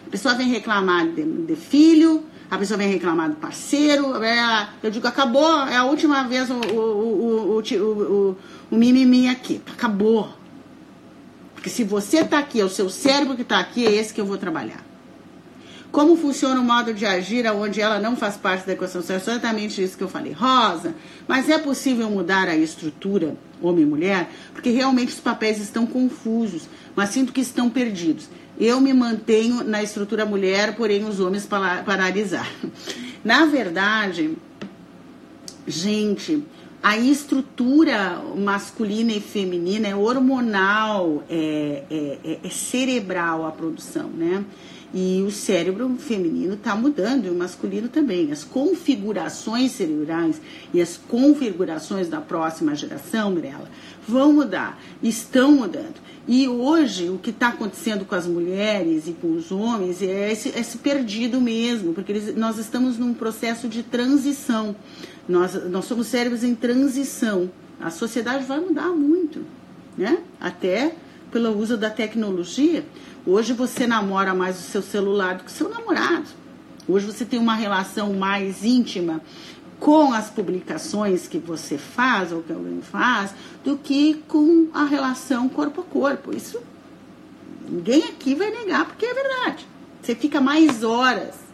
[0.05, 4.23] A pessoa vem reclamar de, de filho, a pessoa vem reclamar do parceiro.
[4.23, 8.37] É, eu digo, acabou, é a última vez o, o, o, o, o,
[8.69, 9.61] o mimimi aqui.
[9.73, 10.31] Acabou.
[11.55, 14.21] Porque se você está aqui, é o seu cérebro que está aqui, é esse que
[14.21, 14.90] eu vou trabalhar.
[15.91, 19.03] Como funciona o modo de agir onde ela não faz parte da equação?
[19.09, 20.31] É exatamente isso que eu falei.
[20.31, 20.95] Rosa,
[21.27, 24.29] mas é possível mudar a estrutura homem e mulher?
[24.53, 26.63] Porque realmente os papéis estão confusos,
[26.95, 28.29] mas sinto que estão perdidos.
[28.57, 32.49] Eu me mantenho na estrutura mulher, porém os homens paralisar.
[33.23, 34.37] Na verdade,
[35.67, 36.43] gente,
[36.81, 44.43] a estrutura masculina e feminina é hormonal, é, é, é, é cerebral a produção, né?
[44.93, 48.31] E o cérebro feminino está mudando e o masculino também.
[48.31, 50.41] As configurações cerebrais
[50.73, 53.69] e as configurações da próxima geração, Mirella,
[54.05, 55.95] vão mudar, estão mudando.
[56.27, 60.49] E hoje o que está acontecendo com as mulheres e com os homens é esse,
[60.49, 64.75] esse perdido mesmo, porque eles, nós estamos num processo de transição.
[65.27, 67.49] Nós, nós somos cérebros em transição.
[67.79, 69.43] A sociedade vai mudar muito,
[69.97, 70.19] né?
[70.39, 70.95] Até
[71.31, 72.83] pelo uso da tecnologia.
[73.25, 76.27] Hoje você namora mais o seu celular do que o seu namorado.
[76.87, 79.21] Hoje você tem uma relação mais íntima
[79.79, 83.33] com as publicações que você faz ou que alguém faz
[83.63, 86.35] do que com a relação corpo a corpo.
[86.35, 86.61] Isso
[87.69, 89.67] ninguém aqui vai negar, porque é verdade.
[90.01, 91.51] Você fica mais horas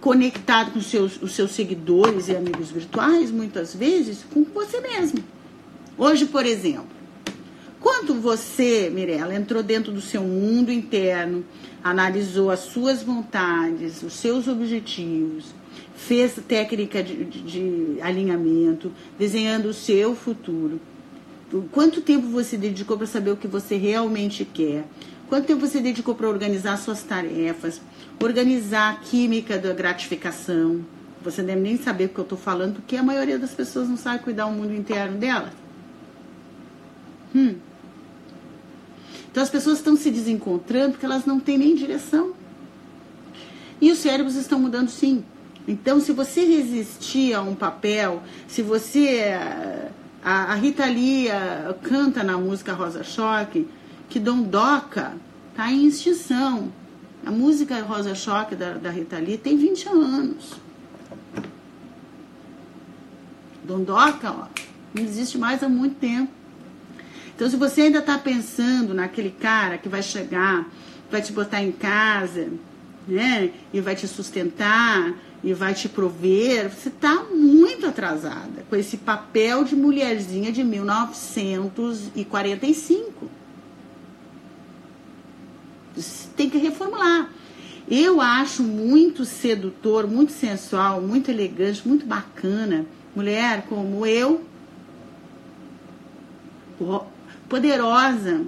[0.00, 5.22] conectado com seus, os seus seguidores e amigos virtuais, muitas vezes, com você mesmo.
[5.96, 6.88] Hoje, por exemplo,
[7.80, 11.44] Quanto você, Mirella, entrou dentro do seu mundo interno,
[11.82, 15.54] analisou as suas vontades, os seus objetivos,
[15.94, 20.78] fez técnica de, de, de alinhamento, desenhando o seu futuro.
[21.72, 24.84] Quanto tempo você dedicou para saber o que você realmente quer?
[25.28, 27.80] Quanto tempo você dedicou para organizar suas tarefas,
[28.22, 30.84] organizar a química da gratificação?
[31.22, 33.96] Você deve nem saber o que eu estou falando, porque a maioria das pessoas não
[33.96, 35.52] sabe cuidar do mundo interno dela.
[37.34, 37.56] Hum.
[39.30, 42.32] Então as pessoas estão se desencontrando porque elas não têm nem direção.
[43.80, 45.24] E os cérebros estão mudando sim.
[45.66, 49.32] Então, se você resistir a um papel, se você.
[50.22, 51.28] A, a Rita Lee
[51.82, 53.66] canta na música Rosa Choque
[54.08, 55.14] que Dondoca
[55.50, 56.70] está em extinção.
[57.24, 60.54] A música Rosa Choque da, da Rita Lee tem 20 anos.
[63.64, 64.46] Dondoca, ó,
[64.92, 66.32] não existe mais há muito tempo.
[67.40, 70.68] Então, se você ainda está pensando naquele cara que vai chegar,
[71.10, 72.50] vai te botar em casa,
[73.08, 73.50] né?
[73.72, 79.64] E vai te sustentar e vai te prover, você está muito atrasada com esse papel
[79.64, 83.30] de mulherzinha de 1945.
[86.36, 87.30] tem que reformular.
[87.88, 92.84] Eu acho muito sedutor, muito sensual, muito elegante, muito bacana,
[93.16, 94.44] mulher como eu,
[97.50, 98.46] poderosa.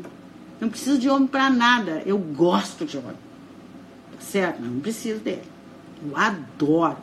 [0.58, 2.02] Não preciso de homem para nada.
[2.06, 3.16] Eu gosto de homem.
[4.20, 4.62] Certo?
[4.62, 5.42] Não preciso dele.
[6.02, 6.96] Eu adoro.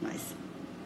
[0.00, 0.20] Mas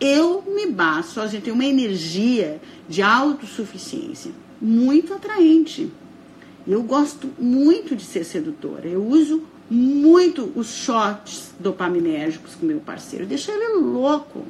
[0.01, 5.93] eu me basto, a gente tem uma energia de autossuficiência muito atraente.
[6.67, 8.89] Eu gosto muito de ser sedutora.
[8.89, 13.27] Eu uso muito os shots dopaminérgicos com meu parceiro.
[13.27, 14.45] Deixa ele louco.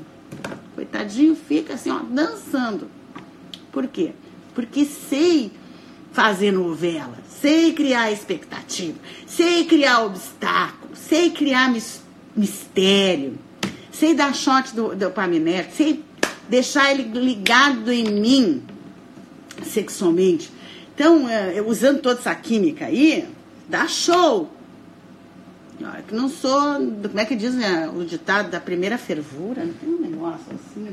[0.75, 2.89] Coitadinho fica assim, ó, dançando.
[3.73, 4.13] Por quê?
[4.59, 5.53] Porque sei
[6.11, 11.73] fazer novela, sei criar expectativa, sei criar obstáculos, sei criar
[12.35, 13.39] mistério,
[13.93, 16.05] sei dar shot do dopaminérgico, sei
[16.49, 18.65] deixar ele ligado em mim
[19.63, 20.51] sexualmente.
[20.93, 23.29] Então, é, usando toda essa química aí,
[23.69, 24.51] dá show.
[26.09, 26.75] Que não sou,
[27.07, 29.65] como é que diz né, o ditado da primeira fervura?
[29.65, 30.89] Não tem um negócio assim.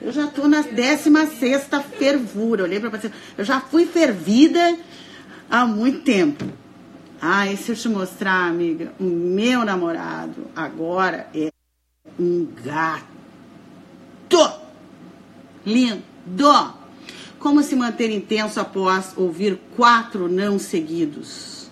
[0.00, 1.68] Eu já estou na 16
[1.98, 2.64] fervura.
[2.64, 3.10] olhei para você.
[3.36, 4.76] Eu já fui fervida
[5.50, 6.44] há muito tempo.
[7.20, 11.50] Ah, se eu te mostrar, amiga, o meu namorado agora é
[12.18, 13.04] um gato.
[15.64, 16.02] Lindo.
[17.38, 21.70] Como se manter intenso após ouvir quatro não seguidos?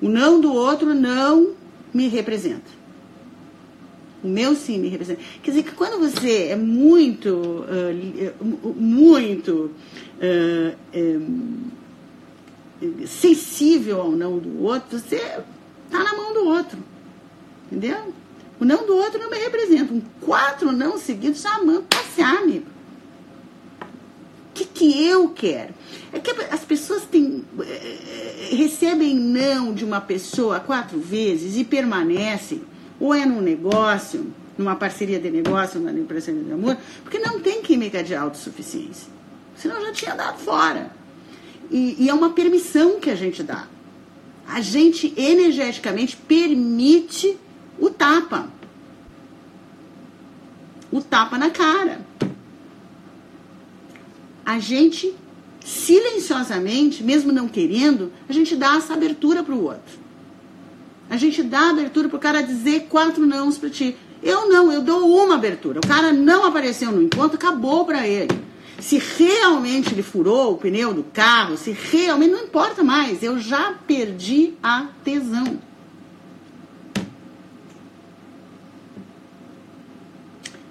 [0.00, 1.54] O não do outro não
[1.92, 2.77] me representa.
[4.22, 5.20] O meu sim me representa.
[5.42, 9.70] Quer dizer que quando você é muito, uh, muito
[10.20, 11.70] uh, um,
[13.06, 15.18] sensível ao não do outro, você
[15.90, 16.78] tá na mão do outro.
[17.66, 18.12] Entendeu?
[18.60, 19.92] O não do outro não me representa.
[19.92, 22.78] Um quatro não seguidos já manda passear, amigo
[24.58, 25.74] que, que eu quero?
[26.12, 32.62] É que as pessoas têm, é, recebem não de uma pessoa quatro vezes e permanecem,
[33.00, 37.62] ou é num negócio, numa parceria de negócio, numa empresa de amor, porque não tem
[37.62, 39.12] química de autossuficiência.
[39.56, 40.90] Senão já tinha dado fora.
[41.70, 43.66] E, e é uma permissão que a gente dá.
[44.48, 47.36] A gente energeticamente permite
[47.78, 48.48] o tapa.
[50.90, 52.08] O tapa na cara
[54.48, 55.14] a gente
[55.62, 59.98] silenciosamente, mesmo não querendo, a gente dá essa abertura para o outro.
[61.10, 63.96] A gente dá abertura para o cara dizer quatro nãos para ti.
[64.22, 65.80] Eu não, eu dou uma abertura.
[65.80, 68.48] O cara não apareceu no encontro, acabou para ele.
[68.78, 73.72] Se realmente ele furou o pneu do carro, se realmente não importa mais, eu já
[73.86, 75.58] perdi a tesão.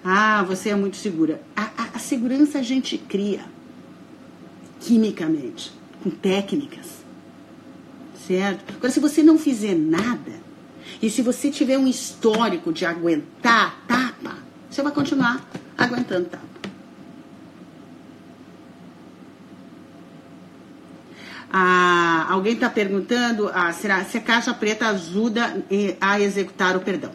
[0.04, 1.42] Ah, você é muito segura.
[1.54, 3.44] A, a, a segurança a gente cria
[4.80, 6.97] quimicamente, com técnicas.
[8.28, 8.74] Certo?
[8.76, 10.34] Agora, se você não fizer nada,
[11.02, 14.36] e se você tiver um histórico de aguentar tapa,
[14.70, 16.46] você vai continuar aguentando tapa.
[21.50, 25.64] Ah, alguém está perguntando ah, será, se a caixa preta ajuda
[26.02, 27.12] a executar o perdão.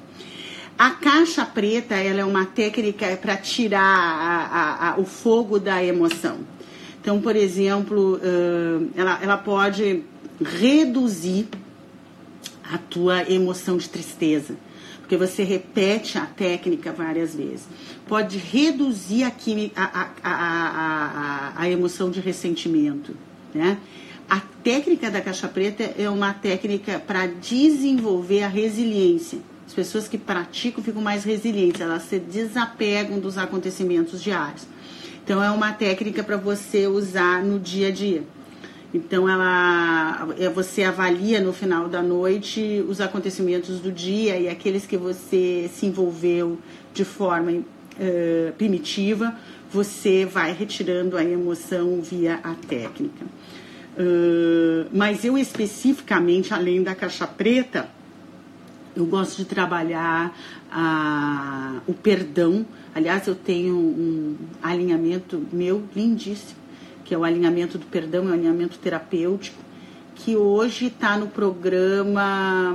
[0.79, 5.85] A caixa preta ela é uma técnica para tirar a, a, a, o fogo da
[5.85, 6.39] emoção.
[6.99, 8.19] Então, por exemplo,
[8.97, 10.05] ela, ela pode
[10.41, 11.49] reduzir
[12.65, 14.57] a tua emoção de tristeza,
[15.01, 17.67] porque você repete a técnica várias vezes.
[18.07, 19.33] Pode reduzir a,
[19.77, 23.15] a, a, a, emoção de ressentimento,
[23.55, 23.79] né?
[24.29, 29.41] A técnica da caixa preta é uma técnica para desenvolver a resiliência.
[29.67, 34.67] As pessoas que praticam ficam mais resilientes, elas se desapegam dos acontecimentos diários.
[35.25, 38.25] Então é uma técnica para você usar no dia a dia.
[38.95, 44.85] Então ela é, você avalia no final da noite os acontecimentos do dia e aqueles
[44.85, 46.59] que você se envolveu
[46.93, 49.35] de forma uh, primitiva,
[49.71, 53.25] você vai retirando a emoção via a técnica.
[53.97, 57.89] Uh, mas eu especificamente, além da caixa preta,
[58.95, 60.37] eu gosto de trabalhar
[60.71, 62.67] a, o perdão.
[62.95, 66.61] Aliás, eu tenho um alinhamento meu lindíssimo,
[67.13, 69.63] que é o alinhamento do perdão, é o alinhamento terapêutico,
[70.15, 72.75] que hoje está no programa.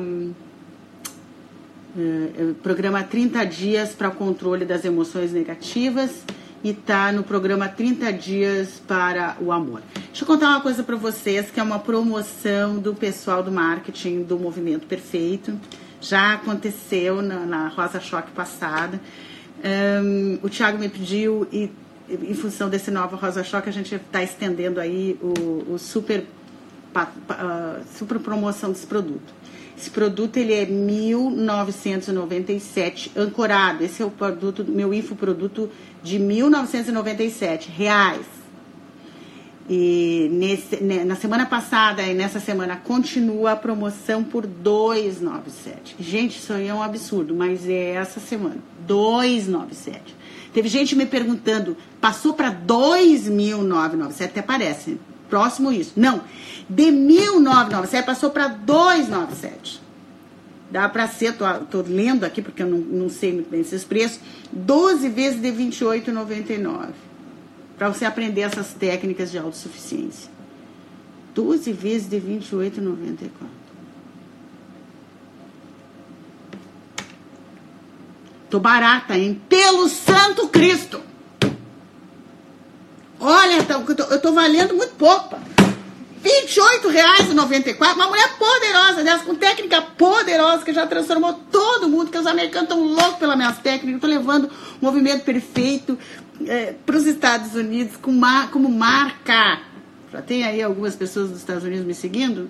[1.97, 6.23] É, programa 30 dias para o controle das emoções negativas
[6.64, 9.81] e está no programa 30 dias para o amor.
[10.05, 14.22] Deixa eu contar uma coisa para vocês que é uma promoção do pessoal do marketing
[14.22, 15.59] do Movimento Perfeito
[15.99, 19.01] já aconteceu na, na Rosa Choque passada.
[19.65, 21.72] Um, o Thiago me pediu e
[22.09, 26.25] em função desse novo Rosa Choque a gente está estendendo aí o, o super
[26.95, 29.35] uh, super promoção desse produto.
[29.77, 33.84] Esse produto ele é 1997 ancorado.
[33.84, 35.69] Esse é o produto meu infoproduto
[36.01, 38.25] de 1997 reais.
[39.69, 45.97] E nesse, na semana passada e nessa semana continua a promoção por 297.
[45.99, 48.57] Gente, isso aí é um absurdo, mas é essa semana.
[48.88, 50.15] 297.
[50.53, 54.99] Teve gente me perguntando, passou para 2.997, até parece.
[55.30, 55.94] Próximo isso.
[55.95, 56.22] Não.
[56.69, 59.82] De 1.997 passou para 297.
[60.69, 63.84] Dá para ser, tô, tô, lendo aqui porque eu não, não sei muito bem esses
[63.84, 64.19] preços.
[64.52, 66.90] 12 vezes de 28,99
[67.78, 70.30] para você aprender essas técnicas de autossuficiência.
[71.34, 73.56] 12 vezes de 28,94.
[78.49, 79.41] Tô barata, hein?
[79.49, 81.02] Pelo Santo Cristo!
[83.19, 83.74] Olha, tá,
[84.11, 85.36] eu tô, valendo muito pouco.
[86.24, 87.94] R$28,94.
[87.94, 92.69] Uma mulher poderosa dessa, com técnica poderosa, que já transformou todo mundo, que os americanos
[92.69, 93.94] estão loucos pelas minhas técnicas.
[93.94, 95.98] Eu tô levando o movimento perfeito,
[96.45, 99.61] é, para os Estados Unidos com mar, como marca.
[100.11, 102.49] Já tem aí algumas pessoas dos Estados Unidos me seguindo?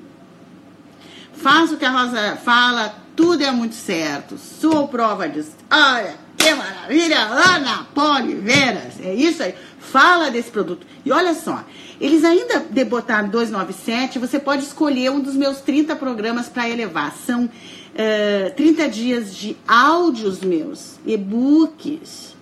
[1.41, 4.37] Faço o que a Rosa fala, tudo é muito certo.
[4.37, 5.51] Sou prova disso.
[5.69, 7.19] Olha, que maravilha!
[7.19, 9.53] Ana Poliveras, é isso aí.
[9.79, 10.85] Fala desse produto.
[11.05, 11.63] E olha só,
[11.99, 17.15] eles ainda debotaram 297, você pode escolher um dos meus 30 programas para elevar.
[17.15, 17.49] São uh,
[17.95, 22.35] é, 30 dias de áudios meus, e-books,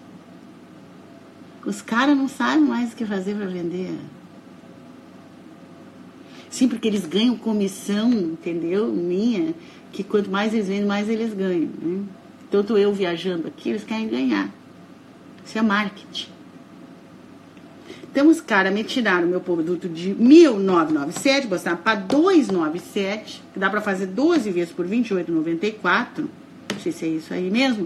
[1.66, 3.98] os caras não sabem mais o que fazer para vender.
[6.56, 8.88] Sim, porque eles ganham comissão, entendeu?
[8.88, 9.54] Minha,
[9.92, 11.70] que quanto mais eles vendem, mais eles ganham.
[11.82, 12.04] Né?
[12.50, 14.50] Tanto eu viajando aqui, eles querem ganhar.
[15.46, 16.30] Isso é marketing.
[18.10, 23.82] Então os caras me tiraram meu produto de 1.997, botaram para 297, que dá para
[23.82, 26.20] fazer 12 vezes por 28,94.
[26.20, 27.86] Não sei se é isso aí mesmo.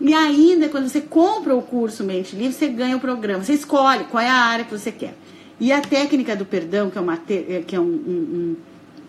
[0.00, 3.44] E ainda, quando você compra o curso Mente Livre, você ganha o programa.
[3.44, 5.14] Você escolhe qual é a área que você quer.
[5.60, 8.56] E a técnica do perdão, que é, uma te, é, que é um, um,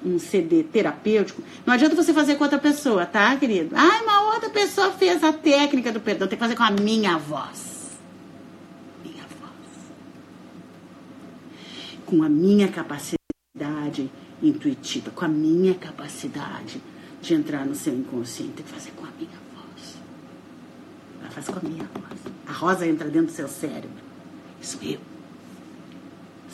[0.06, 3.74] um, um, CD terapêutico, não adianta você fazer com outra pessoa, tá, querido?
[3.76, 6.28] Ah, uma outra pessoa fez a técnica do perdão.
[6.28, 7.98] Tem que fazer com a minha voz.
[9.04, 9.52] Minha voz.
[12.06, 14.12] Com a minha capacidade
[14.44, 16.82] intuitiva, com a minha capacidade
[17.22, 18.54] de entrar no seu inconsciente.
[18.54, 19.42] Tem que fazer com a minha
[21.32, 22.20] faz com a minha voz.
[22.46, 23.90] A rosa entra dentro do seu cérebro.
[24.62, 25.00] Isso eu.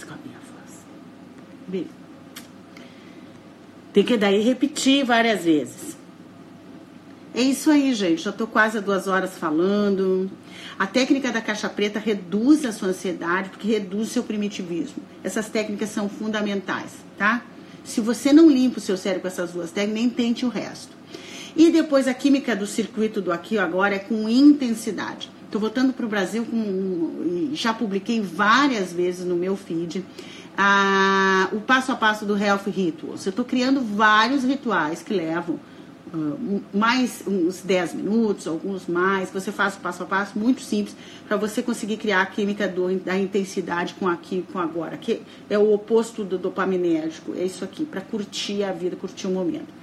[0.04, 1.84] A.
[3.94, 5.98] Tem que daí repetir várias vezes.
[7.34, 8.24] É isso aí, gente.
[8.24, 10.30] Já tô quase duas horas falando.
[10.78, 15.04] A técnica da caixa preta reduz a sua ansiedade, porque reduz seu primitivismo.
[15.24, 17.44] Essas técnicas são fundamentais, tá?
[17.84, 20.96] Se você não limpa o seu cérebro com essas duas técnicas, nem tente o resto.
[21.56, 25.32] E depois a química do circuito do aqui agora é com intensidade.
[25.48, 27.50] Estou voltando para o Brasil com.
[27.54, 30.06] Já publiquei várias vezes no meu feed
[30.58, 33.26] a, o passo a passo do Health Rituals.
[33.26, 35.58] Eu estou criando vários rituais que levam
[36.14, 40.94] uh, mais uns 10 minutos, alguns mais, você faz o passo a passo muito simples
[41.26, 45.58] para você conseguir criar a química do, da intensidade com aqui com agora, que é
[45.58, 47.34] o oposto do dopaminérgico.
[47.34, 49.78] É isso aqui, para curtir a vida, curtir o momento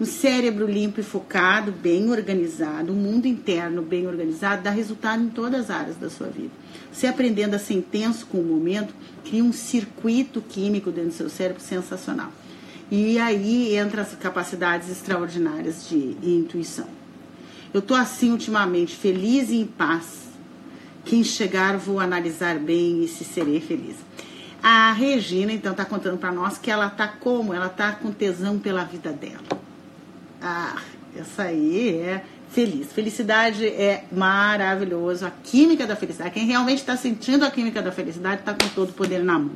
[0.00, 5.28] um cérebro limpo e focado, bem organizado, um mundo interno bem organizado, dá resultado em
[5.28, 6.50] todas as áreas da sua vida.
[6.92, 8.94] Você aprendendo a ser intenso com o momento,
[9.24, 12.30] cria um circuito químico dentro do seu cérebro sensacional.
[12.90, 16.88] E aí entra as capacidades extraordinárias de intuição.
[17.72, 20.26] Eu estou assim ultimamente, feliz e em paz.
[21.04, 23.96] Quem chegar, vou analisar bem e se serei feliz.
[24.62, 27.54] A Regina, então, está contando para nós que ela está como?
[27.54, 29.65] Ela está com tesão pela vida dela.
[30.40, 30.76] Ah,
[31.16, 32.92] essa aí é feliz.
[32.92, 35.26] Felicidade é maravilhoso.
[35.26, 36.30] A química da felicidade.
[36.30, 39.52] Quem realmente está sentindo a química da felicidade está com todo o poder na mão.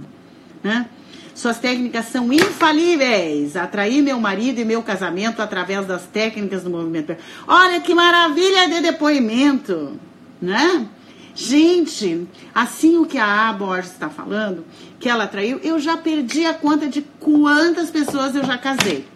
[0.62, 0.86] Né?
[1.34, 3.56] Suas técnicas são infalíveis.
[3.56, 7.16] Atrair meu marido e meu casamento através das técnicas do movimento.
[7.46, 9.98] Olha que maravilha de depoimento,
[10.40, 10.86] né?
[11.34, 13.52] Gente, assim o que a A.
[13.52, 14.66] Borges está falando,
[14.98, 19.06] que ela atraiu, eu já perdi a conta de quantas pessoas eu já casei.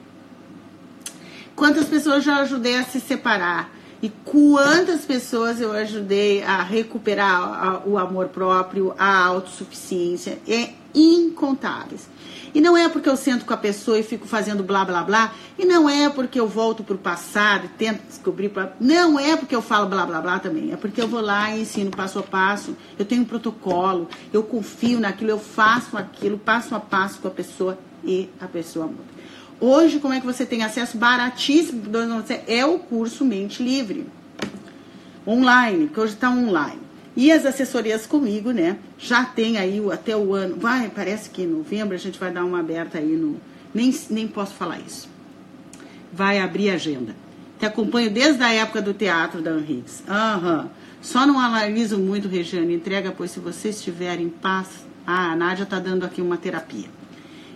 [1.56, 3.70] Quantas pessoas já ajudei a se separar?
[4.02, 10.39] E quantas pessoas eu ajudei a recuperar o amor próprio, a autossuficiência?
[10.47, 12.09] É incontáveis.
[12.55, 15.32] E não é porque eu sento com a pessoa e fico fazendo blá blá blá,
[15.59, 18.74] e não é porque eu volto para o passado e tento descobrir, pra...
[18.78, 21.62] não é porque eu falo blá blá blá também, é porque eu vou lá e
[21.62, 26.76] ensino passo a passo, eu tenho um protocolo, eu confio naquilo, eu faço aquilo passo
[26.76, 29.14] a passo com a pessoa e a pessoa muda.
[29.60, 31.82] Hoje, como é que você tem acesso baratíssimo?
[32.47, 34.06] É o curso Mente Livre.
[35.26, 36.81] Online, que hoje está online.
[37.16, 38.76] E as assessorias comigo, né?
[38.98, 40.56] Já tem aí até o ano.
[40.56, 43.40] Vai, parece que em novembro a gente vai dar uma aberta aí no.
[43.72, 45.09] Nem, nem posso falar isso.
[46.12, 47.14] Vai abrir agenda.
[47.59, 50.02] Te acompanho desde a época do teatro da Henriques.
[50.09, 50.62] Aham.
[50.62, 50.68] Uhum.
[51.01, 52.74] Só não analiso muito, Regiane.
[52.74, 54.86] Entrega, pois se você estiver em paz.
[55.06, 56.89] Ah, a Nádia está dando aqui uma terapia.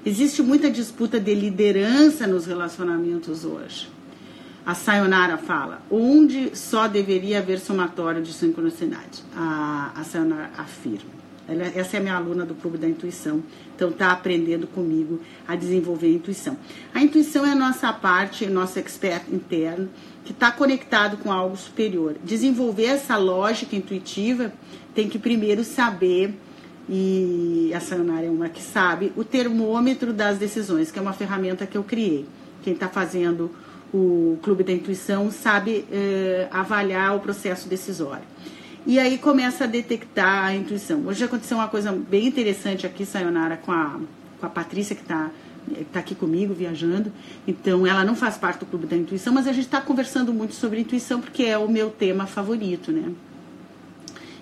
[0.08, 3.90] Existe muita disputa de liderança nos relacionamentos hoje.
[4.64, 9.22] A Sayonara fala, onde só deveria haver somatório de sincronicidade.
[9.36, 11.10] A, a Sayonara afirma.
[11.46, 13.42] Ela, essa é a minha aluna do Clube da Intuição,
[13.76, 16.56] então está aprendendo comigo a desenvolver a intuição.
[16.94, 19.90] A intuição é a nossa parte, nosso expert interno,
[20.24, 22.16] que está conectado com algo superior.
[22.24, 24.54] Desenvolver essa lógica intuitiva
[24.94, 26.34] tem que primeiro saber,
[26.88, 31.66] e a Sayonara é uma que sabe, o termômetro das decisões, que é uma ferramenta
[31.66, 32.24] que eu criei.
[32.62, 33.50] Quem está fazendo
[33.92, 38.24] o Clube da Intuição sabe eh, avaliar o processo decisório.
[38.86, 41.06] E aí começa a detectar a intuição.
[41.06, 43.98] Hoje aconteceu uma coisa bem interessante aqui, Sayonara, com a,
[44.40, 45.30] com a Patrícia, que está
[45.92, 47.12] tá aqui comigo viajando.
[47.46, 50.54] Então, ela não faz parte do Clube da Intuição, mas a gente está conversando muito
[50.54, 53.12] sobre intuição, porque é o meu tema favorito, né?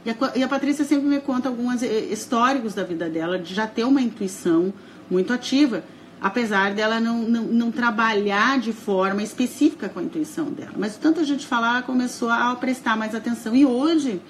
[0.06, 3.52] E a, e a Patrícia sempre me conta alguns eh, históricos da vida dela, de
[3.52, 4.72] já ter uma intuição
[5.10, 5.82] muito ativa
[6.20, 10.72] apesar dela não, não, não, trabalhar de forma específica com a intuição dela.
[10.76, 13.54] Mas tanto a gente falar, ela começou a prestar mais atenção.
[13.54, 14.20] E hoje,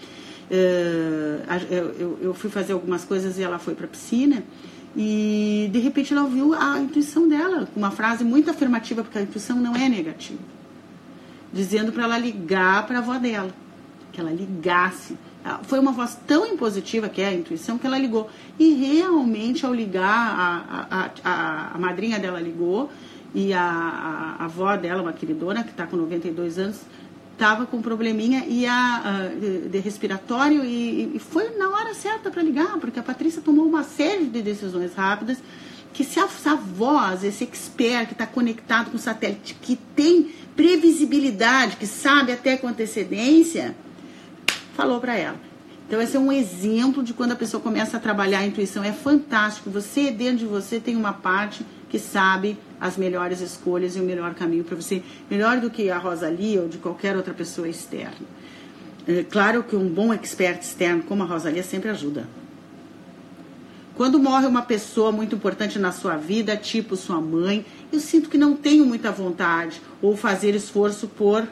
[0.50, 4.42] uh, eu, eu, fui fazer algumas coisas e ela foi para a piscina.
[4.96, 9.56] E de repente ela ouviu a intuição dela, uma frase muito afirmativa, porque a intuição
[9.56, 10.40] não é negativa,
[11.52, 13.50] dizendo para ela ligar para a avó dela,
[14.10, 15.14] que ela ligasse
[15.62, 18.28] foi uma voz tão impositiva que é a intuição que ela ligou.
[18.58, 22.90] E realmente, ao ligar, a, a, a, a madrinha dela ligou
[23.34, 26.80] e a, a, avó dela, uma queridona que está com 92 anos,
[27.32, 32.30] estava com um probleminha e a, de, de, respiratório e, e, foi na hora certa
[32.30, 35.38] para ligar, porque a Patrícia tomou uma série de decisões rápidas
[35.92, 40.30] que se a, a voz, esse expert que está conectado com o satélite, que tem
[40.54, 43.74] previsibilidade, que sabe até com antecedência,
[44.76, 45.36] falou para ela.
[45.86, 48.82] Então, esse é um exemplo de quando a pessoa começa a trabalhar a intuição.
[48.82, 49.70] É fantástico.
[49.70, 54.34] Você, dentro de você, tem uma parte que sabe as melhores escolhas e o melhor
[54.34, 58.26] caminho para você, melhor do que a Rosalie ou de qualquer outra pessoa externa.
[59.06, 62.28] É claro que um bom expert externo, como a Rosalie, sempre ajuda.
[63.94, 68.36] Quando morre uma pessoa muito importante na sua vida, tipo sua mãe, eu sinto que
[68.36, 71.46] não tenho muita vontade ou fazer esforço por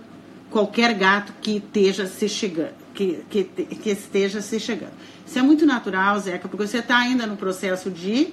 [0.51, 4.93] qualquer gato que esteja se chegando que, que, que esteja se chegando.
[5.27, 8.33] Isso é muito natural, Zeca, porque você está ainda no processo de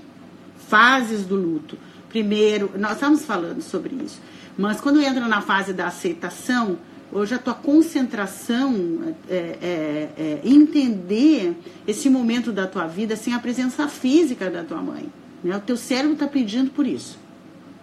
[0.67, 1.77] fases do luto.
[2.07, 4.21] Primeiro, nós estamos falando sobre isso,
[4.57, 6.77] mas quando entra na fase da aceitação,
[7.11, 11.55] hoje a tua concentração é, é, é entender
[11.87, 15.09] esse momento da tua vida sem a presença física da tua mãe.
[15.43, 15.55] Né?
[15.55, 17.17] O teu cérebro está pedindo por isso.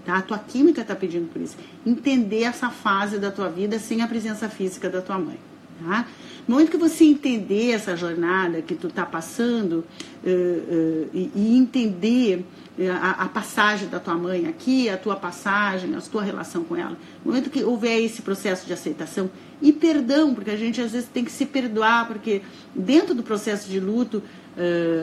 [0.04, 0.18] Tá?
[0.18, 1.56] A tua química está pedindo por isso.
[1.84, 5.38] Entender essa fase da tua vida sem a presença física da tua mãe.
[5.84, 6.06] Tá?
[6.46, 9.84] No momento que você entender essa jornada que tu está passando
[10.24, 12.44] uh, uh, e, e, entender
[12.76, 16.74] uh, a, a, passagem da tua mãe aqui, a tua passagem, a tua relação com
[16.74, 19.30] ela, no momento que houver esse processo de aceitação
[19.62, 22.42] e perdão, porque a gente às vezes tem que se perdoar, porque
[22.74, 24.22] dentro do processo de luto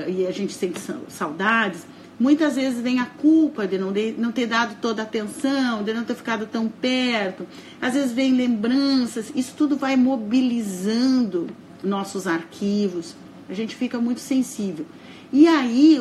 [0.08, 1.86] e a gente sente saudades,
[2.20, 5.94] Muitas vezes vem a culpa de não, de não ter dado toda a atenção, de
[5.94, 7.46] não ter ficado tão perto.
[7.82, 9.32] Às vezes vem lembranças.
[9.36, 11.48] Isso tudo vai mobilizando
[11.84, 13.16] nossos arquivos.
[13.50, 14.86] A gente fica muito sensível.
[15.32, 16.00] E aí,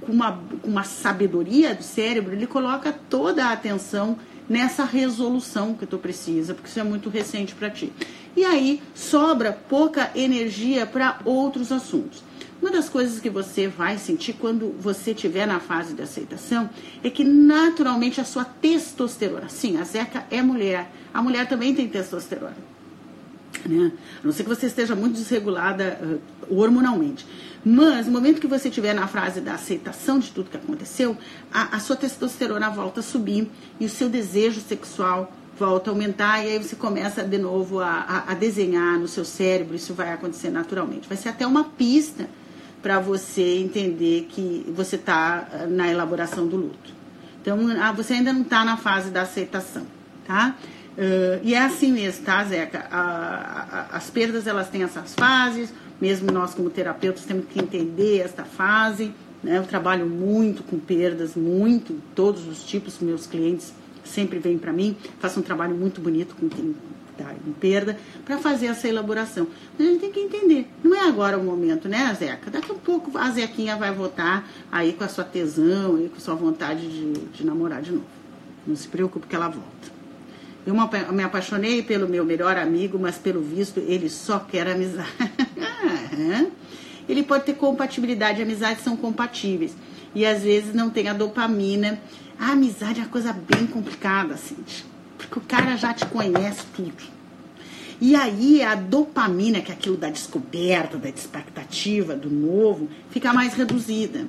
[0.00, 4.18] com uma, com uma sabedoria do cérebro, ele coloca toda a atenção
[4.48, 7.92] nessa resolução que tu precisa, porque isso é muito recente para ti.
[8.36, 12.22] E aí sobra pouca energia para outros assuntos.
[12.62, 16.70] Uma das coisas que você vai sentir quando você estiver na fase de aceitação
[17.02, 21.88] é que naturalmente a sua testosterona, sim, a Zeca é mulher, a mulher também tem
[21.88, 22.56] testosterona.
[23.66, 23.90] Né?
[24.22, 27.26] A não ser que você esteja muito desregulada uh, hormonalmente.
[27.64, 31.18] Mas no momento que você estiver na fase da aceitação de tudo que aconteceu,
[31.52, 36.44] a, a sua testosterona volta a subir e o seu desejo sexual volta a aumentar
[36.44, 40.12] e aí você começa de novo a, a, a desenhar no seu cérebro, isso vai
[40.12, 41.08] acontecer naturalmente.
[41.08, 42.28] Vai ser até uma pista
[42.82, 46.92] para você entender que você está ah, na elaboração do luto.
[47.40, 49.86] Então, ah, você ainda não está na fase da aceitação,
[50.26, 50.56] tá?
[50.92, 52.86] Uh, e é assim mesmo, tá, Zeca?
[52.90, 58.18] A, a, as perdas, elas têm essas fases, mesmo nós como terapeutas temos que entender
[58.18, 59.56] esta fase, né?
[59.56, 63.72] Eu trabalho muito com perdas, muito, todos os tipos, meus clientes
[64.04, 66.74] sempre vêm para mim, faço um trabalho muito bonito com quem
[67.22, 69.46] está em perda, para fazer essa elaboração.
[69.78, 72.50] Mas a gente tem que entender, não é agora o momento, né, Zeca?
[72.50, 76.20] Daqui a pouco a Zequinha vai voltar aí com a sua tesão, aí com a
[76.20, 78.06] sua vontade de, de namorar de novo.
[78.66, 79.92] Não se preocupe que ela volta.
[80.64, 80.74] Eu
[81.12, 85.08] me apaixonei pelo meu melhor amigo, mas pelo visto ele só quer amizade.
[87.08, 89.74] ele pode ter compatibilidade, amizades são compatíveis.
[90.14, 91.98] E às vezes não tem a dopamina.
[92.38, 94.91] A amizade é uma coisa bem complicada, Cintia.
[95.28, 97.02] Porque o cara já te conhece tudo.
[98.00, 103.54] E aí a dopamina, que é aquilo da descoberta, da expectativa, do novo, fica mais
[103.54, 104.26] reduzida.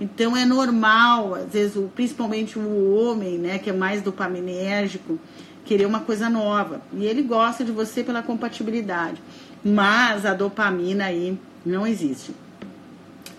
[0.00, 5.18] Então é normal, às vezes, principalmente o homem, né, que é mais dopaminérgico,
[5.64, 6.82] querer uma coisa nova.
[6.92, 9.22] E ele gosta de você pela compatibilidade.
[9.64, 12.34] Mas a dopamina aí não existe.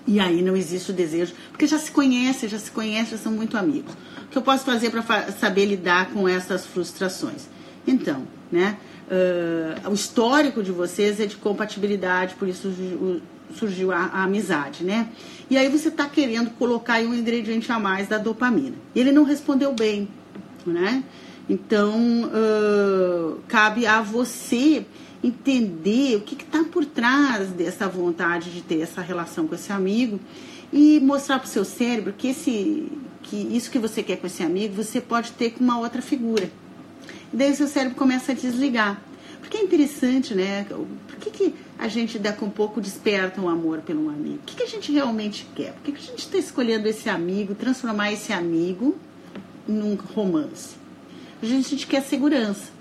[0.08, 3.32] E aí não existe o desejo, porque já se conhece, já se conhece, já são
[3.32, 3.94] muito amigos.
[4.36, 7.48] Que eu posso fazer para fa saber lidar com essas frustrações?
[7.88, 8.76] Então, né?
[9.07, 13.22] Uh, o histórico de vocês é de compatibilidade, por isso o,
[13.57, 15.07] surgiu a, a, amizade, né?
[15.49, 18.76] E aí você está querendo colocar um ingrediente a mais da dopamina.
[18.94, 20.10] E ele não respondeu bem,
[20.66, 21.02] né?
[21.48, 24.86] Então, uh, cabe a você
[25.24, 30.20] entender o que está por trás dessa vontade de ter essa relação com esse amigo
[30.74, 32.91] e mostrar para o seu cérebro que, esse,
[33.36, 36.49] que isso que você quer com esse amigo, você pode ter com uma outra figura.
[37.34, 39.02] E daí o seu cérebro começa a desligar.
[39.41, 40.66] Porque é interessante, né?
[40.66, 44.40] Por que, que a gente daqui um pouco desperta um amor pelo amigo?
[44.41, 45.74] O que, que a gente realmente quer?
[45.74, 48.95] Por que, que a gente está escolhendo esse amigo, transformar esse amigo
[49.68, 50.76] num romance?
[51.41, 52.74] A gente, a gente quer segurança.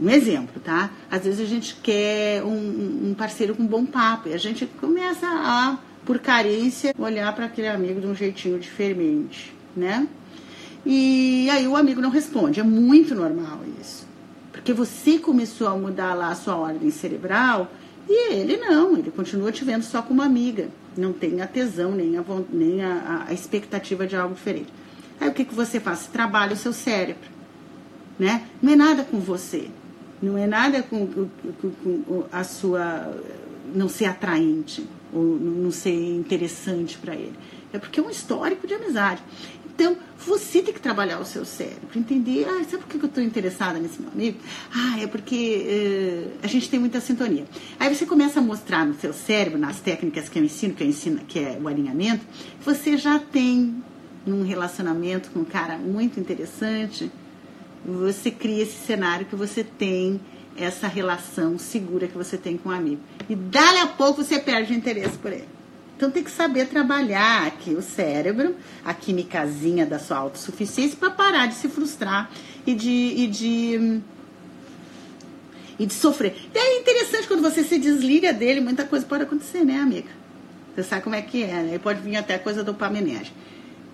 [0.00, 0.90] Um exemplo, tá?
[1.10, 5.26] Às vezes a gente quer um, um parceiro com bom papo e a gente começa
[5.26, 10.06] a, por carência, olhar para aquele amigo de um jeitinho diferente, né?
[10.84, 12.60] E aí o amigo não responde.
[12.60, 14.06] É muito normal isso.
[14.52, 17.70] Porque você começou a mudar lá a sua ordem cerebral
[18.08, 20.68] e ele não, ele continua te vendo só como amiga.
[20.96, 24.72] Não tem a tesão, nem a, nem a, a expectativa de algo diferente.
[25.20, 26.06] Aí o que, que você faz?
[26.06, 27.28] Trabalha o seu cérebro.
[28.18, 28.46] Né?
[28.60, 29.68] Não é nada com você.
[30.20, 31.70] Não é nada com, com,
[32.04, 33.14] com a sua.
[33.74, 37.34] não ser atraente ou não ser interessante para ele.
[37.72, 39.22] É porque é um histórico de amizade.
[39.80, 43.24] Então, você tem que trabalhar o seu cérebro, entender, ah, sabe por que eu estou
[43.24, 44.38] interessada nesse meu amigo?
[44.70, 47.46] Ah, é porque uh, a gente tem muita sintonia.
[47.78, 50.86] Aí você começa a mostrar no seu cérebro, nas técnicas que eu ensino, que eu
[50.86, 52.26] ensino, que é o alinhamento,
[52.62, 53.82] você já tem
[54.26, 57.10] um relacionamento com um cara muito interessante,
[57.82, 60.20] você cria esse cenário que você tem
[60.58, 63.00] essa relação segura que você tem com o um amigo.
[63.30, 65.59] E dali a pouco você perde o interesse por ele.
[66.00, 71.44] Então tem que saber trabalhar aqui o cérebro, a quimicazinha da sua autossuficiência para parar
[71.44, 72.30] de se frustrar
[72.66, 74.00] e de, e de
[75.78, 76.34] e de sofrer.
[76.54, 80.08] E é interessante quando você se desliga dele, muita coisa pode acontecer, né, amiga?
[80.74, 81.78] Você sabe como é que é, né?
[81.78, 83.36] Pode vir até coisa dopaminérgica.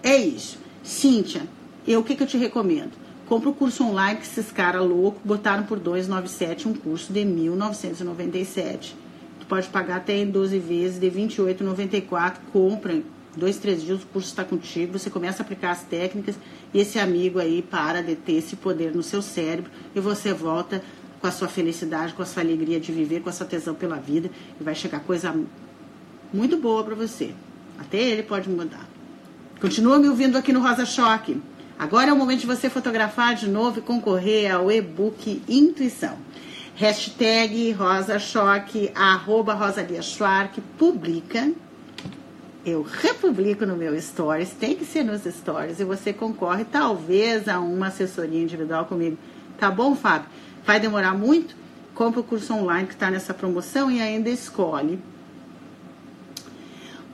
[0.00, 0.60] É isso.
[0.84, 1.42] Cíntia,
[1.88, 2.92] eu, o que, que eu te recomendo?
[3.26, 9.05] Compra o curso online que esses caras loucos botaram por 297 um curso de 1997
[9.48, 12.34] pode pagar até em 12 vezes, de 28,94.
[12.52, 13.02] Compra
[13.36, 16.36] dois, três dias, o curso está contigo, você começa a aplicar as técnicas
[16.72, 20.82] e esse amigo aí para de ter esse poder no seu cérebro e você volta
[21.20, 23.96] com a sua felicidade, com a sua alegria de viver, com a sua tesão pela
[23.96, 25.34] vida e vai chegar coisa
[26.32, 27.34] muito boa para você.
[27.78, 28.88] Até ele pode mudar.
[29.60, 31.40] Continua me ouvindo aqui no Rosa Choque.
[31.78, 36.16] Agora é o momento de você fotografar de novo e concorrer ao e-book Intuição.
[36.78, 38.18] Hashtag Rosa
[38.94, 41.50] arroba Rosalia Schwark, publica.
[42.66, 47.60] Eu republico no meu stories, tem que ser nos stories, e você concorre talvez a
[47.60, 49.16] uma assessoria individual comigo.
[49.58, 50.28] Tá bom, Fábio?
[50.66, 51.56] Vai demorar muito?
[51.94, 54.98] Compre o curso online que está nessa promoção e ainda escolhe.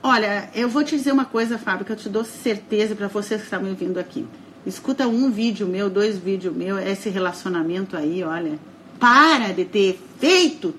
[0.01, 3.39] Olha, eu vou te dizer uma coisa, Fábio, que eu te dou certeza para vocês
[3.39, 4.27] que estão me ouvindo aqui.
[4.65, 8.72] Escuta um vídeo meu, dois vídeos meu, esse relacionamento aí, olha
[9.03, 10.73] para de ter efeito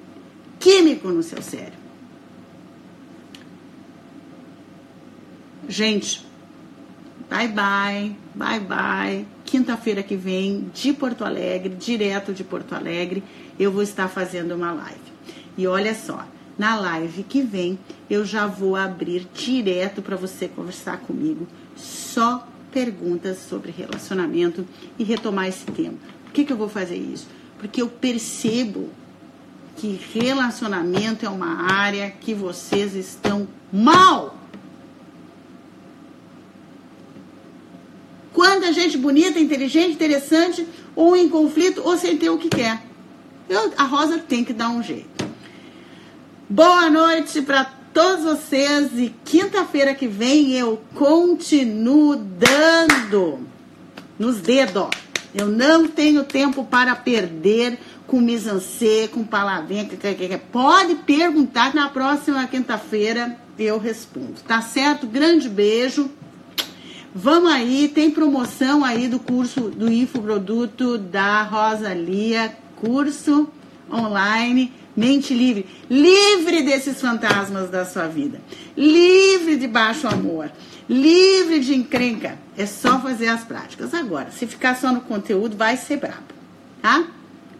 [0.58, 1.78] químico no seu cérebro.
[5.68, 6.24] Gente,
[7.28, 9.26] bye bye, bye bye.
[9.44, 13.22] Quinta-feira que vem, de Porto Alegre, direto de Porto Alegre,
[13.58, 15.12] eu vou estar fazendo uma live.
[15.58, 16.26] E olha só,
[16.56, 17.78] na live que vem
[18.08, 21.46] eu já vou abrir direto para você conversar comigo
[21.76, 24.66] só perguntas sobre relacionamento
[24.98, 25.98] e retomar esse tema.
[26.24, 27.28] Por que, que eu vou fazer isso?
[27.58, 28.90] Porque eu percebo
[29.76, 34.36] que relacionamento é uma área que vocês estão mal.
[38.32, 40.66] Quanta gente bonita, inteligente, interessante,
[40.96, 42.82] ou em conflito, ou sem ter o que quer.
[43.48, 45.24] Eu, a Rosa tem que dar um jeito.
[46.48, 53.46] Boa noite para todos vocês e quinta-feira que vem eu continuo dando
[54.18, 55.03] nos dedos.
[55.34, 59.88] Eu não tenho tempo para perder com misancê, com palavrinha.
[60.52, 64.34] Pode perguntar na próxima quinta-feira eu respondo.
[64.46, 65.06] Tá certo?
[65.06, 66.10] Grande beijo.
[67.14, 73.48] Vamos aí, tem promoção aí do curso do infoproduto da Rosalia, curso
[73.88, 78.40] online Mente livre, livre desses fantasmas da sua vida,
[78.76, 80.52] livre de baixo amor,
[80.88, 82.38] livre de encrenca.
[82.56, 83.94] É só fazer as práticas.
[83.94, 86.22] Agora, se ficar só no conteúdo, vai ser brabo,
[86.80, 87.06] tá?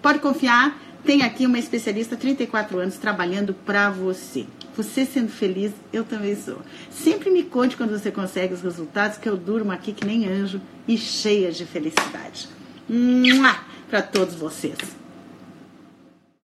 [0.00, 4.46] Pode confiar, tem aqui uma especialista 34 anos trabalhando para você.
[4.76, 6.58] Você sendo feliz, eu também sou.
[6.90, 10.60] Sempre me conte quando você consegue os resultados, que eu durmo aqui que nem anjo
[10.86, 12.48] e cheia de felicidade.
[13.88, 15.03] Para todos vocês.